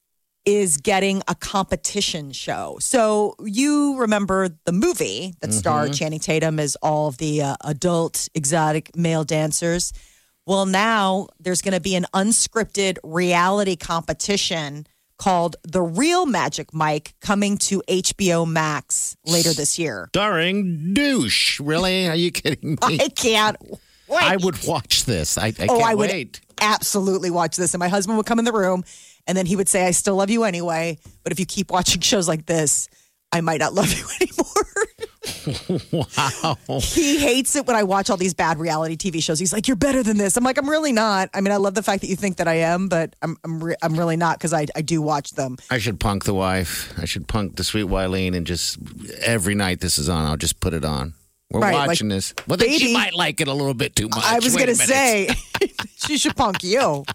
is 0.44 0.78
getting 0.78 1.22
a 1.28 1.34
competition 1.34 2.32
show. 2.32 2.78
So 2.80 3.34
you 3.44 3.98
remember 3.98 4.48
the 4.64 4.72
movie 4.72 5.34
that 5.40 5.52
starred 5.52 5.92
Channing 5.92 6.20
Tatum 6.20 6.58
as 6.58 6.74
all 6.76 7.08
of 7.08 7.18
the 7.18 7.42
uh, 7.42 7.56
adult 7.64 8.28
exotic 8.34 8.96
male 8.96 9.24
dancers. 9.24 9.92
Well, 10.46 10.64
now 10.64 11.26
there's 11.38 11.60
going 11.60 11.74
to 11.74 11.80
be 11.80 11.94
an 11.96 12.06
unscripted 12.14 12.96
reality 13.04 13.76
competition 13.76 14.86
called 15.18 15.56
The 15.64 15.82
Real 15.82 16.26
Magic 16.26 16.72
Mike 16.72 17.14
coming 17.20 17.58
to 17.58 17.82
HBO 17.88 18.48
Max 18.48 19.16
later 19.24 19.52
this 19.52 19.78
year. 19.78 20.08
Starring 20.14 20.94
douche. 20.94 21.60
Really? 21.60 22.08
Are 22.08 22.14
you 22.14 22.30
kidding 22.30 22.70
me? 22.70 22.98
I 23.00 23.08
can't 23.08 23.56
wait. 24.08 24.22
I 24.22 24.36
would 24.36 24.64
watch 24.66 25.04
this. 25.04 25.36
I, 25.36 25.46
I 25.46 25.50
oh, 25.50 25.66
can't 25.66 25.82
I 25.82 25.94
would 25.94 26.10
wait. 26.10 26.40
absolutely 26.60 27.30
watch 27.30 27.56
this. 27.56 27.74
And 27.74 27.80
my 27.80 27.88
husband 27.88 28.16
would 28.16 28.26
come 28.26 28.38
in 28.38 28.44
the 28.44 28.52
room 28.52 28.84
and 29.26 29.36
then 29.36 29.46
he 29.46 29.56
would 29.56 29.68
say, 29.68 29.86
I 29.86 29.90
still 29.90 30.16
love 30.16 30.30
you 30.30 30.44
anyway. 30.44 30.98
But 31.22 31.32
if 31.32 31.38
you 31.38 31.46
keep 31.46 31.70
watching 31.70 32.00
shows 32.02 32.26
like 32.26 32.46
this, 32.46 32.88
I 33.30 33.42
might 33.42 33.60
not 33.60 33.74
love 33.74 33.92
you 33.92 34.04
anymore. 34.20 34.86
Wow. 35.92 36.56
he 36.80 37.18
hates 37.18 37.56
it 37.56 37.66
when 37.66 37.76
I 37.76 37.82
watch 37.82 38.10
all 38.10 38.16
these 38.16 38.34
bad 38.34 38.58
reality 38.58 38.96
TV 38.96 39.22
shows. 39.22 39.38
He's 39.38 39.52
like, 39.52 39.66
"You're 39.66 39.76
better 39.76 40.02
than 40.02 40.16
this." 40.16 40.36
I'm 40.36 40.44
like, 40.44 40.58
"I'm 40.58 40.68
really 40.68 40.92
not." 40.92 41.28
I 41.34 41.40
mean, 41.40 41.52
I 41.52 41.56
love 41.56 41.74
the 41.74 41.82
fact 41.82 42.02
that 42.02 42.08
you 42.08 42.16
think 42.16 42.36
that 42.36 42.48
I 42.48 42.54
am, 42.54 42.88
but 42.88 43.14
I'm 43.22 43.36
I'm, 43.44 43.62
re- 43.62 43.76
I'm 43.82 43.98
really 43.98 44.16
not 44.16 44.38
because 44.38 44.52
I 44.52 44.66
I 44.76 44.82
do 44.82 45.02
watch 45.02 45.32
them. 45.32 45.56
I 45.70 45.78
should 45.78 45.98
punk 46.00 46.24
the 46.24 46.34
wife. 46.34 46.92
I 46.98 47.04
should 47.04 47.26
punk 47.26 47.56
the 47.56 47.64
sweet 47.64 47.86
Wileen 47.86 48.36
and 48.36 48.46
just 48.46 48.78
every 49.22 49.54
night 49.54 49.80
this 49.80 49.98
is 49.98 50.08
on, 50.08 50.24
I'll 50.24 50.36
just 50.36 50.60
put 50.60 50.72
it 50.74 50.84
on. 50.84 51.14
We're 51.50 51.60
Right, 51.60 51.74
like, 51.74 51.88
watching 51.88 52.08
this. 52.08 52.34
Well, 52.46 52.58
then 52.58 52.70
she 52.78 52.92
might 52.92 53.14
like 53.14 53.40
it 53.40 53.48
a 53.48 53.54
little 53.54 53.74
bit 53.74 53.96
too 53.96 54.08
much. 54.08 54.24
I 54.24 54.38
was 54.38 54.54
gonna 54.56 54.74
say 54.74 55.28
she 55.96 56.18
should 56.18 56.36
punk 56.36 56.62
you. 56.62 57.04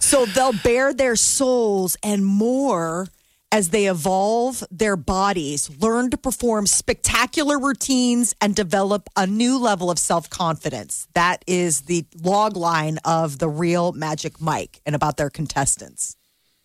So 0.00 0.26
they'll 0.26 0.52
bear 0.64 0.92
their 0.92 1.14
souls 1.14 1.96
and 2.02 2.26
more 2.26 3.06
as 3.52 3.68
they 3.68 3.86
evolve 3.86 4.64
their 4.70 4.96
bodies, 4.96 5.70
learn 5.78 6.10
to 6.10 6.16
perform 6.16 6.66
spectacular 6.66 7.58
routines, 7.58 8.34
and 8.40 8.56
develop 8.56 9.08
a 9.14 9.26
new 9.26 9.58
level 9.58 9.90
of 9.90 9.98
self 9.98 10.28
confidence. 10.30 11.06
That 11.14 11.44
is 11.46 11.82
the 11.82 12.06
log 12.22 12.56
line 12.56 12.98
of 13.04 13.38
the 13.38 13.48
real 13.48 13.92
Magic 13.92 14.40
Mike 14.40 14.80
and 14.86 14.96
about 14.96 15.18
their 15.18 15.30
contestants. 15.30 16.16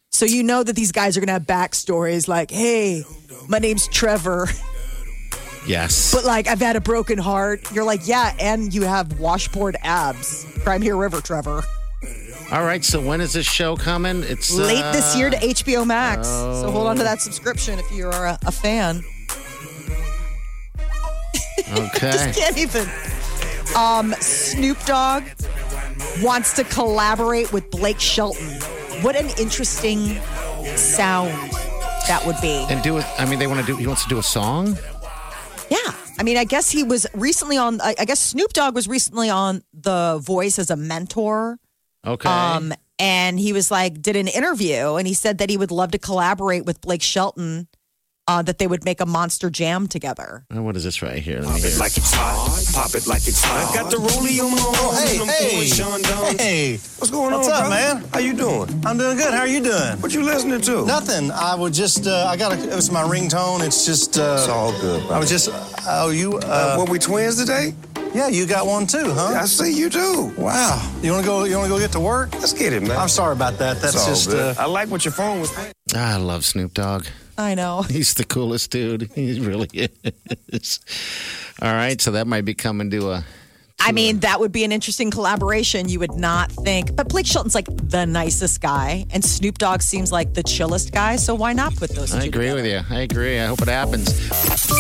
So 0.10 0.26
you 0.26 0.41
know 0.41 0.63
that 0.63 0.76
these 0.76 0.93
guys 0.93 1.17
are 1.17 1.19
going 1.19 1.28
to 1.28 1.34
have 1.34 1.43
backstories 1.43 2.28
like, 2.28 2.50
hey, 2.50 3.04
my 3.50 3.60
name's 3.60 3.88
Trevor, 3.89 4.47
Yes. 5.67 6.13
but 6.13 6.23
like 6.23 6.47
I've 6.47 6.62
had 6.62 6.78
a 6.78 6.82
broken 6.82 7.17
heart. 7.17 7.69
You're 7.73 7.84
like, 7.84 8.08
yeah, 8.08 8.34
and 8.39 8.73
you 8.73 8.84
have 8.84 9.19
washboard 9.19 9.76
abs. 9.84 10.45
Crime 10.63 10.82
Here 10.82 10.95
River, 10.95 11.19
Trevor. 11.21 11.63
All 12.51 12.63
right. 12.63 12.83
So 12.83 13.01
when 13.01 13.21
is 13.21 13.33
this 13.33 13.45
show 13.45 13.75
coming? 13.75 14.23
It's 14.23 14.53
Late 14.53 14.83
uh, 14.83 14.91
this 14.91 15.15
year 15.17 15.29
to 15.29 15.38
HBO 15.38 15.86
Max. 15.86 16.27
So 16.27 16.71
hold 16.71 16.88
on 16.88 16.95
to 16.97 17.03
that 17.03 17.21
subscription 17.21 17.79
if 17.79 17.91
you 17.91 18.07
are 18.07 18.27
a, 18.27 18.39
a 18.45 18.51
fan. 18.51 19.03
Okay. 21.73 22.12
Just 22.12 22.39
Can't 22.39 22.57
even. 22.57 22.88
Um, 23.75 24.13
Snoop 24.21 24.79
Dogg 24.86 25.23
wants 26.21 26.53
to 26.53 26.63
collaborate 26.63 27.51
with 27.51 27.69
Blake 27.71 27.99
Shelton. 27.99 28.47
What 29.01 29.15
an 29.15 29.27
interesting 29.38 30.15
sound 30.77 31.31
that 32.07 32.23
would 32.25 32.38
be. 32.41 32.65
and 32.69 32.81
do 32.81 32.97
it. 32.97 33.05
I 33.19 33.25
mean, 33.29 33.39
they 33.39 33.47
want 33.47 33.60
to 33.60 33.65
do. 33.65 33.75
He 33.75 33.86
wants 33.86 34.03
to 34.03 34.10
do 34.10 34.17
a 34.19 34.23
song. 34.23 34.77
Yeah. 35.69 35.77
I 36.19 36.23
mean, 36.23 36.38
I 36.38 36.45
guess 36.45 36.69
he 36.71 36.83
was 36.83 37.05
recently 37.13 37.57
on, 37.57 37.81
I 37.81 37.93
I 37.99 38.05
guess 38.05 38.19
Snoop 38.19 38.53
Dogg 38.53 38.73
was 38.73 38.88
recently 38.88 39.29
on 39.29 39.62
The 39.73 40.19
Voice 40.23 40.57
as 40.57 40.69
a 40.71 40.75
mentor. 40.77 41.60
Okay. 42.05 42.29
Um, 42.29 42.73
and 42.99 43.39
he 43.39 43.53
was 43.53 43.69
like, 43.71 44.01
did 44.01 44.15
an 44.15 44.27
interview, 44.27 44.95
and 44.95 45.07
he 45.07 45.13
said 45.13 45.38
that 45.39 45.49
he 45.49 45.57
would 45.57 45.71
love 45.71 45.91
to 45.91 45.97
collaborate 45.99 46.65
with 46.65 46.81
Blake 46.81 47.01
Shelton, 47.03 47.67
uh, 48.29 48.41
that 48.41 48.57
they 48.57 48.67
would 48.67 48.83
make 48.83 48.99
a 48.99 49.05
monster 49.05 49.49
jam 49.49 49.88
together. 49.88 50.45
Uh, 50.53 50.62
what 50.62 50.75
is 50.75 50.83
this 50.83 51.01
right 51.01 51.21
here? 51.21 51.39
Let 51.41 51.53
me 51.55 51.62
hear. 51.69 51.79
like 51.79 51.95
it's 51.95 52.12
hot. 52.13 52.60
Pop 52.73 52.93
it 52.95 53.07
like 53.07 53.25
it's 53.27 53.41
hot. 53.43 53.73
Got 53.73 53.89
the 53.91 53.97
rollie 53.97 54.41
on 54.43 54.51
my 54.51 54.79
arm. 54.83 54.95
hey, 54.97 55.19
I'm 55.21 55.27
hey. 55.62 55.65
Sean. 55.67 56.01
Hey, 56.38 56.73
What's 56.97 57.10
going 57.12 57.33
What's 57.33 57.47
on, 57.47 57.53
up, 57.53 57.69
brother? 57.69 57.99
man? 58.01 58.10
How 58.12 58.19
you 58.19 58.33
doing? 58.33 58.81
I'm 58.86 58.97
doing 58.97 59.15
good. 59.17 59.33
How 59.33 59.41
are 59.41 59.47
you 59.47 59.62
doing? 59.62 60.01
What 60.01 60.13
you 60.13 60.23
listening 60.23 60.60
to? 60.62 60.86
Nothing. 60.86 61.31
I 61.31 61.55
would 61.55 61.73
just, 61.73 62.05
uh, 62.07 62.27
I 62.27 62.36
got 62.36 62.51
a, 62.51 62.62
it 62.69 62.75
was 62.75 62.91
my 62.91 63.03
ringtone. 63.03 63.65
It's 63.65 63.86
just, 63.86 64.17
uh, 64.19 64.36
It's 64.39 64.49
all 64.49 64.71
good, 64.81 65.01
brother. 65.01 65.15
I 65.15 65.19
was 65.19 65.29
just, 65.29 65.49
oh, 65.88 66.10
you, 66.10 66.38
Uh, 66.39 66.75
uh, 66.75 66.75
were 66.83 66.91
we 66.91 66.99
twins 66.99 67.38
today? 67.38 67.75
Yeah, 68.17 68.27
you 68.30 68.47
got 68.47 68.65
one 68.65 68.88
too, 68.88 69.13
huh? 69.13 69.39
I 69.39 69.45
see 69.45 69.71
you 69.71 69.89
do. 69.91 70.34
Wow. 70.38 70.82
You 71.03 71.12
want 71.12 71.23
to 71.23 71.27
go, 71.27 71.43
you 71.43 71.56
want 71.56 71.67
to 71.67 71.73
go 71.75 71.80
get 71.80 71.91
to 71.91 71.99
work? 71.99 72.34
Let's 72.34 72.51
get 72.51 72.73
it, 72.73 72.82
man. 72.82 72.97
I'm 72.97 73.10
sorry 73.10 73.34
about 73.34 73.60
that. 73.60 73.80
That's 73.80 74.06
just, 74.08 74.32
uh, 74.32 74.56
I 74.58 74.65
like 74.65 74.89
what 74.89 75.06
your 75.06 75.12
phone 75.12 75.39
was. 75.39 75.56
I 75.93 76.17
love 76.17 76.43
Snoop 76.43 76.73
Dogg. 76.73 77.06
I 77.38 77.53
know. 77.53 77.82
He's 77.89 78.15
the 78.15 78.23
coolest 78.23 78.71
dude. 78.71 79.12
He 79.15 79.39
really 79.39 79.69
is. 80.49 80.80
All 81.62 81.71
right. 81.71 82.01
So 82.01 82.12
that 82.12 82.25
might 82.25 82.45
be 82.45 82.56
coming 82.56 82.89
to 82.89 83.12
a. 83.12 83.25
I 83.79 83.91
mean, 83.93 84.19
that 84.19 84.39
would 84.39 84.51
be 84.51 84.63
an 84.65 84.71
interesting 84.71 85.11
collaboration. 85.11 85.88
You 85.88 85.99
would 85.99 86.15
not 86.15 86.51
think, 86.51 86.95
but 86.95 87.07
Blake 87.09 87.25
Shelton's 87.25 87.55
like 87.55 87.67
the 87.89 88.05
nicest 88.05 88.59
guy, 88.59 89.05
and 89.11 89.23
Snoop 89.23 89.59
Dogg 89.59 89.82
seems 89.82 90.11
like 90.11 90.34
the 90.34 90.43
chillest 90.43 90.91
guy. 90.91 91.15
So 91.15 91.36
why 91.36 91.53
not 91.53 91.75
put 91.75 91.91
those 91.91 92.11
two 92.11 92.17
I 92.17 92.23
agree 92.23 92.47
together? 92.49 92.55
with 92.55 92.65
you. 92.89 92.95
I 92.95 93.01
agree. 93.01 93.39
I 93.39 93.45
hope 93.45 93.61
it 93.61 93.67
happens. 93.69 94.05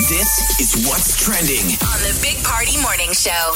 This 0.09 0.59
is 0.59 0.85
what's 0.87 1.23
trending. 1.23 1.63
On 1.63 1.99
the 2.01 2.19
Big 2.21 2.43
Party 2.43 2.81
Morning 2.81 3.13
Show. 3.13 3.53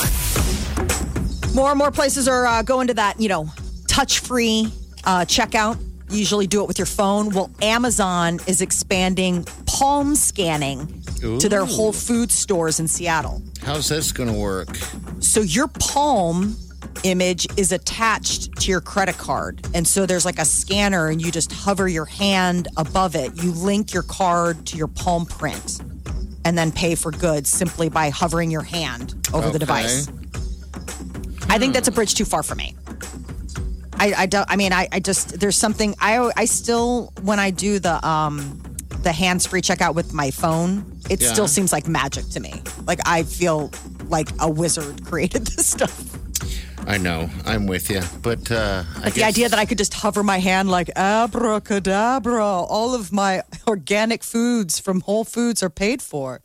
More 1.54 1.70
and 1.72 1.78
more 1.78 1.92
places 1.92 2.28
are 2.30 2.46
uh, 2.46 2.62
going 2.62 2.88
to 2.88 2.94
that, 2.94 3.20
you 3.20 3.28
know, 3.28 3.48
touch-free 3.88 4.72
uh, 5.04 5.26
checkout. 5.26 5.78
You 6.12 6.20
usually 6.20 6.46
do 6.48 6.62
it 6.62 6.68
with 6.68 6.78
your 6.78 6.86
phone. 6.86 7.30
Well, 7.30 7.50
Amazon 7.62 8.40
is 8.46 8.62
expanding 8.62 9.46
palm 9.66 10.16
scanning 10.16 11.02
to 11.40 11.48
their 11.48 11.64
Whole 11.66 11.94
Food 11.94 12.32
stores 12.32 12.80
in 12.82 12.88
Seattle. 12.88 13.42
How's 13.64 13.88
this 13.88 14.12
going 14.12 14.28
to 14.32 14.38
work? 14.38 14.76
So 15.20 15.40
your 15.42 15.68
palm 15.70 16.58
image 17.04 17.48
is 17.58 17.72
attached 17.72 18.54
to 18.58 18.70
your 18.72 18.82
credit 18.82 19.18
card. 19.18 19.66
And 19.74 19.88
so 19.88 20.06
there's 20.06 20.26
like 20.26 20.38
a 20.40 20.46
scanner 20.46 21.08
and 21.08 21.22
you 21.22 21.32
just 21.32 21.52
hover 21.52 21.88
your 21.88 22.06
hand 22.06 22.68
above 22.76 23.16
it. 23.16 23.42
You 23.42 23.52
link 23.54 23.94
your 23.94 24.04
card 24.04 24.66
to 24.68 24.78
your 24.78 24.88
palm 24.88 25.26
print 25.26 25.80
and 26.44 26.58
then 26.58 26.72
pay 26.72 26.96
for 26.96 27.12
goods 27.12 27.50
simply 27.50 27.88
by 27.88 28.10
hovering 28.10 28.52
your 28.52 28.64
hand 28.64 29.14
over 29.34 29.44
the 29.44 29.50
Okay. 29.50 29.58
device. 29.60 30.08
I 31.50 31.58
think 31.58 31.74
that's 31.74 31.88
a 31.88 31.92
bridge 31.92 32.16
too 32.16 32.26
far 32.26 32.44
for 32.44 32.56
me. 32.56 32.76
I, 34.02 34.14
I 34.24 34.26
don't. 34.26 34.48
I 34.50 34.56
mean, 34.56 34.74
I, 34.74 34.88
I 34.92 35.00
just 35.00 35.40
there's 35.40 35.58
something. 35.58 35.94
I 36.00 36.32
I 36.36 36.46
still 36.46 37.14
when 37.22 37.40
I 37.40 37.52
do 37.52 37.80
the 37.80 37.96
um 38.08 38.36
the 39.04 39.12
hands 39.12 39.46
free 39.48 39.62
checkout 39.62 39.96
with 39.96 40.14
my 40.14 40.32
phone, 40.32 41.00
it 41.10 41.22
Yeah. 41.22 41.32
still 41.34 41.48
seems 41.48 41.72
like 41.72 41.88
magic 41.88 42.26
to 42.30 42.40
me. 42.40 42.54
Like 42.86 43.00
I 43.06 43.24
feel 43.24 43.72
like 44.10 44.30
a 44.40 44.50
wizard 44.50 45.06
created 45.10 45.48
this 45.48 45.68
stuff. 45.68 45.96
I 46.88 46.98
know. 46.98 47.30
I'm 47.46 47.68
with 47.68 47.90
you. 47.92 48.02
But 48.24 48.52
uh, 48.52 48.84
I 48.98 49.00
Like 49.02 49.14
the 49.14 49.20
guess- 49.20 49.30
idea 49.30 49.50
that 49.50 49.60
I 49.60 49.66
could 49.66 49.78
just 49.78 49.94
hover 49.94 50.24
my 50.24 50.40
hand 50.40 50.68
like 50.70 50.90
abracadabra, 50.96 52.44
all 52.44 52.96
of 52.96 53.12
my 53.12 53.44
organic 53.68 54.24
foods 54.24 54.80
from 54.80 55.02
Whole 55.02 55.24
Foods 55.24 55.62
are 55.64 55.70
paid 55.70 56.02
for. 56.02 56.42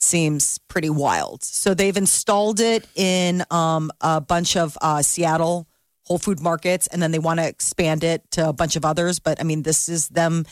Seems 0.00 0.58
pretty 0.68 0.88
wild. 0.90 1.42
So 1.44 1.74
they've 1.74 1.96
installed 1.96 2.60
it 2.60 2.86
in 2.94 3.44
um, 3.50 3.90
a 4.00 4.20
bunch 4.22 4.56
of 4.56 4.78
uh, 4.80 5.02
Seattle 5.02 5.66
Whole 6.08 6.18
Food 6.18 6.40
markets, 6.40 6.86
and 6.86 7.02
then 7.02 7.12
they 7.12 7.18
want 7.18 7.38
to 7.38 7.46
expand 7.46 8.02
it 8.02 8.28
to 8.32 8.48
a 8.48 8.52
bunch 8.52 8.76
of 8.76 8.84
others. 8.84 9.18
But 9.18 9.40
I 9.40 9.44
mean, 9.44 9.62
this 9.62 9.88
is 9.88 10.08
them 10.08 10.46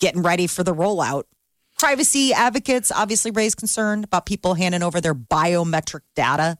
getting 0.00 0.22
ready 0.22 0.46
for 0.46 0.62
the 0.62 0.74
rollout. 0.74 1.24
Privacy 1.78 2.32
advocates 2.32 2.92
obviously 2.92 3.32
raise 3.32 3.56
concern 3.56 4.04
about 4.04 4.26
people 4.26 4.54
handing 4.54 4.82
over 4.84 5.00
their 5.00 5.14
biometric 5.14 6.02
data. 6.14 6.56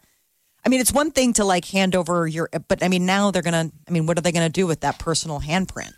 I 0.65 0.69
mean, 0.69 0.81
it's 0.81 0.93
one 0.93 1.13
thing 1.13 1.33
to 1.35 1.45
like 1.45 1.65
hand 1.67 1.95
over 1.95 2.27
your, 2.27 2.49
but 2.69 2.83
I 2.83 2.89
mean, 2.89 3.07
now 3.07 3.31
they're 3.31 3.43
gonna. 3.43 3.71
I 3.89 3.91
mean, 3.91 4.07
what 4.07 4.19
are 4.19 4.21
they 4.21 4.33
gonna 4.33 4.49
do 4.49 4.67
with 4.67 4.81
that 4.81 4.99
personal 4.99 5.41
handprint? 5.41 5.93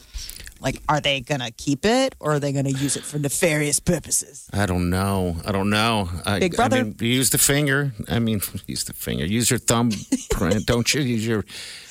Like, 0.61 0.83
are 0.89 1.01
they 1.01 1.21
gonna 1.21 1.51
keep 1.51 1.85
it, 1.85 2.15
or 2.21 2.33
are 2.33 2.39
they 2.41 2.53
gonna 2.53 2.71
use 2.71 2.97
it 2.97 3.03
for 3.03 3.19
nefarious 3.19 3.81
purposes? 3.81 4.49
I 4.53 4.67
don't 4.67 4.89
know. 4.89 5.37
I 5.45 5.53
don't 5.53 5.69
know. 5.69 6.09
I, 6.25 6.39
Big 6.39 6.57
brother. 6.57 6.79
I 6.79 6.83
mean, 6.85 6.97
use 7.01 7.31
the 7.31 7.39
finger. 7.39 7.93
I 8.09 8.19
mean, 8.19 8.41
use 8.67 8.85
the 8.85 8.95
finger. 8.95 9.27
Use 9.27 9.51
your 9.51 9.59
thumbprint. 9.59 10.67
don't 10.67 10.93
you 10.95 11.03
use 11.03 11.27
your? 11.27 11.45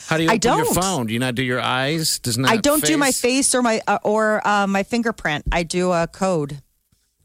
How 0.07 0.17
do 0.17 0.23
you 0.23 0.29
I 0.29 0.35
open 0.35 0.57
your 0.57 0.65
don't. 0.65 0.75
phone? 0.75 1.05
Do 1.07 1.13
you 1.13 1.19
not 1.19 1.35
do 1.35 1.43
your 1.43 1.61
eyes? 1.61 2.19
Does 2.19 2.37
not. 2.37 2.51
I 2.51 2.57
don't 2.57 2.83
do 2.83 2.97
my 2.97 3.07
face? 3.07 3.19
face 3.21 3.55
or 3.55 3.61
my 3.61 3.81
uh, 3.87 3.99
or 4.03 4.45
uh, 4.47 4.67
my 4.67 4.83
fingerprint. 4.83 5.45
I 5.51 5.63
do 5.63 5.91
a 5.91 6.07
code. 6.07 6.61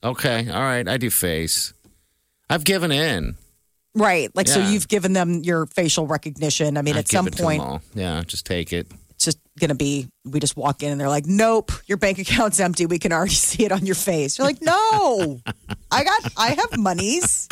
Okay. 0.02 0.48
All 0.50 0.60
right. 0.60 0.86
I 0.86 0.96
do 0.96 1.10
face. 1.10 1.72
I've 2.48 2.64
given 2.64 2.92
in. 2.92 3.36
Right, 3.94 4.30
like 4.36 4.46
so 4.46 4.60
you've 4.60 4.86
given 4.86 5.12
them 5.12 5.42
your 5.42 5.66
facial 5.66 6.06
recognition. 6.06 6.76
I 6.76 6.82
mean, 6.82 6.94
I 6.94 7.00
at 7.00 7.08
some 7.08 7.26
it 7.26 7.32
to 7.32 7.42
them 7.42 7.58
point. 7.58 7.82
Yeah. 7.94 8.22
Just 8.24 8.46
take 8.46 8.72
it. 8.72 8.86
it's 9.10 9.24
just 9.24 9.38
gonna 9.58 9.74
be 9.74 10.06
we 10.24 10.38
just 10.38 10.56
walk 10.56 10.84
in 10.84 10.92
and 10.92 11.00
they're 11.00 11.08
like, 11.08 11.26
"Nope, 11.26 11.72
your 11.86 11.98
bank 11.98 12.18
account's 12.20 12.60
empty. 12.66 12.86
We 12.86 13.00
can 13.00 13.12
already 13.12 13.34
see 13.34 13.64
it 13.64 13.72
on 13.72 13.84
your 13.86 13.96
face." 13.96 14.38
You're 14.38 14.46
like, 14.46 14.62
"No, 14.62 15.40
I 15.90 16.04
got, 16.04 16.32
I 16.36 16.50
have 16.50 16.78
monies. 16.78 17.48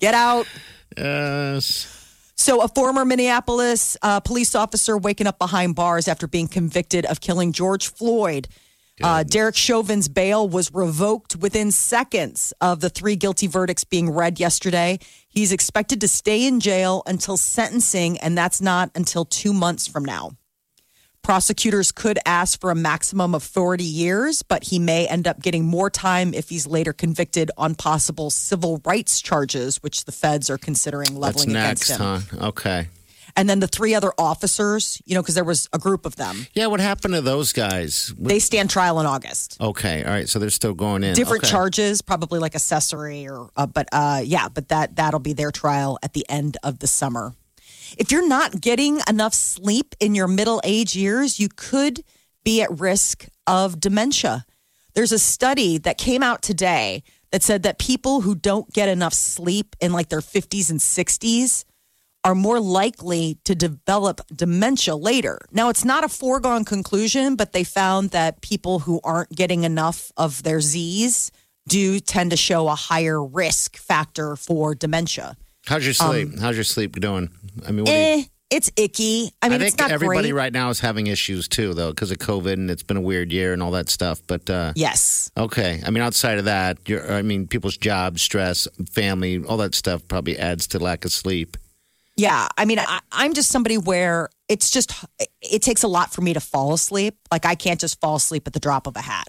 Get 0.00 0.14
out." 0.14 0.46
Yes. 0.96 1.93
So, 2.36 2.62
a 2.62 2.68
former 2.68 3.04
Minneapolis 3.04 3.96
uh, 4.02 4.20
police 4.20 4.54
officer 4.54 4.98
waking 4.98 5.26
up 5.26 5.38
behind 5.38 5.76
bars 5.76 6.08
after 6.08 6.26
being 6.26 6.48
convicted 6.48 7.06
of 7.06 7.20
killing 7.20 7.52
George 7.52 7.88
Floyd. 7.88 8.48
Uh, 9.02 9.24
Derek 9.24 9.56
Chauvin's 9.56 10.08
bail 10.08 10.48
was 10.48 10.70
revoked 10.72 11.34
within 11.36 11.72
seconds 11.72 12.52
of 12.60 12.80
the 12.80 12.88
three 12.88 13.16
guilty 13.16 13.48
verdicts 13.48 13.82
being 13.82 14.10
read 14.10 14.38
yesterday. 14.38 15.00
He's 15.28 15.50
expected 15.50 16.00
to 16.00 16.08
stay 16.08 16.46
in 16.46 16.60
jail 16.60 17.02
until 17.06 17.36
sentencing, 17.36 18.18
and 18.18 18.38
that's 18.38 18.60
not 18.60 18.90
until 18.94 19.24
two 19.24 19.52
months 19.52 19.88
from 19.88 20.04
now. 20.04 20.32
Prosecutors 21.24 21.90
could 21.90 22.18
ask 22.26 22.60
for 22.60 22.70
a 22.70 22.74
maximum 22.74 23.34
of 23.34 23.42
40 23.42 23.82
years, 23.82 24.42
but 24.42 24.62
he 24.64 24.78
may 24.78 25.06
end 25.08 25.26
up 25.26 25.40
getting 25.40 25.64
more 25.64 25.88
time 25.88 26.34
if 26.34 26.50
he's 26.50 26.66
later 26.66 26.92
convicted 26.92 27.50
on 27.56 27.74
possible 27.74 28.28
civil 28.28 28.82
rights 28.84 29.22
charges, 29.22 29.82
which 29.82 30.04
the 30.04 30.12
feds 30.12 30.50
are 30.50 30.58
considering 30.58 31.18
That's 31.18 31.36
leveling 31.38 31.52
next, 31.54 31.88
against 31.88 32.30
him. 32.30 32.38
huh? 32.40 32.46
Okay. 32.48 32.88
And 33.36 33.48
then 33.48 33.58
the 33.58 33.66
three 33.66 33.94
other 33.94 34.12
officers, 34.18 35.00
you 35.06 35.14
know, 35.14 35.22
because 35.22 35.34
there 35.34 35.44
was 35.44 35.66
a 35.72 35.78
group 35.78 36.04
of 36.04 36.14
them, 36.16 36.46
Yeah. 36.52 36.66
What 36.66 36.80
happened 36.80 37.14
to 37.14 37.22
those 37.22 37.54
guys? 37.54 38.12
they 38.18 38.38
stand 38.38 38.68
trial 38.68 39.00
in 39.00 39.06
August. 39.06 39.56
Okay. 39.60 40.04
All 40.04 40.10
right. 40.10 40.28
So 40.28 40.38
they're 40.38 40.50
still 40.50 40.74
going 40.74 41.02
in. 41.04 41.14
Different 41.14 41.42
Okay. 41.44 41.50
charges, 41.50 42.02
probably 42.02 42.38
like 42.38 42.54
accessory 42.54 43.26
or, 43.26 43.48
uh, 43.56 43.64
but 43.66 43.88
uh, 43.92 44.20
yeah, 44.22 44.48
but 44.50 44.68
that 44.68 44.96
that'll 44.96 45.20
be 45.20 45.32
their 45.32 45.50
trial 45.50 45.98
at 46.02 46.12
the 46.12 46.26
end 46.28 46.58
of 46.62 46.80
the 46.80 46.86
summer. 46.86 47.34
If 47.96 48.10
you're 48.10 48.26
not 48.26 48.60
getting 48.60 49.00
enough 49.08 49.34
sleep 49.34 49.94
in 50.00 50.14
your 50.14 50.28
middle 50.28 50.60
age 50.64 50.96
years, 50.96 51.38
you 51.38 51.48
could 51.48 52.02
be 52.44 52.62
at 52.62 52.80
risk 52.80 53.26
of 53.46 53.80
dementia. 53.80 54.44
There's 54.94 55.12
a 55.12 55.18
study 55.18 55.78
that 55.78 55.98
came 55.98 56.22
out 56.22 56.42
today 56.42 57.02
that 57.30 57.42
said 57.42 57.62
that 57.64 57.78
people 57.78 58.20
who 58.20 58.34
don't 58.34 58.72
get 58.72 58.88
enough 58.88 59.14
sleep 59.14 59.74
in 59.80 59.92
like 59.92 60.08
their 60.08 60.20
50s 60.20 60.70
and 60.70 60.80
60s 60.80 61.64
are 62.24 62.34
more 62.34 62.58
likely 62.58 63.38
to 63.44 63.54
develop 63.54 64.20
dementia 64.34 64.96
later. 64.96 65.38
Now, 65.52 65.68
it's 65.68 65.84
not 65.84 66.04
a 66.04 66.08
foregone 66.08 66.64
conclusion, 66.64 67.36
but 67.36 67.52
they 67.52 67.64
found 67.64 68.10
that 68.10 68.40
people 68.40 68.80
who 68.80 69.00
aren't 69.04 69.30
getting 69.30 69.64
enough 69.64 70.10
of 70.16 70.42
their 70.42 70.60
Z's 70.60 71.30
do 71.68 72.00
tend 72.00 72.30
to 72.30 72.36
show 72.36 72.68
a 72.68 72.74
higher 72.74 73.22
risk 73.22 73.76
factor 73.76 74.36
for 74.36 74.74
dementia. 74.74 75.36
How's 75.66 75.84
your 75.84 75.94
sleep? 75.94 76.38
How's 76.38 76.56
your 76.56 76.64
sleep 76.64 76.98
doing? 77.00 77.30
I 77.66 77.70
mean, 77.72 77.84
what 77.84 77.86
do 77.86 77.92
you, 77.92 77.98
Um, 78.14 78.20
Eh, 78.20 78.24
it's 78.50 78.70
icky. 78.76 79.30
I 79.42 79.48
mean, 79.48 79.60
I 79.62 79.64
it's 79.64 79.74
think 79.74 79.80
not 79.88 79.90
everybody 79.90 80.30
great. 80.30 80.38
right 80.38 80.52
now 80.52 80.68
is 80.70 80.78
having 80.80 81.06
issues 81.08 81.48
too, 81.48 81.74
though, 81.74 81.90
because 81.90 82.10
of 82.10 82.18
COVID 82.18 82.52
and 82.52 82.70
it's 82.70 82.82
been 82.82 82.96
a 82.98 83.00
weird 83.00 83.32
year 83.32 83.52
and 83.52 83.62
all 83.62 83.70
that 83.72 83.88
stuff. 83.88 84.20
But 84.26 84.48
uh, 84.50 84.72
Yes. 84.76 85.30
okay, 85.36 85.82
I 85.84 85.90
mean, 85.90 86.02
outside 86.02 86.38
of 86.38 86.44
that, 86.44 86.78
you're, 86.86 87.10
I 87.12 87.22
mean, 87.22 87.46
people's 87.48 87.76
jobs, 87.76 88.22
stress, 88.22 88.68
family, 88.92 89.42
all 89.44 89.56
that 89.56 89.74
stuff 89.74 90.06
probably 90.06 90.38
adds 90.38 90.66
to 90.68 90.78
lack 90.78 91.04
of 91.04 91.10
sleep. 91.12 91.56
Yeah, 92.16 92.46
I 92.56 92.64
mean, 92.64 92.78
I, 92.78 93.00
I'm 93.10 93.32
just 93.34 93.48
somebody 93.50 93.76
where 93.76 94.28
it's 94.48 94.70
just 94.70 94.92
it 95.40 95.62
takes 95.62 95.82
a 95.82 95.88
lot 95.88 96.12
for 96.12 96.20
me 96.20 96.32
to 96.34 96.40
fall 96.40 96.72
asleep. 96.74 97.16
Like 97.32 97.44
I 97.44 97.56
can't 97.56 97.80
just 97.80 98.00
fall 98.00 98.16
asleep 98.16 98.46
at 98.46 98.52
the 98.52 98.60
drop 98.60 98.86
of 98.86 98.94
a 98.96 99.00
hat. 99.00 99.26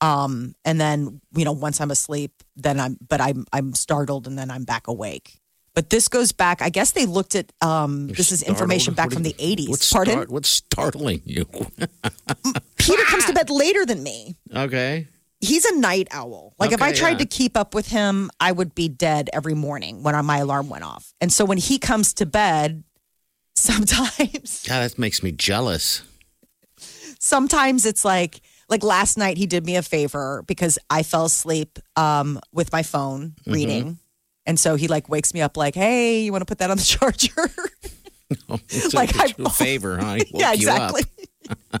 Um, 0.00 0.54
and 0.64 0.80
then 0.80 1.20
you 1.34 1.44
know, 1.44 1.52
once 1.52 1.80
I'm 1.80 1.90
asleep, 1.90 2.42
then 2.56 2.78
I'm 2.78 2.98
but 3.06 3.20
I'm 3.20 3.46
I'm 3.52 3.74
startled, 3.74 4.26
and 4.26 4.38
then 4.38 4.50
I'm 4.50 4.64
back 4.64 4.86
awake. 4.86 5.40
But 5.74 5.90
this 5.90 6.08
goes 6.08 6.32
back. 6.32 6.60
I 6.60 6.70
guess 6.70 6.90
they 6.90 7.06
looked 7.06 7.36
at 7.36 7.52
um, 7.60 8.08
this 8.08 8.32
is 8.32 8.42
information 8.42 8.94
back 8.94 9.12
from 9.12 9.22
the 9.22 9.34
80s. 9.34 9.68
What's 9.68 9.92
Pardon? 9.92 10.12
start- 10.14 10.28
what's 10.28 10.48
startling 10.48 11.22
you? 11.24 11.44
Peter 12.78 13.02
comes 13.04 13.26
to 13.26 13.32
bed 13.34 13.48
later 13.48 13.86
than 13.86 14.02
me. 14.02 14.34
okay. 14.52 15.06
He's 15.40 15.64
a 15.64 15.76
night 15.76 16.08
owl. 16.10 16.54
Like 16.58 16.72
if 16.72 16.82
I 16.82 16.92
tried 16.92 17.12
yeah. 17.12 17.18
to 17.18 17.26
keep 17.26 17.56
up 17.56 17.72
with 17.72 17.86
him, 17.86 18.28
I 18.40 18.50
would 18.50 18.74
be 18.74 18.88
dead 18.88 19.30
every 19.32 19.54
morning 19.54 20.02
when 20.02 20.16
my 20.26 20.38
alarm 20.38 20.68
went 20.68 20.82
off. 20.82 21.14
And 21.20 21.32
so 21.32 21.44
when 21.44 21.58
he 21.58 21.78
comes 21.78 22.12
to 22.14 22.26
bed, 22.26 22.82
sometimes 23.54 24.64
God, 24.66 24.80
that 24.80 24.98
makes 24.98 25.22
me 25.22 25.30
jealous. 25.30 26.02
sometimes 27.20 27.86
it's 27.86 28.04
like 28.04 28.40
like 28.68 28.82
last 28.82 29.16
night 29.18 29.36
he 29.38 29.46
did 29.46 29.64
me 29.66 29.76
a 29.76 29.82
favor 29.82 30.42
because 30.46 30.78
I 30.90 31.02
fell 31.02 31.24
asleep 31.26 31.78
um 31.96 32.38
with 32.52 32.72
my 32.72 32.82
phone 32.82 33.34
Mm-hmm. 33.40 33.52
reading. 33.52 33.98
And 34.46 34.58
so 34.58 34.76
he 34.76 34.88
like 34.88 35.08
wakes 35.10 35.34
me 35.34 35.42
up 35.42 35.56
like, 35.58 35.74
"Hey, 35.74 36.22
you 36.22 36.32
want 36.32 36.40
to 36.42 36.46
put 36.46 36.58
that 36.58 36.70
on 36.70 36.76
the 36.78 36.82
charger?" 36.96 37.50
It's 38.70 38.92
Like, 38.94 39.16
I- 39.18 39.34
a 39.38 39.50
favor, 39.50 39.96
huh? 39.98 40.14
He 40.14 40.24
woke 40.32 40.40
yeah, 40.42 40.52
you 40.52 40.68
up. 40.70 40.94
exactly. 40.94 41.02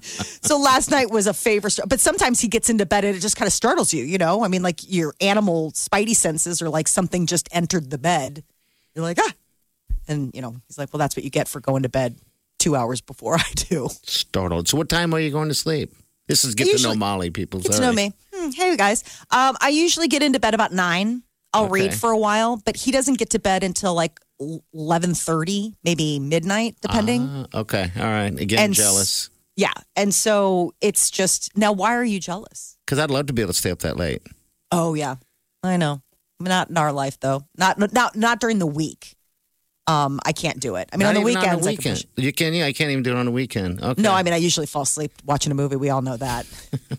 so 0.42 0.58
last 0.58 0.90
night 0.90 1.10
was 1.10 1.26
a 1.26 1.34
favor, 1.34 1.68
but 1.86 2.00
sometimes 2.00 2.40
he 2.40 2.48
gets 2.48 2.70
into 2.70 2.86
bed 2.86 3.04
and 3.04 3.14
it 3.16 3.20
just 3.20 3.36
kind 3.36 3.46
of 3.46 3.52
startles 3.52 3.92
you, 3.92 4.02
you 4.04 4.16
know? 4.16 4.42
I 4.44 4.48
mean, 4.48 4.62
like 4.62 4.80
your 4.90 5.12
animal 5.20 5.72
spidey 5.72 6.14
senses 6.16 6.62
are 6.62 6.70
like 6.70 6.88
something 6.88 7.26
just 7.26 7.48
entered 7.52 7.90
the 7.90 7.98
bed. 7.98 8.44
You're 8.94 9.04
like, 9.04 9.18
ah. 9.20 9.32
And, 10.08 10.30
you 10.34 10.40
know, 10.40 10.56
he's 10.68 10.78
like, 10.78 10.90
well, 10.92 10.98
that's 10.98 11.16
what 11.16 11.24
you 11.24 11.28
get 11.30 11.48
for 11.48 11.60
going 11.60 11.82
to 11.82 11.90
bed 11.90 12.16
two 12.58 12.74
hours 12.76 13.02
before 13.02 13.34
I 13.36 13.50
do. 13.54 13.88
Startled. 14.04 14.68
So, 14.68 14.78
what 14.78 14.88
time 14.88 15.12
are 15.14 15.20
you 15.20 15.30
going 15.30 15.48
to 15.48 15.54
sleep? 15.54 15.92
This 16.28 16.44
is 16.44 16.54
get 16.54 16.64
I 16.64 16.66
to 16.66 16.72
usually- 16.72 16.94
know 16.94 16.98
Molly, 16.98 17.30
people. 17.30 17.60
Get 17.60 17.72
to 17.72 17.80
know 17.80 17.92
me. 17.92 18.12
Hmm, 18.34 18.50
hey, 18.50 18.76
guys. 18.76 19.02
Um, 19.30 19.56
I 19.60 19.70
usually 19.70 20.08
get 20.08 20.22
into 20.22 20.38
bed 20.38 20.54
about 20.54 20.72
nine. 20.72 21.22
I'll 21.54 21.64
Okay. 21.64 21.72
read 21.72 21.94
for 21.94 22.10
a 22.10 22.18
while, 22.18 22.58
but 22.64 22.76
he 22.76 22.90
doesn't 22.92 23.14
get 23.18 23.30
to 23.30 23.38
bed 23.38 23.64
until 23.64 23.94
like 23.94 24.20
eleven 24.72 25.14
thirty, 25.14 25.74
maybe 25.82 26.18
midnight, 26.20 26.76
depending. 26.82 27.22
Ah, 27.52 27.58
okay. 27.60 27.90
All 27.96 28.02
right. 28.04 28.38
Again, 28.38 28.58
And 28.58 28.72
s- 28.72 28.76
jealous. 28.76 29.30
yeah, 29.56 29.72
and 29.96 30.14
so 30.14 30.74
it's 30.82 31.10
just 31.10 31.56
now. 31.56 31.72
Why 31.72 31.94
are 31.96 32.04
you 32.04 32.20
jealous? 32.20 32.76
Because 32.86 32.98
I'd 32.98 33.10
love 33.10 33.26
to 33.26 33.32
be 33.32 33.40
able 33.42 33.54
to 33.54 33.58
stay 33.58 33.70
up 33.70 33.78
that 33.80 33.96
late. 33.96 34.22
Oh 34.70 34.92
yeah, 34.94 35.16
I 35.62 35.78
know. 35.78 36.02
Not 36.38 36.68
in 36.70 36.76
our 36.76 36.92
life 36.92 37.18
though. 37.18 37.44
Not 37.56 37.78
not 37.92 38.14
not 38.14 38.38
during 38.38 38.58
the 38.58 38.66
week. 38.66 39.14
Um, 39.88 40.20
I 40.24 40.32
can't 40.32 40.60
do 40.60 40.76
it. 40.76 40.88
I 40.92 40.96
mean, 40.96 41.06
Not 41.06 41.16
on 41.16 41.22
the 41.24 41.30
even 41.30 41.40
weekends, 41.42 41.66
On 41.66 41.72
I 41.72 41.76
can 41.76 41.92
weekend. 41.92 42.04
You 42.16 42.32
can. 42.32 42.52
Yeah, 42.52 42.66
I 42.66 42.72
can't 42.72 42.90
even 42.90 43.02
do 43.02 43.10
it 43.12 43.16
on 43.16 43.24
the 43.26 43.32
weekend. 43.32 43.82
Okay. 43.82 44.02
No, 44.02 44.12
I 44.12 44.22
mean, 44.22 44.34
I 44.34 44.36
usually 44.36 44.66
fall 44.66 44.82
asleep 44.82 45.12
watching 45.24 45.50
a 45.50 45.54
movie. 45.54 45.76
We 45.76 45.88
all 45.88 46.02
know 46.02 46.16
that. 46.18 46.44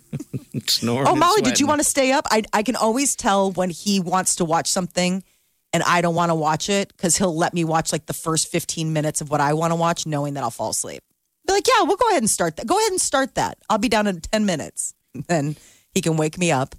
Snoring 0.68 1.08
Oh, 1.08 1.16
Molly, 1.16 1.42
did 1.42 1.60
you 1.60 1.68
want 1.68 1.80
to 1.80 1.84
stay 1.84 2.12
up? 2.12 2.26
I 2.32 2.44
I 2.52 2.64
can 2.64 2.76
always 2.76 3.16
tell 3.16 3.52
when 3.52 3.70
he 3.70 4.00
wants 4.00 4.36
to 4.38 4.46
watch 4.46 4.68
something 4.68 5.24
and 5.72 5.84
I 5.84 6.02
don't 6.02 6.16
want 6.16 6.32
to 6.32 6.36
watch 6.36 6.70
it 6.70 6.90
because 6.90 7.16
he'll 7.16 7.36
let 7.36 7.54
me 7.54 7.64
watch 7.64 7.92
like 7.92 8.08
the 8.08 8.14
first 8.14 8.48
15 8.48 8.92
minutes 8.92 9.22
of 9.22 9.30
what 9.30 9.40
I 9.40 9.54
want 9.54 9.72
to 9.72 9.76
watch, 9.76 10.06
knowing 10.06 10.34
that 10.34 10.44
I'll 10.44 10.50
fall 10.50 10.72
asleep. 10.72 11.04
Be 11.46 11.54
like, 11.54 11.68
yeah, 11.68 11.84
we'll 11.84 11.98
go 11.98 12.10
ahead 12.10 12.24
and 12.24 12.30
start 12.30 12.58
that. 12.58 12.66
Go 12.68 12.78
ahead 12.78 12.92
and 12.92 13.00
start 13.02 13.36
that. 13.36 13.58
I'll 13.70 13.78
be 13.78 13.90
down 13.90 14.08
in 14.08 14.22
10 14.22 14.46
minutes. 14.46 14.94
Then 15.28 15.56
he 15.94 16.02
can 16.02 16.18
wake 16.18 16.38
me 16.38 16.52
up 16.52 16.76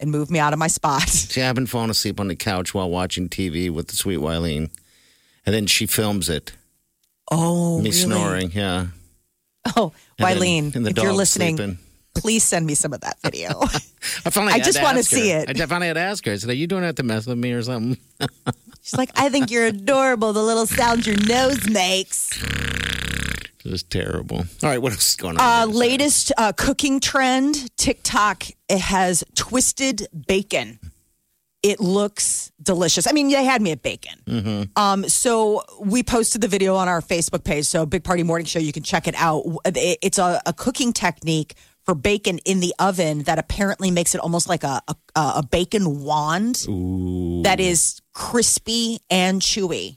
and 0.00 0.10
move 0.10 0.30
me 0.30 0.38
out 0.38 0.52
of 0.54 0.58
my 0.58 0.68
spot. 0.68 1.02
See, 1.08 1.42
I've 1.42 1.54
been 1.54 1.66
falling 1.66 1.90
asleep 1.90 2.18
on 2.18 2.28
the 2.28 2.34
couch 2.36 2.72
while 2.72 2.88
watching 2.90 3.28
TV 3.28 3.70
with 3.70 3.88
the 3.88 3.96
sweet 3.96 4.18
Wileen. 4.20 4.70
And 5.46 5.54
then 5.54 5.66
she 5.66 5.86
films 5.86 6.28
it. 6.28 6.52
Oh, 7.30 7.78
me 7.78 7.84
really? 7.84 7.90
snoring, 7.92 8.50
yeah. 8.52 8.86
Oh, 9.76 9.92
Wileen, 10.18 10.74
if 10.74 11.02
you're 11.02 11.12
listening, 11.12 11.56
sleeping. 11.56 11.78
please 12.14 12.44
send 12.44 12.66
me 12.66 12.74
some 12.74 12.92
of 12.92 13.00
that 13.00 13.16
video. 13.22 13.60
I 13.62 14.30
finally 14.30 14.52
I 14.52 14.58
just 14.60 14.82
wanna 14.82 15.02
see 15.02 15.30
it. 15.30 15.48
I 15.60 15.66
finally 15.66 15.86
had 15.86 15.94
to 15.94 16.00
ask 16.00 16.24
her. 16.26 16.32
I 16.32 16.36
said, 16.36 16.50
Are 16.50 16.54
you 16.54 16.66
doing 16.66 16.82
that 16.82 16.96
to 16.96 17.02
mess 17.02 17.26
with 17.26 17.38
me 17.38 17.52
or 17.52 17.62
something? 17.62 17.96
She's 18.82 18.98
like, 18.98 19.10
I 19.16 19.30
think 19.30 19.50
you're 19.50 19.64
adorable. 19.64 20.34
The 20.34 20.42
little 20.42 20.66
sounds 20.66 21.06
your 21.06 21.16
nose 21.26 21.66
makes. 21.70 22.38
It 23.64 23.70
was 23.70 23.82
terrible. 23.82 24.44
All 24.62 24.68
right, 24.68 24.80
what 24.80 24.92
else 24.92 25.08
is 25.08 25.16
going 25.16 25.38
on? 25.38 25.68
Uh, 25.68 25.72
latest 25.72 26.32
uh, 26.36 26.52
cooking 26.52 27.00
trend 27.00 27.74
TikTok 27.78 28.44
it 28.68 28.78
has 28.80 29.24
twisted 29.34 30.06
bacon. 30.26 30.78
It 31.64 31.80
looks 31.80 32.52
delicious. 32.62 33.06
I 33.06 33.12
mean, 33.12 33.30
they 33.30 33.42
had 33.42 33.62
me 33.62 33.70
at 33.70 33.82
bacon. 33.82 34.20
Mm-hmm. 34.26 34.62
Um, 34.76 35.08
so 35.08 35.62
we 35.80 36.02
posted 36.02 36.42
the 36.42 36.48
video 36.48 36.76
on 36.76 36.88
our 36.88 37.00
Facebook 37.00 37.42
page. 37.42 37.64
So 37.64 37.86
Big 37.86 38.04
Party 38.04 38.22
Morning 38.22 38.44
Show, 38.44 38.58
you 38.58 38.70
can 38.70 38.82
check 38.82 39.08
it 39.08 39.14
out. 39.16 39.44
It's 39.64 40.18
a, 40.18 40.42
a 40.44 40.52
cooking 40.52 40.92
technique 40.92 41.54
for 41.84 41.94
bacon 41.94 42.38
in 42.44 42.60
the 42.60 42.74
oven 42.78 43.22
that 43.22 43.38
apparently 43.38 43.90
makes 43.90 44.14
it 44.14 44.20
almost 44.20 44.46
like 44.46 44.62
a 44.62 44.82
a, 44.88 44.94
a 45.16 45.42
bacon 45.50 46.04
wand 46.04 46.66
that 47.44 47.60
is 47.60 48.00
crispy 48.12 49.00
and 49.08 49.40
chewy. 49.40 49.96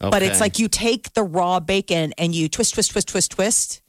But 0.00 0.22
it's 0.22 0.40
like 0.40 0.58
you 0.58 0.66
take 0.68 1.12
the 1.14 1.22
raw 1.22 1.60
bacon 1.60 2.12
and 2.18 2.34
you 2.34 2.48
twist, 2.48 2.74
twist, 2.74 2.90
twist, 2.90 3.08
twist, 3.08 3.30
twist. 3.30 3.82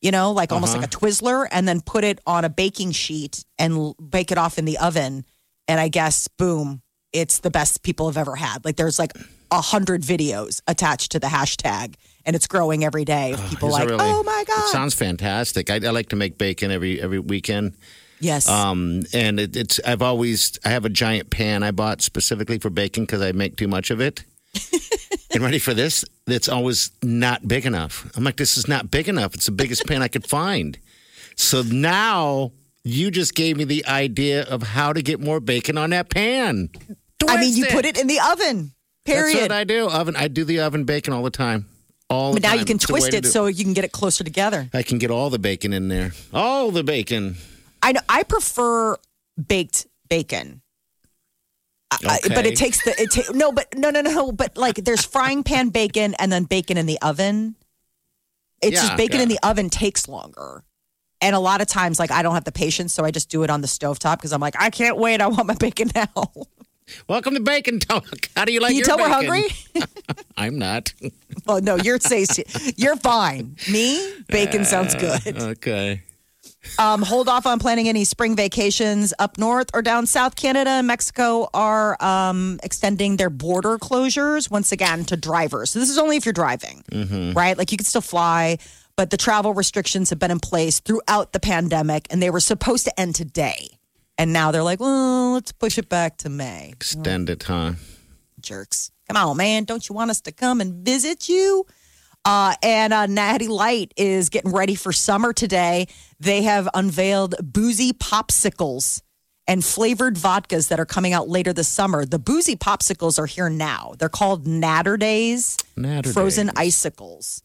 You 0.00 0.10
know, 0.10 0.32
like 0.32 0.50
almost 0.50 0.76
like 0.76 0.84
a 0.84 0.90
Twizzler, 0.90 1.46
and 1.48 1.68
then 1.68 1.80
put 1.80 2.02
it 2.02 2.20
on 2.26 2.44
a 2.44 2.48
baking 2.48 2.90
sheet 2.90 3.44
and 3.56 3.94
bake 4.10 4.32
it 4.32 4.36
off 4.36 4.58
in 4.58 4.64
the 4.64 4.78
oven. 4.78 5.24
And 5.72 5.80
I 5.80 5.88
guess, 5.88 6.28
boom, 6.28 6.82
it's 7.14 7.38
the 7.38 7.48
best 7.48 7.82
people 7.82 8.06
have 8.06 8.18
ever 8.18 8.36
had. 8.36 8.62
Like 8.62 8.76
there's 8.76 8.98
like 8.98 9.12
a 9.50 9.62
hundred 9.62 10.02
videos 10.02 10.60
attached 10.66 11.12
to 11.12 11.18
the 11.18 11.28
hashtag, 11.28 11.94
and 12.26 12.36
it's 12.36 12.46
growing 12.46 12.84
every 12.84 13.06
day. 13.06 13.32
Of 13.32 13.48
people 13.48 13.70
like, 13.70 13.88
really? 13.88 14.04
oh 14.04 14.22
my 14.22 14.44
god, 14.46 14.68
sounds 14.68 14.92
fantastic. 14.92 15.70
I, 15.70 15.76
I 15.76 15.88
like 15.90 16.10
to 16.10 16.16
make 16.16 16.36
bacon 16.36 16.70
every 16.70 17.00
every 17.00 17.20
weekend. 17.20 17.72
yes, 18.20 18.50
Um, 18.50 19.04
and 19.14 19.40
it, 19.40 19.56
it's 19.56 19.80
I've 19.82 20.02
always 20.02 20.58
I 20.62 20.68
have 20.68 20.84
a 20.84 20.90
giant 20.90 21.30
pan 21.30 21.62
I 21.62 21.70
bought 21.70 22.02
specifically 22.02 22.58
for 22.58 22.68
bacon 22.68 23.04
because 23.04 23.22
I 23.22 23.32
make 23.32 23.56
too 23.56 23.66
much 23.66 23.90
of 23.90 23.98
it. 23.98 24.24
and 25.32 25.42
ready 25.42 25.58
for 25.58 25.72
this? 25.72 26.04
It's 26.26 26.50
always 26.50 26.90
not 27.02 27.48
big 27.48 27.64
enough. 27.64 28.12
I'm 28.14 28.24
like, 28.24 28.36
this 28.36 28.58
is 28.58 28.68
not 28.68 28.90
big 28.90 29.08
enough. 29.08 29.34
It's 29.34 29.46
the 29.46 29.52
biggest 29.52 29.86
pan 29.86 30.02
I 30.02 30.08
could 30.08 30.26
find. 30.26 30.78
So 31.34 31.62
now 31.62 32.52
you 32.84 33.10
just 33.10 33.34
gave 33.34 33.56
me 33.56 33.64
the 33.64 33.84
idea 33.86 34.42
of 34.44 34.62
how 34.62 34.92
to 34.92 35.02
get 35.02 35.20
more 35.20 35.40
bacon 35.40 35.78
on 35.78 35.90
that 35.90 36.08
pan. 36.10 36.68
I 37.28 37.40
mean, 37.40 37.54
you 37.54 37.64
Twist 37.64 37.74
put 37.76 37.84
it 37.84 37.98
in 38.00 38.06
the 38.08 38.18
oven. 38.20 38.72
That's 39.04 39.18
Period. 39.18 39.42
what 39.42 39.52
I 39.52 39.64
do. 39.64 39.88
Oven. 39.88 40.16
I 40.16 40.28
do 40.28 40.44
the 40.44 40.60
oven 40.60 40.84
bacon 40.84 41.12
all 41.12 41.22
the 41.22 41.30
time. 41.30 41.66
All 42.10 42.32
the 42.32 42.40
but 42.40 42.42
now 42.42 42.50
time. 42.50 42.58
you 42.60 42.64
can 42.64 42.76
It's 42.76 42.86
twist 42.86 43.14
it 43.14 43.22
do- 43.24 43.28
so 43.30 43.46
you 43.46 43.64
can 43.64 43.72
get 43.72 43.84
it 43.84 43.92
closer 43.92 44.22
together. 44.24 44.68
I 44.74 44.82
can 44.82 44.98
get 44.98 45.10
all 45.10 45.30
the 45.30 45.38
bacon 45.38 45.72
in 45.72 45.88
there. 45.88 46.12
All 46.34 46.70
the 46.70 46.84
bacon. 46.84 47.36
I 47.82 47.92
know. 47.92 48.00
I 48.08 48.22
prefer 48.22 48.96
baked 49.48 49.86
bacon. 50.08 50.60
I- 51.90 52.20
I- 52.24 52.28
but 52.28 52.46
it 52.46 52.56
takes 52.56 52.82
the 52.84 52.94
it 53.00 53.10
ta- 53.12 53.32
no, 53.32 53.50
but 53.52 53.76
no, 53.76 53.90
no, 53.90 54.00
no. 54.02 54.30
But 54.32 54.56
like, 54.56 54.76
there's 54.76 55.04
frying 55.04 55.42
pan 55.42 55.68
bacon 55.70 56.14
and 56.18 56.30
then 56.32 56.44
bacon 56.44 56.76
in 56.76 56.86
the 56.86 56.98
oven. 57.02 57.54
It's 58.60 58.74
Yeah, 58.76 58.82
just 58.82 58.96
bacon 58.96 59.16
yeah. 59.18 59.22
in 59.24 59.28
the 59.28 59.38
oven 59.42 59.70
takes 59.70 60.06
longer. 60.08 60.64
And 61.22 61.36
a 61.36 61.38
lot 61.38 61.60
of 61.60 61.68
times, 61.68 62.00
like 62.00 62.10
I 62.10 62.22
don't 62.22 62.34
have 62.34 62.44
the 62.44 62.52
patience, 62.52 62.92
so 62.92 63.04
I 63.04 63.12
just 63.12 63.30
do 63.30 63.44
it 63.44 63.48
on 63.48 63.60
the 63.60 63.68
stovetop 63.68 64.16
because 64.16 64.32
I'm 64.32 64.40
like, 64.40 64.56
I 64.58 64.70
can't 64.70 64.96
wait. 64.98 65.20
I 65.20 65.28
want 65.28 65.46
my 65.46 65.54
bacon 65.58 65.88
now. 65.94 66.32
Welcome 67.08 67.34
to 67.34 67.40
Bacon 67.40 67.78
Talk. 67.78 68.28
How 68.36 68.44
do 68.44 68.52
you 68.52 68.60
like 68.60 68.70
Can 68.70 68.78
you 68.78 68.80
your 68.80 68.86
tell 68.86 68.98
we're 68.98 69.08
hungry? 69.08 69.44
I'm 70.36 70.58
not. 70.58 70.92
well, 71.46 71.62
no, 71.62 71.76
you're 71.76 72.00
tasty. 72.00 72.44
You're 72.76 72.96
fine. 72.96 73.56
Me, 73.70 74.14
bacon 74.28 74.64
sounds 74.64 74.96
good. 74.96 75.38
Okay. 75.38 76.02
Um, 76.78 77.02
hold 77.02 77.28
off 77.28 77.46
on 77.46 77.58
planning 77.60 77.88
any 77.88 78.04
spring 78.04 78.36
vacations 78.36 79.14
up 79.18 79.38
north 79.38 79.70
or 79.74 79.82
down 79.82 80.06
south. 80.06 80.34
Canada 80.36 80.70
and 80.70 80.86
Mexico 80.86 81.48
are 81.54 82.02
um, 82.02 82.58
extending 82.62 83.16
their 83.16 83.30
border 83.30 83.78
closures 83.78 84.50
once 84.50 84.72
again 84.72 85.04
to 85.06 85.16
drivers. 85.16 85.70
So 85.70 85.78
this 85.78 85.88
is 85.90 85.98
only 85.98 86.16
if 86.16 86.26
you're 86.26 86.32
driving, 86.32 86.82
right? 87.34 87.56
Like 87.56 87.70
you 87.72 87.78
can 87.78 87.84
still 87.84 88.00
fly, 88.00 88.58
but 89.02 89.10
the 89.10 89.16
travel 89.16 89.52
restrictions 89.52 90.10
have 90.10 90.20
been 90.20 90.30
in 90.30 90.38
place 90.38 90.78
throughout 90.78 91.32
the 91.32 91.40
pandemic, 91.40 92.06
and 92.10 92.22
they 92.22 92.30
were 92.30 92.38
supposed 92.38 92.84
to 92.84 93.00
end 93.00 93.16
today. 93.16 93.66
And 94.16 94.32
now 94.32 94.52
they're 94.52 94.62
like, 94.62 94.78
well, 94.78 95.32
let's 95.32 95.50
push 95.50 95.76
it 95.76 95.88
back 95.88 96.18
to 96.18 96.28
May. 96.28 96.68
Extend 96.70 97.28
it, 97.28 97.42
huh? 97.42 97.72
Jerks. 98.38 98.92
Come 99.08 99.16
on, 99.16 99.36
man. 99.36 99.64
Don't 99.64 99.88
you 99.88 99.92
want 99.96 100.12
us 100.12 100.20
to 100.20 100.30
come 100.30 100.60
and 100.60 100.84
visit 100.84 101.28
you? 101.28 101.66
Uh, 102.24 102.54
and 102.62 102.92
uh, 102.92 103.06
Natty 103.06 103.48
Light 103.48 103.92
is 103.96 104.28
getting 104.28 104.52
ready 104.52 104.76
for 104.76 104.92
summer 104.92 105.32
today. 105.32 105.88
They 106.20 106.42
have 106.42 106.68
unveiled 106.72 107.34
boozy 107.42 107.92
popsicles 107.92 109.02
and 109.48 109.64
flavored 109.64 110.14
vodkas 110.14 110.68
that 110.68 110.78
are 110.78 110.86
coming 110.86 111.12
out 111.12 111.28
later 111.28 111.52
this 111.52 111.66
summer. 111.66 112.04
The 112.04 112.20
boozy 112.20 112.54
popsicles 112.54 113.18
are 113.18 113.26
here 113.26 113.50
now. 113.50 113.94
They're 113.98 114.08
called 114.08 114.46
Naturdays, 114.46 115.60
Natter 115.76 116.12
frozen 116.12 116.46
Days. 116.46 116.54
icicles, 116.56 117.42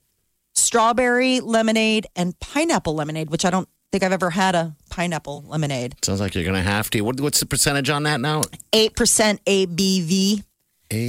strawberry 0.57 1.39
lemonade, 1.39 2.07
and 2.15 2.37
pineapple 2.39 2.95
lemonade, 2.95 3.29
which 3.29 3.45
I 3.45 3.49
don't 3.49 3.69
think 3.91 4.03
I've 4.03 4.11
ever 4.11 4.31
had 4.31 4.55
a 4.55 4.75
pineapple 4.89 5.43
lemonade. 5.47 5.95
Sounds 6.03 6.19
like 6.19 6.35
you're 6.35 6.43
going 6.43 6.55
to 6.55 6.61
have 6.61 6.89
to. 6.91 7.01
What, 7.01 7.21
what's 7.21 7.39
the 7.39 7.45
percentage 7.45 7.89
on 7.89 8.03
that 8.03 8.19
now? 8.19 8.41
8% 8.73 9.39
ABV. 9.45 10.43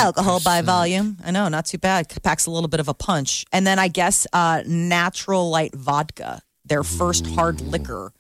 alcohol 0.01 0.41
by 0.45 0.63
volume. 0.63 1.17
I 1.25 1.31
know, 1.31 1.49
not 1.49 1.67
too 1.67 1.79
bad. 1.79 2.09
Packs 2.23 2.47
a 2.47 2.51
little 2.51 2.69
bit 2.69 2.81
of 2.81 2.89
a 2.89 2.95
punch. 2.95 3.45
And 3.53 3.67
then 3.67 3.79
I 3.79 3.89
guess 3.89 4.27
uh, 4.33 4.63
Natural 4.67 5.51
Light 5.51 5.75
Vodka, 5.75 6.43
their 6.65 6.83
first 6.83 7.27
hard 7.27 7.61
liquor, 7.61 8.13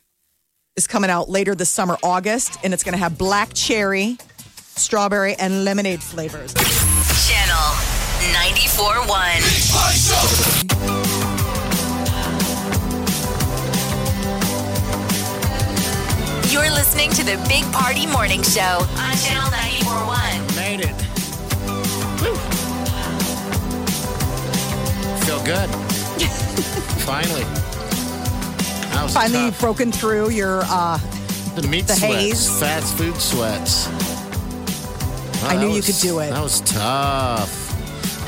is 0.77 0.87
coming 0.87 1.11
out 1.11 1.29
later 1.29 1.55
this 1.55 1.71
summer, 1.71 1.99
August, 2.03 2.59
and 2.63 2.73
it's 2.73 2.85
going 2.85 2.93
to 2.93 2.99
have 2.99 3.19
black 3.19 3.53
cherry, 3.53 4.17
strawberry, 4.77 5.35
and 5.35 5.65
lemonade 5.65 6.03
flavors. 6.03 6.55
Channel 6.55 7.75
94.1. 8.33 10.89
You're 10.89 10.98
listening 16.89 17.11
to 17.11 17.23
the 17.23 17.37
Big 17.51 17.71
Party 17.71 18.07
Morning 18.07 18.43
Show 18.43 18.63
on 18.63 19.15
Channel 19.19 19.51
94.1. 19.51 20.57
Made 20.57 20.81
it. 20.81 20.97
Woo. 22.23 22.35
Feel 25.27 25.45
good. 25.45 25.69
Finally. 27.05 27.43
That 28.95 29.03
was 29.03 29.13
Finally, 29.13 29.35
tough. 29.35 29.45
you've 29.45 29.61
broken 29.61 29.93
through 29.93 30.31
your. 30.31 30.63
Uh, 30.65 30.97
the 31.57 31.69
meat 31.69 31.87
the 31.87 31.93
sweats, 31.95 32.15
haze. 32.15 32.59
fast 32.59 32.97
food 32.97 33.17
sweats. 33.17 33.87
I 35.45 35.57
that 35.57 35.61
knew 35.61 35.75
you 35.75 35.83
could 35.83 35.97
do 36.01 36.21
it. 36.21 36.31
That 36.31 36.43
was 36.43 36.63
tough. 36.63 37.68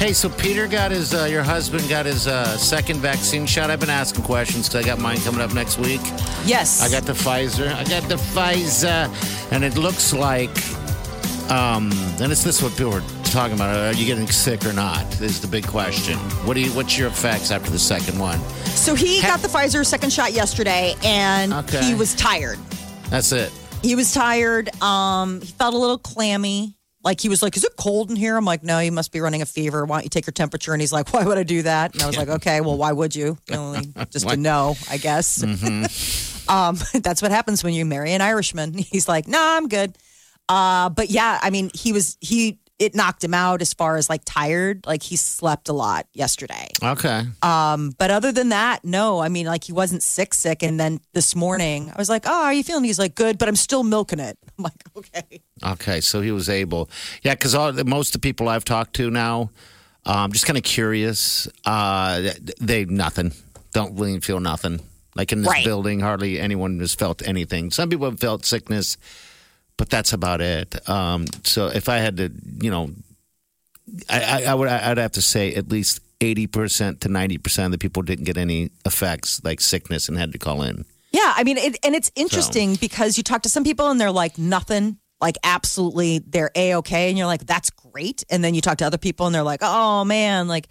Hey, 0.01 0.14
so 0.14 0.30
Peter 0.30 0.66
got 0.66 0.90
his, 0.92 1.12
uh, 1.12 1.24
your 1.26 1.42
husband 1.42 1.86
got 1.90 2.07
his 2.07 2.26
uh, 2.26 2.57
second 2.57 3.01
vaccine 3.01 3.44
shot. 3.44 3.68
I've 3.70 3.80
been 3.80 3.90
asking 3.90 4.24
questions 4.24 4.66
because 4.66 4.82
I 4.82 4.88
got 4.88 4.98
mine 4.98 5.18
coming 5.18 5.42
up 5.42 5.53
next 5.53 5.78
week. 5.78 6.01
yes. 6.46 6.80
I 6.82 6.88
got 6.90 7.03
the 7.03 7.12
Pfizer. 7.12 7.70
I 7.74 7.84
got 7.84 8.09
the 8.09 8.14
Pfizer, 8.14 9.53
and 9.53 9.62
it 9.62 9.76
looks 9.76 10.14
like, 10.14 10.48
um, 11.51 11.92
and 12.18 12.32
it's 12.32 12.42
this 12.42 12.62
what 12.62 12.72
people 12.78 12.94
are 12.94 13.03
talking 13.24 13.55
about. 13.55 13.76
Are 13.76 13.92
you 13.92 14.07
getting 14.07 14.26
sick 14.26 14.64
or 14.64 14.72
not? 14.72 15.05
Is 15.20 15.38
the 15.38 15.46
big 15.46 15.66
question. 15.66 16.16
What 16.46 16.55
do 16.55 16.61
you? 16.62 16.70
What's 16.70 16.96
your 16.96 17.09
effects 17.09 17.51
after 17.51 17.70
the 17.70 17.78
second 17.78 18.18
one? 18.18 18.40
so 18.70 18.94
he 18.94 19.20
got 19.20 19.40
the 19.40 19.48
Pfizer 19.48 19.84
second 19.84 20.14
shot 20.14 20.32
yesterday, 20.32 20.94
and 21.05 21.53
Okay. 21.53 21.84
he 21.84 21.94
was 21.94 22.14
tired. 22.14 22.59
That's 23.11 23.32
it. 23.32 23.53
He 23.82 23.94
was 23.96 24.14
tired. 24.14 24.74
Um, 24.82 25.42
he 25.42 25.48
felt 25.48 25.74
a 25.74 25.78
little 25.78 25.98
clammy. 25.98 26.74
Like 27.03 27.20
he 27.20 27.28
was 27.28 27.42
like, 27.42 27.57
"Is 27.57 27.64
it 27.64 27.76
cold 27.76 28.11
in 28.11 28.16
here?" 28.16 28.36
I'm 28.36 28.44
like, 28.44 28.62
"No, 28.62 28.78
you 28.78 28.92
must 28.92 29.11
be 29.11 29.20
running 29.20 29.42
a 29.42 29.46
fever. 29.46 29.84
Why 29.84 29.96
don't 29.96 30.05
you 30.05 30.11
take 30.11 30.26
your 30.26 30.32
temperature?" 30.32 30.72
And 30.72 30.82
he's 30.82 30.92
like, 30.92 31.09
"Why 31.12 31.24
would 31.24 31.38
I 31.38 31.42
do 31.42 31.62
that?" 31.62 31.94
And 31.94 32.03
I 32.03 32.07
was 32.07 32.16
like, 32.16 32.28
"Okay, 32.28 32.61
well, 32.61 32.76
why 32.76 32.92
would 32.92 33.14
you? 33.14 33.38
Only 33.51 33.92
just 34.11 34.28
to 34.28 34.36
know, 34.36 34.76
I 34.90 34.98
guess." 34.98 35.42
um, 36.48 36.78
that's 36.94 37.22
what 37.22 37.30
happens 37.30 37.64
when 37.64 37.74
you 37.74 37.84
marry 37.84 38.12
an 38.12 38.20
Irishman. 38.20 38.74
He's 38.74 39.09
like, 39.09 39.26
"No, 39.26 39.38
I'm 39.40 39.68
good." 39.68 39.96
Uh, 40.48 40.90
but 40.90 41.11
yeah, 41.11 41.38
I 41.40 41.51
mean, 41.51 41.70
he 41.74 41.92
was 41.92 42.18
he 42.20 42.59
it 42.81 42.95
knocked 42.97 43.22
him 43.22 43.35
out 43.35 43.61
as 43.62 43.72
far 43.74 43.97
as 43.97 44.09
like 44.09 44.22
tired. 44.24 44.85
Like 44.87 45.03
he 45.05 45.14
slept 45.16 45.68
a 45.68 45.72
lot 45.72 46.07
yesterday. 46.14 46.68
Okay. 46.83 47.22
Um, 47.43 47.93
but 47.99 48.11
other 48.11 48.33
than 48.33 48.49
that, 48.49 48.85
no. 48.85 49.20
I 49.20 49.28
mean, 49.28 49.47
like 49.47 49.62
he 49.64 49.72
wasn't 49.72 50.03
sick, 50.03 50.35
sick. 50.35 50.62
And 50.64 50.81
then 50.81 51.01
this 51.12 51.37
morning, 51.37 51.93
I 51.95 51.99
was 51.99 52.09
like, 52.09 52.24
"Oh, 52.26 52.45
are 52.45 52.53
you 52.53 52.64
feeling?" 52.64 52.85
He's 52.85 52.99
like, 52.99 53.14
"Good, 53.14 53.39
but 53.39 53.49
I'm 53.49 53.57
still 53.57 53.85
milking 53.85 54.18
it." 54.18 54.37
I'm 54.59 54.64
like, 54.64 54.83
"Okay." 54.97 55.43
Okay, 55.62 56.01
so 56.01 56.20
he 56.22 56.33
was 56.33 56.49
able. 56.49 56.89
Yeah, 57.22 57.35
because 57.35 57.55
most 57.85 58.09
of 58.14 58.20
the 58.20 58.26
people 58.26 58.49
I've 58.49 58.64
talked 58.64 58.95
to 58.97 59.11
now, 59.11 59.51
um, 60.07 60.33
just 60.33 60.47
kind 60.47 60.57
of 60.57 60.64
curious. 60.64 61.47
Uh, 61.66 62.31
they 62.61 62.87
nothing. 62.87 63.33
Don't 63.72 63.97
really 63.99 64.18
feel 64.20 64.41
nothing. 64.41 64.81
Like 65.14 65.33
in 65.33 65.43
this 65.43 65.51
Right. 65.51 65.64
building, 65.64 66.01
hardly 66.01 66.41
anyone 66.41 66.78
has 66.81 66.95
felt 66.95 67.20
anything. 67.26 67.70
Some 67.70 67.91
people 67.91 68.09
have 68.09 68.18
felt 68.20 68.47
sickness, 68.47 68.97
but 69.81 69.89
that's 69.89 70.12
about 70.12 70.43
it. 70.43 70.87
Um, 70.91 71.24
so 71.43 71.68
if 71.68 71.89
I 71.89 71.97
had 71.97 72.18
to, 72.18 72.31
you 72.61 72.70
know, 72.70 72.91
I, 74.11 74.20
I, 74.20 74.43
I 74.51 74.55
would 74.55 74.68
I'd 74.68 74.99
have 74.99 75.12
to 75.12 75.22
say 75.22 75.55
at 75.55 75.70
least 75.70 76.01
eighty 76.20 76.47
percent 76.47 77.01
to 77.01 77.09
ninety 77.09 77.39
percent 77.39 77.64
of 77.64 77.72
the 77.72 77.78
people 77.78 78.03
didn't 78.03 78.26
get 78.26 78.37
any 78.37 78.72
effects 78.85 79.43
like 79.43 79.59
sickness 79.59 80.07
and 80.07 80.18
had 80.18 80.33
to 80.33 80.39
call 80.39 80.61
in. 80.61 80.85
Yeah, 81.12 81.33
I 81.35 81.45
mean, 81.45 81.57
it, 81.57 81.78
and 81.83 81.95
it's 81.95 82.12
interesting 82.14 82.74
because 82.74 83.16
you 83.16 83.22
talk 83.22 83.41
to 83.45 83.49
some 83.49 83.64
people 83.64 83.89
and 83.89 83.99
they're 83.99 84.12
like 84.12 84.37
nothing, 84.37 84.99
like 85.18 85.39
absolutely, 85.45 86.18
they're 86.18 86.51
a 86.55 86.74
okay, 86.74 87.09
and 87.09 87.16
you're 87.16 87.26
like, 87.26 87.47
that's 87.47 87.70
great. 87.70 88.22
And 88.28 88.45
then 88.45 88.55
you 88.55 88.61
talk 88.61 88.76
to 88.78 88.85
other 88.85 88.99
people 88.99 89.24
and 89.24 89.35
they're 89.35 89.43
like, 89.43 89.61
oh 89.62 90.05
man, 90.05 90.47
like 90.47 90.68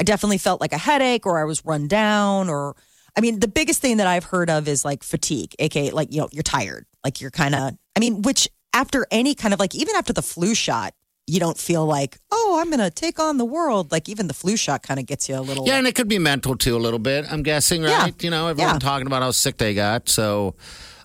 I 0.00 0.02
definitely 0.02 0.38
felt 0.38 0.60
like 0.60 0.72
a 0.72 0.78
headache 0.78 1.26
or 1.26 1.38
I 1.38 1.44
was 1.44 1.64
run 1.64 1.86
down 1.86 2.48
or. 2.48 2.74
I 3.16 3.20
mean, 3.20 3.40
the 3.40 3.48
biggest 3.48 3.80
thing 3.80 3.96
that 3.96 4.06
I've 4.06 4.22
heard 4.22 4.48
of 4.48 4.68
is 4.68 4.84
like 4.84 5.02
fatigue, 5.02 5.54
aka 5.58 5.90
like 5.90 6.12
you 6.12 6.20
know 6.20 6.28
you're 6.32 6.42
tired, 6.42 6.86
like 7.04 7.20
you're 7.20 7.30
kind 7.30 7.54
of. 7.54 7.78
I 7.98 8.00
mean, 8.00 8.22
which 8.22 8.48
after 8.72 9.08
any 9.10 9.34
kind 9.34 9.52
of 9.52 9.58
like 9.58 9.74
even 9.74 9.96
after 9.96 10.12
the 10.12 10.22
flu 10.22 10.54
shot, 10.54 10.94
you 11.26 11.40
don't 11.40 11.58
feel 11.58 11.84
like 11.84 12.16
oh 12.30 12.58
I'm 12.62 12.70
gonna 12.70 12.90
take 12.92 13.18
on 13.18 13.38
the 13.38 13.44
world. 13.44 13.90
Like 13.90 14.08
even 14.08 14.28
the 14.28 14.34
flu 14.34 14.56
shot 14.56 14.84
kind 14.84 15.00
of 15.00 15.06
gets 15.06 15.28
you 15.28 15.34
a 15.36 15.40
little. 15.40 15.66
Yeah, 15.66 15.78
and 15.78 15.86
it 15.88 15.96
could 15.96 16.06
be 16.06 16.20
mental 16.20 16.56
too 16.56 16.76
a 16.76 16.78
little 16.78 17.00
bit. 17.00 17.24
I'm 17.28 17.42
guessing, 17.42 17.82
right? 17.82 17.90
Yeah. 17.90 18.08
You 18.20 18.30
know, 18.30 18.46
everyone 18.46 18.74
Yeah. 18.76 18.78
talking 18.78 19.08
about 19.08 19.22
how 19.22 19.32
sick 19.32 19.56
they 19.56 19.74
got. 19.74 20.08
So, 20.08 20.54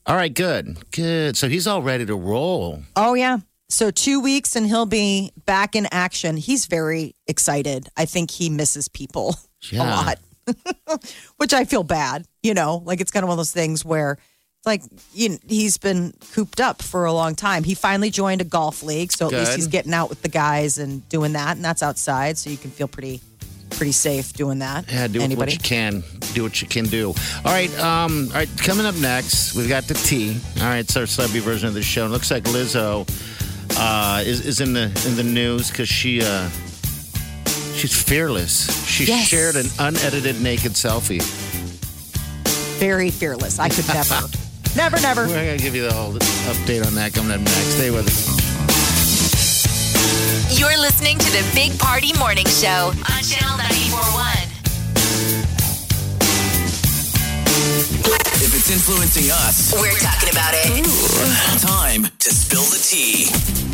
all 0.06 0.16
right, 0.16 0.32
good, 0.32 0.78
good. 0.92 1.36
So 1.36 1.50
he's 1.50 1.66
all 1.66 1.82
ready 1.82 2.06
to 2.06 2.16
roll. 2.16 2.84
Oh 2.96 3.16
yeah. 3.16 3.40
So 3.70 3.90
two 3.90 4.20
weeks 4.20 4.56
and 4.56 4.68
he'll 4.68 4.86
be 4.86 5.32
back 5.48 5.76
in 5.76 5.88
action. 5.92 6.38
He's 6.38 6.68
very 6.68 7.16
excited. 7.26 7.90
I 7.98 8.06
think 8.06 8.30
he 8.30 8.52
misses 8.52 8.88
people 8.88 9.36
a 9.74 9.78
lot, 9.78 10.20
which 11.38 11.54
I 11.54 11.66
feel 11.66 11.84
bad. 11.84 12.28
You 12.44 12.54
know, 12.54 12.84
like 12.86 13.02
it's 13.02 13.10
kind 13.10 13.24
of 13.24 13.30
one 13.30 13.34
of 13.34 13.40
those 13.40 13.52
things 13.52 13.84
where 13.84 14.20
like 14.66 14.82
you 15.14 15.30
know, 15.30 15.38
he's 15.48 15.78
been 15.78 16.14
cooped 16.34 16.60
up 16.62 16.82
for 16.82 17.06
a 17.06 17.14
long 17.14 17.36
time. 17.36 17.64
He 17.64 17.76
finally 17.76 18.10
joined 18.10 18.42
a 18.42 18.46
golf 18.46 18.84
league, 18.84 19.12
so 19.12 19.28
at 19.28 19.34
least 19.34 19.56
he's 19.56 19.68
getting 19.68 19.94
out 19.94 20.10
with 20.10 20.22
the 20.22 20.30
guys 20.30 20.78
and 20.78 21.08
doing 21.10 21.34
that, 21.34 21.56
and 21.56 21.64
that's 21.66 21.84
outside, 21.84 22.38
so 22.38 22.50
you 22.50 22.58
can 22.58 22.72
feel 22.72 22.88
pretty, 22.88 23.20
pretty 23.72 23.92
safe 23.92 24.34
doing 24.34 24.60
that. 24.60 24.86
Yeah, 24.92 25.08
do 25.08 25.22
Anybody? 25.22 25.52
what 25.52 25.54
you 25.54 25.60
can. 25.60 26.04
Do 26.34 26.44
what 26.44 26.62
you 26.62 26.68
can 26.68 26.86
do. 26.86 27.10
All 27.44 27.52
right, 27.52 27.70
um, 27.80 28.28
all 28.30 28.36
right. 28.36 28.50
Coming 28.58 28.86
up 28.86 28.96
next, 28.96 29.54
we've 29.56 29.70
got 29.70 29.84
the 29.84 29.94
tea. 29.96 30.38
All 30.60 30.64
right, 30.64 30.80
it's 30.80 30.96
our 30.98 31.06
celebrity 31.06 31.42
version 31.42 31.68
of 31.68 31.74
the 31.74 31.84
show. 31.84 32.06
It 32.06 32.10
looks 32.10 32.32
like 32.32 32.44
Lizzo 32.46 33.06
uh, 33.78 34.24
is 34.26 34.46
is 34.46 34.62
in 34.62 34.74
the 34.74 34.84
in 35.08 35.16
the 35.18 35.24
news 35.24 35.70
because 35.70 35.90
she 35.90 36.22
uh, 36.24 36.50
she's 37.76 38.02
fearless. 38.02 38.88
She 38.88 39.04
Yes. 39.06 39.28
shared 39.28 39.56
an 39.58 39.66
unedited 39.80 40.42
naked 40.42 40.72
selfie. 40.74 41.22
Very 42.80 43.12
fearless. 43.12 43.60
I 43.60 43.70
could 43.70 43.88
never, 43.88 44.28
never, 44.76 45.00
never. 45.02 45.28
We're 45.28 45.46
gonna 45.46 45.58
give 45.58 45.76
you 45.76 45.84
the 45.84 45.94
whole 45.94 46.14
update 46.14 46.86
on 46.86 46.96
that 46.96 47.14
coming 47.14 47.32
up 47.32 47.40
next. 47.42 47.76
Stay 47.76 47.92
with 47.92 48.08
us. 48.08 48.28
You're 50.60 50.78
listening 50.78 51.18
to 51.18 51.32
the 51.32 51.44
Big 51.54 51.78
Party 51.80 52.14
Morning 52.20 52.46
Show 52.46 52.92
on 52.94 53.22
Channel 53.24 53.58
941. 53.58 54.28
If 58.46 58.54
it's 58.54 58.70
influencing 58.70 59.32
us, 59.32 59.74
We're 59.74 59.98
talking 60.00 60.30
about 60.30 60.54
it. 60.56 60.86
time 61.62 62.04
to 62.20 62.30
spill 62.30 62.64
the 62.64 62.78
tea. 62.78 63.73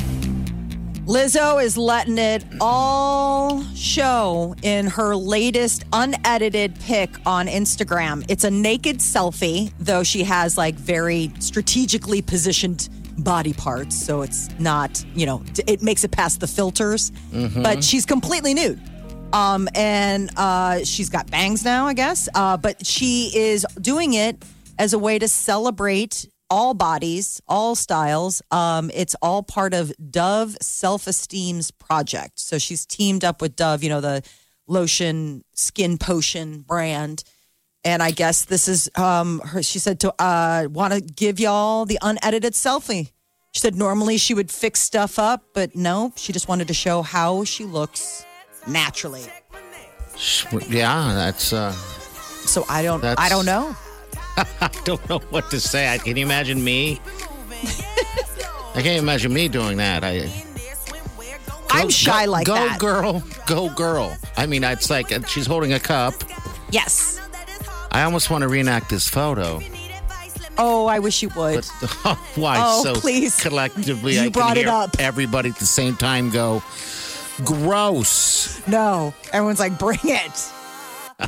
Lizzo 1.09 1.59
is 1.59 1.75
letting 1.75 2.19
it 2.19 2.45
all 2.61 3.63
show 3.73 4.53
in 4.61 4.85
her 4.85 5.15
latest 5.15 5.83
unedited 5.91 6.79
pic 6.81 7.09
on 7.25 7.47
Instagram. 7.47 8.23
It's 8.27 8.43
a 8.43 8.51
naked 8.51 8.99
selfie, 8.99 9.73
though 9.79 10.03
she 10.03 10.23
has 10.23 10.55
like 10.55 10.75
very 10.75 11.31
strategically 11.39 12.21
positioned 12.21 12.89
body 13.17 13.53
parts. 13.53 13.95
So 13.95 14.21
it's 14.21 14.51
not, 14.59 15.03
you 15.15 15.25
know, 15.25 15.41
it 15.65 15.81
makes 15.81 16.03
it 16.03 16.11
past 16.11 16.41
the 16.41 16.47
filters, 16.47 17.11
but 17.55 17.83
she's 17.83 18.05
completely 18.05 18.53
nude. 18.53 18.79
Um, 19.33 19.67
and 19.73 20.29
uh, 20.37 20.83
she's 20.83 21.09
got 21.09 21.31
bangs 21.31 21.65
now, 21.65 21.87
I 21.87 21.95
guess. 21.95 22.29
Uh, 22.35 22.55
but 22.55 22.85
she 22.85 23.31
is 23.33 23.65
doing 23.81 24.13
it 24.13 24.45
as 24.77 24.93
a 24.93 24.99
way 24.99 25.17
to 25.17 25.27
celebrate 25.27 26.29
all 26.49 26.73
bodies, 26.73 27.41
all 27.47 27.75
styles. 27.75 28.41
Um, 28.51 28.89
it's 28.93 29.15
all 29.21 29.43
part 29.43 29.73
of 29.73 29.91
Dove 30.11 30.57
Self 30.61 31.07
Esteem's 31.07 31.71
project. 31.71 32.39
So 32.39 32.57
she's 32.57 32.85
teamed 32.85 33.23
up 33.23 33.41
with 33.41 33.55
Dove, 33.55 33.83
you 33.83 33.89
know, 33.89 34.01
the 34.01 34.23
lotion 34.67 35.43
skin 35.53 35.97
potion 35.97 36.61
brand. 36.61 37.23
And 37.83 38.03
I 38.03 38.11
guess 38.11 38.45
this 38.45 38.67
is 38.67 38.89
um, 38.95 39.39
her. 39.45 39.63
She 39.63 39.79
said 39.79 39.99
to 40.01 40.13
uh, 40.21 40.67
want 40.69 40.93
to 40.93 41.01
give 41.01 41.39
y'all 41.39 41.85
the 41.85 41.97
unedited 42.01 42.53
selfie. 42.53 43.11
She 43.51 43.61
said 43.61 43.75
normally 43.75 44.17
she 44.17 44.33
would 44.33 44.51
fix 44.51 44.79
stuff 44.81 45.17
up, 45.17 45.43
but 45.53 45.75
no, 45.75 46.11
she 46.15 46.33
just 46.33 46.47
wanted 46.47 46.67
to 46.67 46.73
show 46.73 47.01
how 47.01 47.43
she 47.45 47.63
looks 47.65 48.25
naturally. 48.67 49.23
Yeah, 50.67 51.13
that's. 51.15 51.53
Uh, 51.53 51.71
So 51.71 52.65
I 52.69 52.81
don't, 52.83 53.01
That's- 53.01 53.23
I 53.25 53.29
don't 53.29 53.45
know. 53.45 53.75
I 54.61 54.69
don't 54.85 55.07
know 55.09 55.19
what 55.29 55.49
to 55.51 55.59
say. 55.59 55.91
I, 55.93 55.97
can 55.97 56.15
you 56.17 56.25
imagine 56.25 56.63
me? 56.63 56.99
I 58.75 58.81
can't 58.81 59.01
imagine 59.01 59.33
me 59.33 59.47
doing 59.47 59.77
that. 59.77 60.03
I. 60.03 60.29
I'm 61.71 61.83
Go- 61.85 61.89
shy 61.89 62.25
go, 62.25 62.31
like 62.31 62.47
go 62.47 62.55
that. 62.55 62.79
Go 62.79 63.01
girl, 63.01 63.23
go 63.45 63.69
girl. 63.75 64.17
I 64.37 64.45
mean, 64.45 64.63
it's 64.63 64.89
like 64.89 65.11
uh, 65.11 65.21
she's 65.27 65.45
holding 65.45 65.73
a 65.73 65.79
cup. 65.79 66.13
Yes. 66.71 67.19
I 67.91 68.03
almost 68.03 68.29
want 68.29 68.41
to 68.43 68.47
reenact 68.47 68.89
this 68.89 69.07
photo. 69.09 69.59
Oh, 70.57 70.87
I 70.87 70.99
wish 70.99 71.21
you 71.21 71.29
would. 71.35 71.65
But 71.81 72.17
why? 72.35 72.57
Oh, 72.59 72.83
so 72.83 72.95
please. 72.95 73.39
collectively, 73.41 74.15
You 74.15 74.23
I 74.23 74.29
brought 74.29 74.57
it 74.57 74.67
up. 74.67 74.95
everybody 74.99 75.49
at 75.49 75.55
the 75.57 75.65
same 75.65 75.95
time 75.95 76.29
go, 76.29 76.61
gross. 77.45 78.65
No, 78.67 79.13
everyone's 79.31 79.59
like, 79.59 79.77
bring 79.79 79.99
it. 80.03 80.51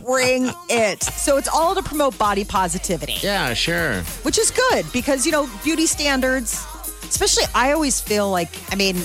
Bring 0.05 0.51
it. 0.69 1.03
So 1.03 1.37
it's 1.37 1.47
all 1.47 1.75
to 1.75 1.83
promote 1.83 2.17
body 2.17 2.45
positivity, 2.45 3.15
Yeah, 3.21 3.53
sure. 3.53 4.01
which 4.23 4.37
is 4.37 4.51
good 4.51 4.85
because, 4.93 5.25
you 5.25 5.31
know, 5.31 5.49
beauty 5.63 5.85
standards, 5.85 6.65
especially, 7.03 7.43
I 7.53 7.71
always 7.73 7.99
feel 7.99 8.29
like, 8.31 8.49
I 8.71 8.75
mean, 8.75 8.95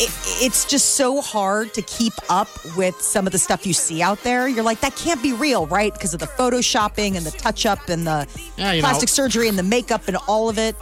it, 0.00 0.10
it's 0.40 0.64
just 0.64 0.94
so 0.96 1.20
hard 1.20 1.74
to 1.74 1.82
keep 1.82 2.12
up 2.28 2.48
with 2.76 3.00
some 3.00 3.26
of 3.26 3.32
the 3.32 3.38
stuff 3.38 3.66
you 3.66 3.72
see 3.72 4.02
out 4.02 4.22
there. 4.22 4.46
You're 4.48 4.64
like, 4.64 4.80
that 4.80 4.94
can't 4.96 5.22
be 5.22 5.32
real, 5.32 5.66
right? 5.66 5.92
Because 5.92 6.12
of 6.14 6.20
the 6.20 6.26
photoshopping 6.26 7.16
and 7.16 7.24
the 7.26 7.30
touch 7.32 7.66
up 7.66 7.88
and 7.88 8.06
the 8.06 8.26
Yeah, 8.56 8.72
you 8.72 8.82
know- 8.82 8.88
plastic 8.88 9.08
surgery 9.08 9.48
and 9.48 9.58
the 9.58 9.62
makeup 9.64 10.06
and 10.08 10.16
all 10.28 10.48
of 10.48 10.58
it. 10.58 10.74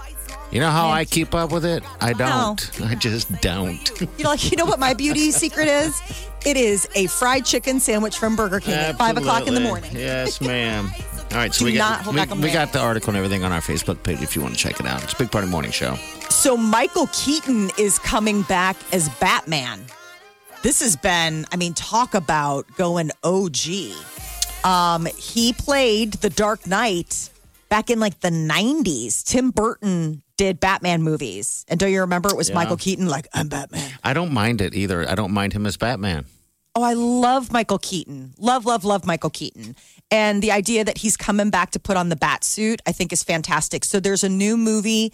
You 0.50 0.60
know 0.60 0.70
how. 0.70 0.88
I 0.88 1.04
keep 1.04 1.34
up 1.34 1.52
with 1.52 1.64
it? 1.64 1.82
I 2.00 2.12
don't. 2.12 2.70
I 2.82 2.94
just 2.94 3.30
don't. 3.40 3.90
You're 4.18 4.28
like, 4.28 4.50
you 4.50 4.56
know 4.56 4.64
what 4.64 4.78
my 4.78 4.94
beauty 4.94 5.30
secret 5.32 5.66
is? 5.68 6.00
It 6.44 6.56
is 6.56 6.88
a 6.94 7.06
fried 7.08 7.44
chicken 7.44 7.80
sandwich 7.80 8.16
from 8.18 8.36
Burger 8.36 8.60
King 8.60 8.74
at 8.74 8.96
five 8.96 9.16
o'clock 9.16 9.46
in 9.48 9.54
the 9.54 9.60
Absolutely. 9.60 9.68
morning. 9.90 9.96
Yes, 9.96 10.40
ma'am. 10.40 10.90
All 11.32 11.38
right, 11.38 11.52
so 11.52 11.60
Do 11.60 11.64
we 11.72 11.76
got 11.76 12.02
hold 12.02 12.14
we, 12.14 12.20
back 12.20 12.30
on 12.30 12.40
we 12.40 12.46
that. 12.48 12.52
got 12.52 12.72
the 12.72 12.78
article 12.78 13.10
and 13.10 13.16
everything 13.16 13.42
on 13.42 13.50
our 13.50 13.60
Facebook 13.60 14.00
page 14.04 14.22
if 14.22 14.36
you 14.36 14.42
want 14.42 14.54
to 14.54 14.58
check 14.60 14.78
it 14.78 14.86
out. 14.86 15.02
It's 15.02 15.12
a 15.12 15.16
Big 15.16 15.30
Party 15.32 15.48
Morning 15.48 15.72
Show. 15.72 15.96
So 16.30 16.56
Michael 16.56 17.08
Keaton 17.12 17.70
is 17.78 17.98
coming 17.98 18.42
back 18.42 18.76
as 18.92 19.08
Batman. 19.18 19.80
This 20.62 20.80
has 20.80 20.94
been, 20.94 21.44
I 21.52 21.56
mean, 21.56 21.74
talk 21.74 22.14
about 22.14 22.64
going 22.76 23.10
OG. 23.24 23.56
Um, 24.64 25.06
he 25.18 25.52
played 25.52 26.12
the 26.14 26.30
Dark 26.30 26.66
Knight 26.66 27.30
back 27.68 27.90
in 27.90 27.98
like 27.98 28.20
the 28.20 28.30
90s. 28.30 29.24
Tim 29.24 29.50
Burton 29.50 30.22
did 30.36 30.60
Batman 30.60 31.02
movies. 31.02 31.64
And 31.68 31.78
do 31.80 31.86
you 31.86 32.00
remember 32.00 32.28
it 32.28 32.36
was 32.36 32.48
Yeah. 32.48 32.56
Michael 32.56 32.76
Keaton 32.76 33.06
like, 33.08 33.26
I'm 33.32 33.48
Batman. 33.48 33.90
I 34.04 34.12
don't 34.12 34.32
mind 34.32 34.60
it 34.60 34.74
either. 34.74 35.08
I 35.08 35.14
don't 35.14 35.32
mind 35.32 35.52
him 35.52 35.66
as 35.66 35.76
Batman. 35.76 36.26
Oh, 36.74 36.82
I 36.82 36.92
love 36.92 37.50
Michael 37.50 37.78
Keaton. 37.78 38.34
Love, 38.38 38.66
love, 38.66 38.84
love 38.84 39.06
Michael 39.06 39.30
Keaton. 39.30 39.76
And 40.10 40.42
the 40.42 40.52
idea 40.52 40.84
that 40.84 40.98
he's 40.98 41.16
coming 41.16 41.48
back 41.48 41.70
to 41.70 41.80
put 41.80 41.96
on 41.96 42.10
the 42.10 42.16
bat 42.16 42.44
suit, 42.44 42.82
I 42.86 42.92
think 42.92 43.12
is 43.12 43.22
fantastic. 43.22 43.82
So 43.84 43.98
there's 43.98 44.22
a 44.22 44.28
new 44.28 44.58
movie, 44.58 45.12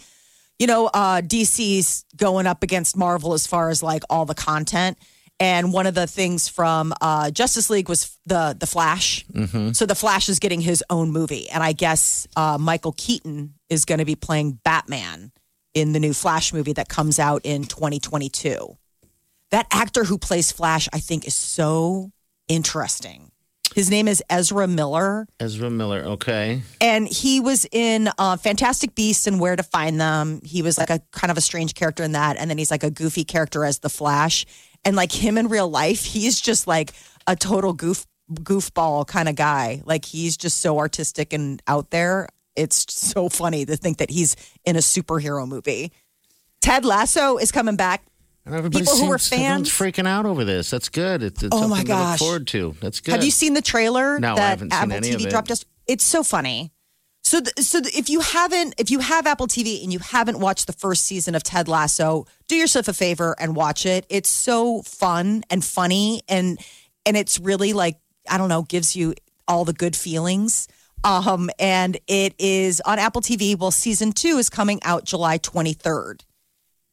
you 0.59 0.67
know, 0.67 0.87
uh, 0.87 1.21
DC's 1.21 2.03
going 2.17 2.47
up 2.47 2.63
against 2.63 2.97
Marvel 2.97 3.33
as 3.33 3.47
far 3.47 3.69
as 3.69 3.81
like 3.81 4.03
all 4.09 4.25
the 4.25 4.35
content. 4.35 4.97
And 5.43 5.73
one 5.73 5.87
of 5.87 5.93
the 5.93 6.07
things 6.07 6.47
from 6.47 6.93
uh, 7.01 7.29
Justice 7.29 7.69
League 7.69 7.89
was 7.89 8.17
the 8.25 8.55
the 8.57 8.65
Flash. 8.65 9.25
So 9.73 9.85
the 9.85 9.93
Flash 9.93 10.29
is 10.29 10.39
getting 10.39 10.61
his 10.61 10.81
own 10.89 11.11
movie, 11.11 11.49
and 11.49 11.61
I 11.61 11.73
guess 11.73 12.25
uh, 12.37 12.57
Michael 12.57 12.93
Keaton 12.93 13.55
is 13.69 13.83
going 13.83 13.99
to 13.99 14.05
be 14.05 14.15
playing 14.15 14.59
Batman 14.63 15.33
in 15.73 15.91
the 15.91 15.99
new 15.99 16.13
Flash 16.13 16.53
movie 16.53 16.71
that 16.73 16.87
comes 16.87 17.19
out 17.19 17.41
in 17.43 17.65
2022. 17.65 18.77
That 19.51 19.67
actor 19.69 20.05
who 20.05 20.17
plays 20.17 20.49
Flash, 20.53 20.87
I 20.93 20.99
think, 20.99 21.27
is 21.27 21.35
so 21.35 22.13
interesting. 22.47 23.33
His 23.75 23.89
name 23.89 24.07
is 24.07 24.23
Ezra 24.29 24.67
Miller. 24.67 25.27
Ezra 25.41 25.69
Miller. 25.69 26.03
Okay. 26.03 26.61
And 26.79 27.05
he 27.07 27.41
was 27.41 27.65
in 27.71 28.07
uh, 28.17 28.37
Fantastic 28.37 28.95
Beasts 28.95 29.27
and 29.27 29.39
Where 29.41 29.55
to 29.55 29.63
Find 29.63 29.99
Them. 29.99 30.41
He 30.45 30.61
was 30.61 30.77
like 30.77 30.89
a 30.91 31.01
kind 31.11 31.31
of 31.31 31.37
a 31.37 31.41
strange 31.41 31.73
character 31.73 32.03
in 32.03 32.13
that. 32.13 32.37
And 32.37 32.49
then 32.49 32.57
he's 32.57 32.71
like 32.71 32.83
a 32.83 32.91
goofy 32.91 33.23
character 33.25 33.65
as 33.65 33.79
the 33.79 33.89
Flash. 33.89 34.45
And 34.85 34.95
like 34.95 35.11
him 35.11 35.37
in 35.37 35.47
real 35.47 35.69
life, 35.69 36.03
he's 36.03 36.39
just 36.41 36.67
like 36.67 36.91
a 37.27 37.35
total 37.35 37.73
goof 37.73 38.05
goofball 38.31 39.05
kind 39.07 39.29
of 39.29 39.35
guy. 39.35 39.81
Like 39.85 40.05
he's 40.05 40.37
just 40.37 40.59
so 40.59 40.77
artistic 40.79 41.33
and 41.33 41.61
out 41.67 41.89
there. 41.91 42.27
It's 42.55 42.85
so 42.93 43.29
funny 43.29 43.65
to 43.65 43.75
think 43.77 43.97
that 43.97 44.09
he's 44.09 44.35
in 44.65 44.75
a 44.75 44.79
superhero 44.79 45.47
movie. 45.47 45.91
Ted 46.61 46.85
Lasso 46.85 47.37
is 47.37 47.51
coming 47.51 47.75
back. 47.75 48.03
And 48.45 48.53
everybody 48.55 48.83
People 48.83 48.97
who 48.97 49.07
were 49.09 49.17
fans. 49.17 49.69
freaking 49.69 50.05
out 50.07 50.25
over 50.25 50.43
this. 50.43 50.69
That's 50.69 50.89
good. 50.89 51.23
It's, 51.23 51.43
it's 51.43 51.55
Oh, 51.55 51.67
my 51.67 51.77
something 51.77 51.85
to 51.87 51.93
look 51.93 51.99
gosh. 52.03 52.19
forward 52.19 52.47
to. 52.47 52.75
That's 52.81 52.99
good. 52.99 53.13
Have 53.13 53.23
you 53.23 53.31
seen 53.31 53.53
the 53.53 53.61
trailer 53.61 54.19
No, 54.19 54.35
I 54.35 54.39
haven't 54.41 54.71
seen 54.73 54.81
Apple 54.81 54.93
any 54.97 55.09
TV 55.11 55.15
of 55.15 55.21
it. 55.25 55.29
dropped 55.29 55.51
us? 55.51 55.63
It's 55.87 56.03
so 56.03 56.23
funny. 56.23 56.71
So, 57.23 57.39
th- 57.39 57.57
so 57.65 57.79
th- 57.81 57.97
if 57.97 58.09
you 58.09 58.19
haven't, 58.19 58.75
if 58.77 58.91
you 58.91 58.99
have 58.99 59.25
Apple 59.25 59.47
TV 59.47 59.81
and 59.81 59.93
you 59.93 59.99
haven't 59.99 60.39
watched 60.39 60.67
the 60.67 60.73
first 60.73 61.05
season 61.05 61.35
of 61.35 61.43
Ted 61.43 61.67
Lasso, 61.67 62.25
do 62.47 62.55
yourself 62.55 62.87
a 62.89 62.93
favor 62.93 63.35
and 63.39 63.55
watch 63.55 63.85
it. 63.85 64.05
It's 64.09 64.29
so 64.29 64.81
fun 64.81 65.43
and 65.49 65.63
funny, 65.63 66.21
and 66.27 66.59
and 67.05 67.15
it's 67.15 67.39
really 67.39 67.71
like 67.73 67.97
I 68.29 68.37
don't 68.37 68.49
know, 68.49 68.63
gives 68.63 68.95
you 68.95 69.15
all 69.47 69.65
the 69.65 69.73
good 69.73 69.95
feelings. 69.95 70.67
Um, 71.05 71.49
and 71.59 71.97
it 72.07 72.33
is 72.39 72.81
on 72.81 72.99
Apple 72.99 73.21
TV. 73.21 73.57
Well, 73.57 73.71
season 73.71 74.11
two 74.11 74.37
is 74.37 74.49
coming 74.49 74.81
out 74.83 75.05
July 75.05 75.37
twenty 75.37 75.73
third. 75.73 76.25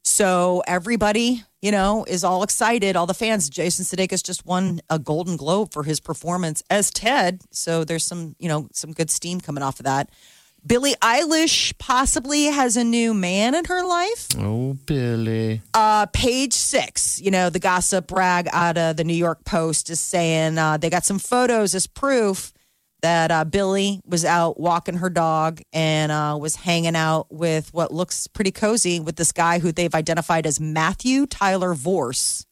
So 0.03 0.63
everybody, 0.67 1.43
you 1.61 1.71
know, 1.71 2.05
is 2.07 2.23
all 2.23 2.43
excited. 2.43 2.95
All 2.95 3.05
the 3.05 3.13
fans. 3.13 3.49
Jason 3.49 3.85
Sudeikis 3.85 4.23
just 4.23 4.45
won 4.45 4.81
a 4.89 4.97
Golden 4.97 5.37
Globe 5.37 5.71
for 5.71 5.83
his 5.83 5.99
performance 5.99 6.63
as 6.69 6.89
Ted. 6.89 7.41
So 7.51 7.83
there's 7.83 8.05
some, 8.05 8.35
you 8.39 8.47
know, 8.47 8.67
some 8.73 8.93
good 8.93 9.09
steam 9.11 9.39
coming 9.39 9.63
off 9.63 9.79
of 9.79 9.85
that. 9.85 10.09
Billie 10.65 10.93
Eilish 11.01 11.75
possibly 11.79 12.45
has 12.45 12.77
a 12.77 12.83
new 12.83 13.15
man 13.15 13.55
in 13.55 13.65
her 13.65 13.83
life. 13.83 14.27
Oh, 14.37 14.73
Billie. 14.85 15.61
Uh, 15.73 16.05
page 16.07 16.53
six, 16.53 17.19
you 17.19 17.31
know, 17.31 17.49
the 17.49 17.59
gossip 17.59 18.11
rag 18.11 18.47
out 18.51 18.77
of 18.77 18.95
the 18.95 19.03
New 19.03 19.15
York 19.15 19.43
Post 19.43 19.89
is 19.89 19.99
saying 19.99 20.59
uh, 20.59 20.77
they 20.77 20.91
got 20.91 21.03
some 21.03 21.17
photos 21.17 21.73
as 21.73 21.87
proof 21.87 22.53
that 23.01 23.31
uh, 23.31 23.43
Billie 23.45 23.99
was 24.05 24.23
out 24.25 24.59
walking 24.59 24.95
her 24.97 25.09
dog 25.09 25.61
and 25.73 26.11
uh, 26.11 26.37
was 26.39 26.55
hanging 26.55 26.95
out 26.95 27.27
with 27.31 27.73
what 27.73 27.91
looks 27.93 28.27
pretty 28.27 28.51
cozy 28.51 28.99
with 28.99 29.15
this 29.15 29.31
guy 29.31 29.59
who 29.59 29.71
they've 29.71 29.93
identified 29.95 30.45
as 30.45 30.59
Matthew 30.59 31.25
Tyler 31.25 31.73
Vorce. 31.73 32.45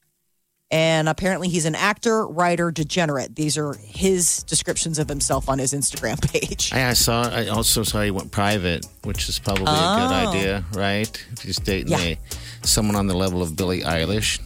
And 0.71 1.09
apparently 1.09 1.49
he's 1.49 1.65
an 1.65 1.73
actor, 1.73 2.27
writer, 2.27 2.69
degenerate. 2.69 3.35
These 3.35 3.57
are 3.57 3.73
his 3.73 4.43
descriptions 4.43 4.99
of 4.99 5.09
himself 5.09 5.49
on 5.49 5.57
his 5.57 5.73
Instagram 5.73 6.21
page. 6.31 6.71
I, 6.71 6.93
saw. 6.93 7.23
I 7.23 7.47
also 7.47 7.81
saw 7.81 8.01
he 8.03 8.11
went 8.11 8.31
private, 8.31 8.85
which 9.03 9.27
is 9.29 9.39
probably 9.39 9.63
a 9.63 9.65
good 9.65 9.73
Oh. 9.73 10.29
idea, 10.29 10.63
right? 10.73 11.25
If 11.33 11.41
he's 11.41 11.57
dating 11.57 11.87
Yeah. 11.93 11.97
a, 11.99 12.17
someone 12.63 12.95
on 12.95 13.07
the 13.07 13.15
level 13.15 13.41
of 13.41 13.55
Billie 13.55 13.81
Eilish. 13.81 14.39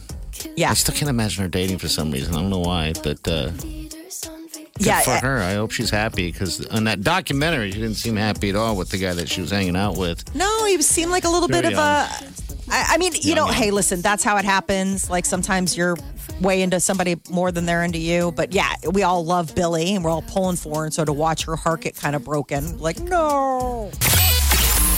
Yeah. 0.56 0.70
I 0.70 0.74
still 0.74 0.94
can't 0.94 1.10
imagine 1.10 1.42
her 1.42 1.48
dating 1.48 1.76
for 1.78 1.88
some 1.88 2.10
reason. 2.10 2.34
I 2.34 2.40
don't 2.40 2.50
know 2.50 2.58
why, 2.60 2.94
but 3.02 3.26
uh, 3.28 3.50
good 4.78 4.86
Yeah, 4.86 5.00
for 5.00 5.10
her. 5.12 5.38
I 5.38 5.54
hope 5.54 5.70
she's 5.70 5.90
happy 5.90 6.30
because 6.32 6.64
on 6.66 6.84
that 6.84 7.02
documentary, 7.02 7.70
she 7.70 7.78
didn't 7.80 7.96
seem 7.96 8.16
happy 8.16 8.50
at 8.50 8.56
all 8.56 8.76
with 8.76 8.90
the 8.90 8.98
guy 8.98 9.12
that 9.14 9.28
she 9.28 9.40
was 9.40 9.50
hanging 9.50 9.76
out 9.76 9.96
with. 9.96 10.34
No, 10.34 10.64
he 10.66 10.80
seemed 10.82 11.10
like 11.10 11.24
a 11.24 11.28
little 11.28 11.48
bit 11.48 11.62
Very 11.62 11.74
of 11.74 11.78
a. 11.78 12.08
I, 12.70 12.94
I 12.94 12.98
mean, 12.98 13.12
you 13.14 13.20
Young, 13.20 13.36
know, 13.36 13.44
young. 13.46 13.54
hey, 13.54 13.70
listen, 13.70 14.00
that's 14.00 14.24
how 14.24 14.36
it 14.38 14.44
happens. 14.44 15.10
Like 15.10 15.26
sometimes 15.26 15.76
you're 15.76 15.96
way 16.40 16.62
into 16.62 16.80
somebody 16.80 17.16
more 17.30 17.52
than 17.52 17.66
they're 17.66 17.84
into 17.84 17.98
you. 17.98 18.32
But 18.32 18.52
yeah, 18.54 18.74
we 18.92 19.02
all 19.02 19.24
love 19.24 19.54
Billie 19.54 19.94
and 19.94 20.02
we're 20.04 20.10
all 20.10 20.22
pulling 20.22 20.56
for 20.56 20.80
her. 20.80 20.84
And 20.86 20.94
so 20.94 21.04
to 21.04 21.12
watch 21.12 21.44
her 21.44 21.56
heart 21.56 21.82
get 21.82 21.94
kind 21.96 22.16
of 22.16 22.24
broken, 22.24 22.78
like, 22.78 22.98
no. 23.00 23.90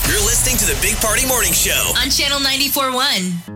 You're 0.09 0.25
listening 0.25 0.57
to 0.59 0.65
the 0.67 0.79
Big 0.81 0.97
Party 0.99 1.27
Morning 1.27 1.53
Show. 1.53 1.93
On 1.99 2.09
Channel 2.09 2.39
94.1. 2.39 3.56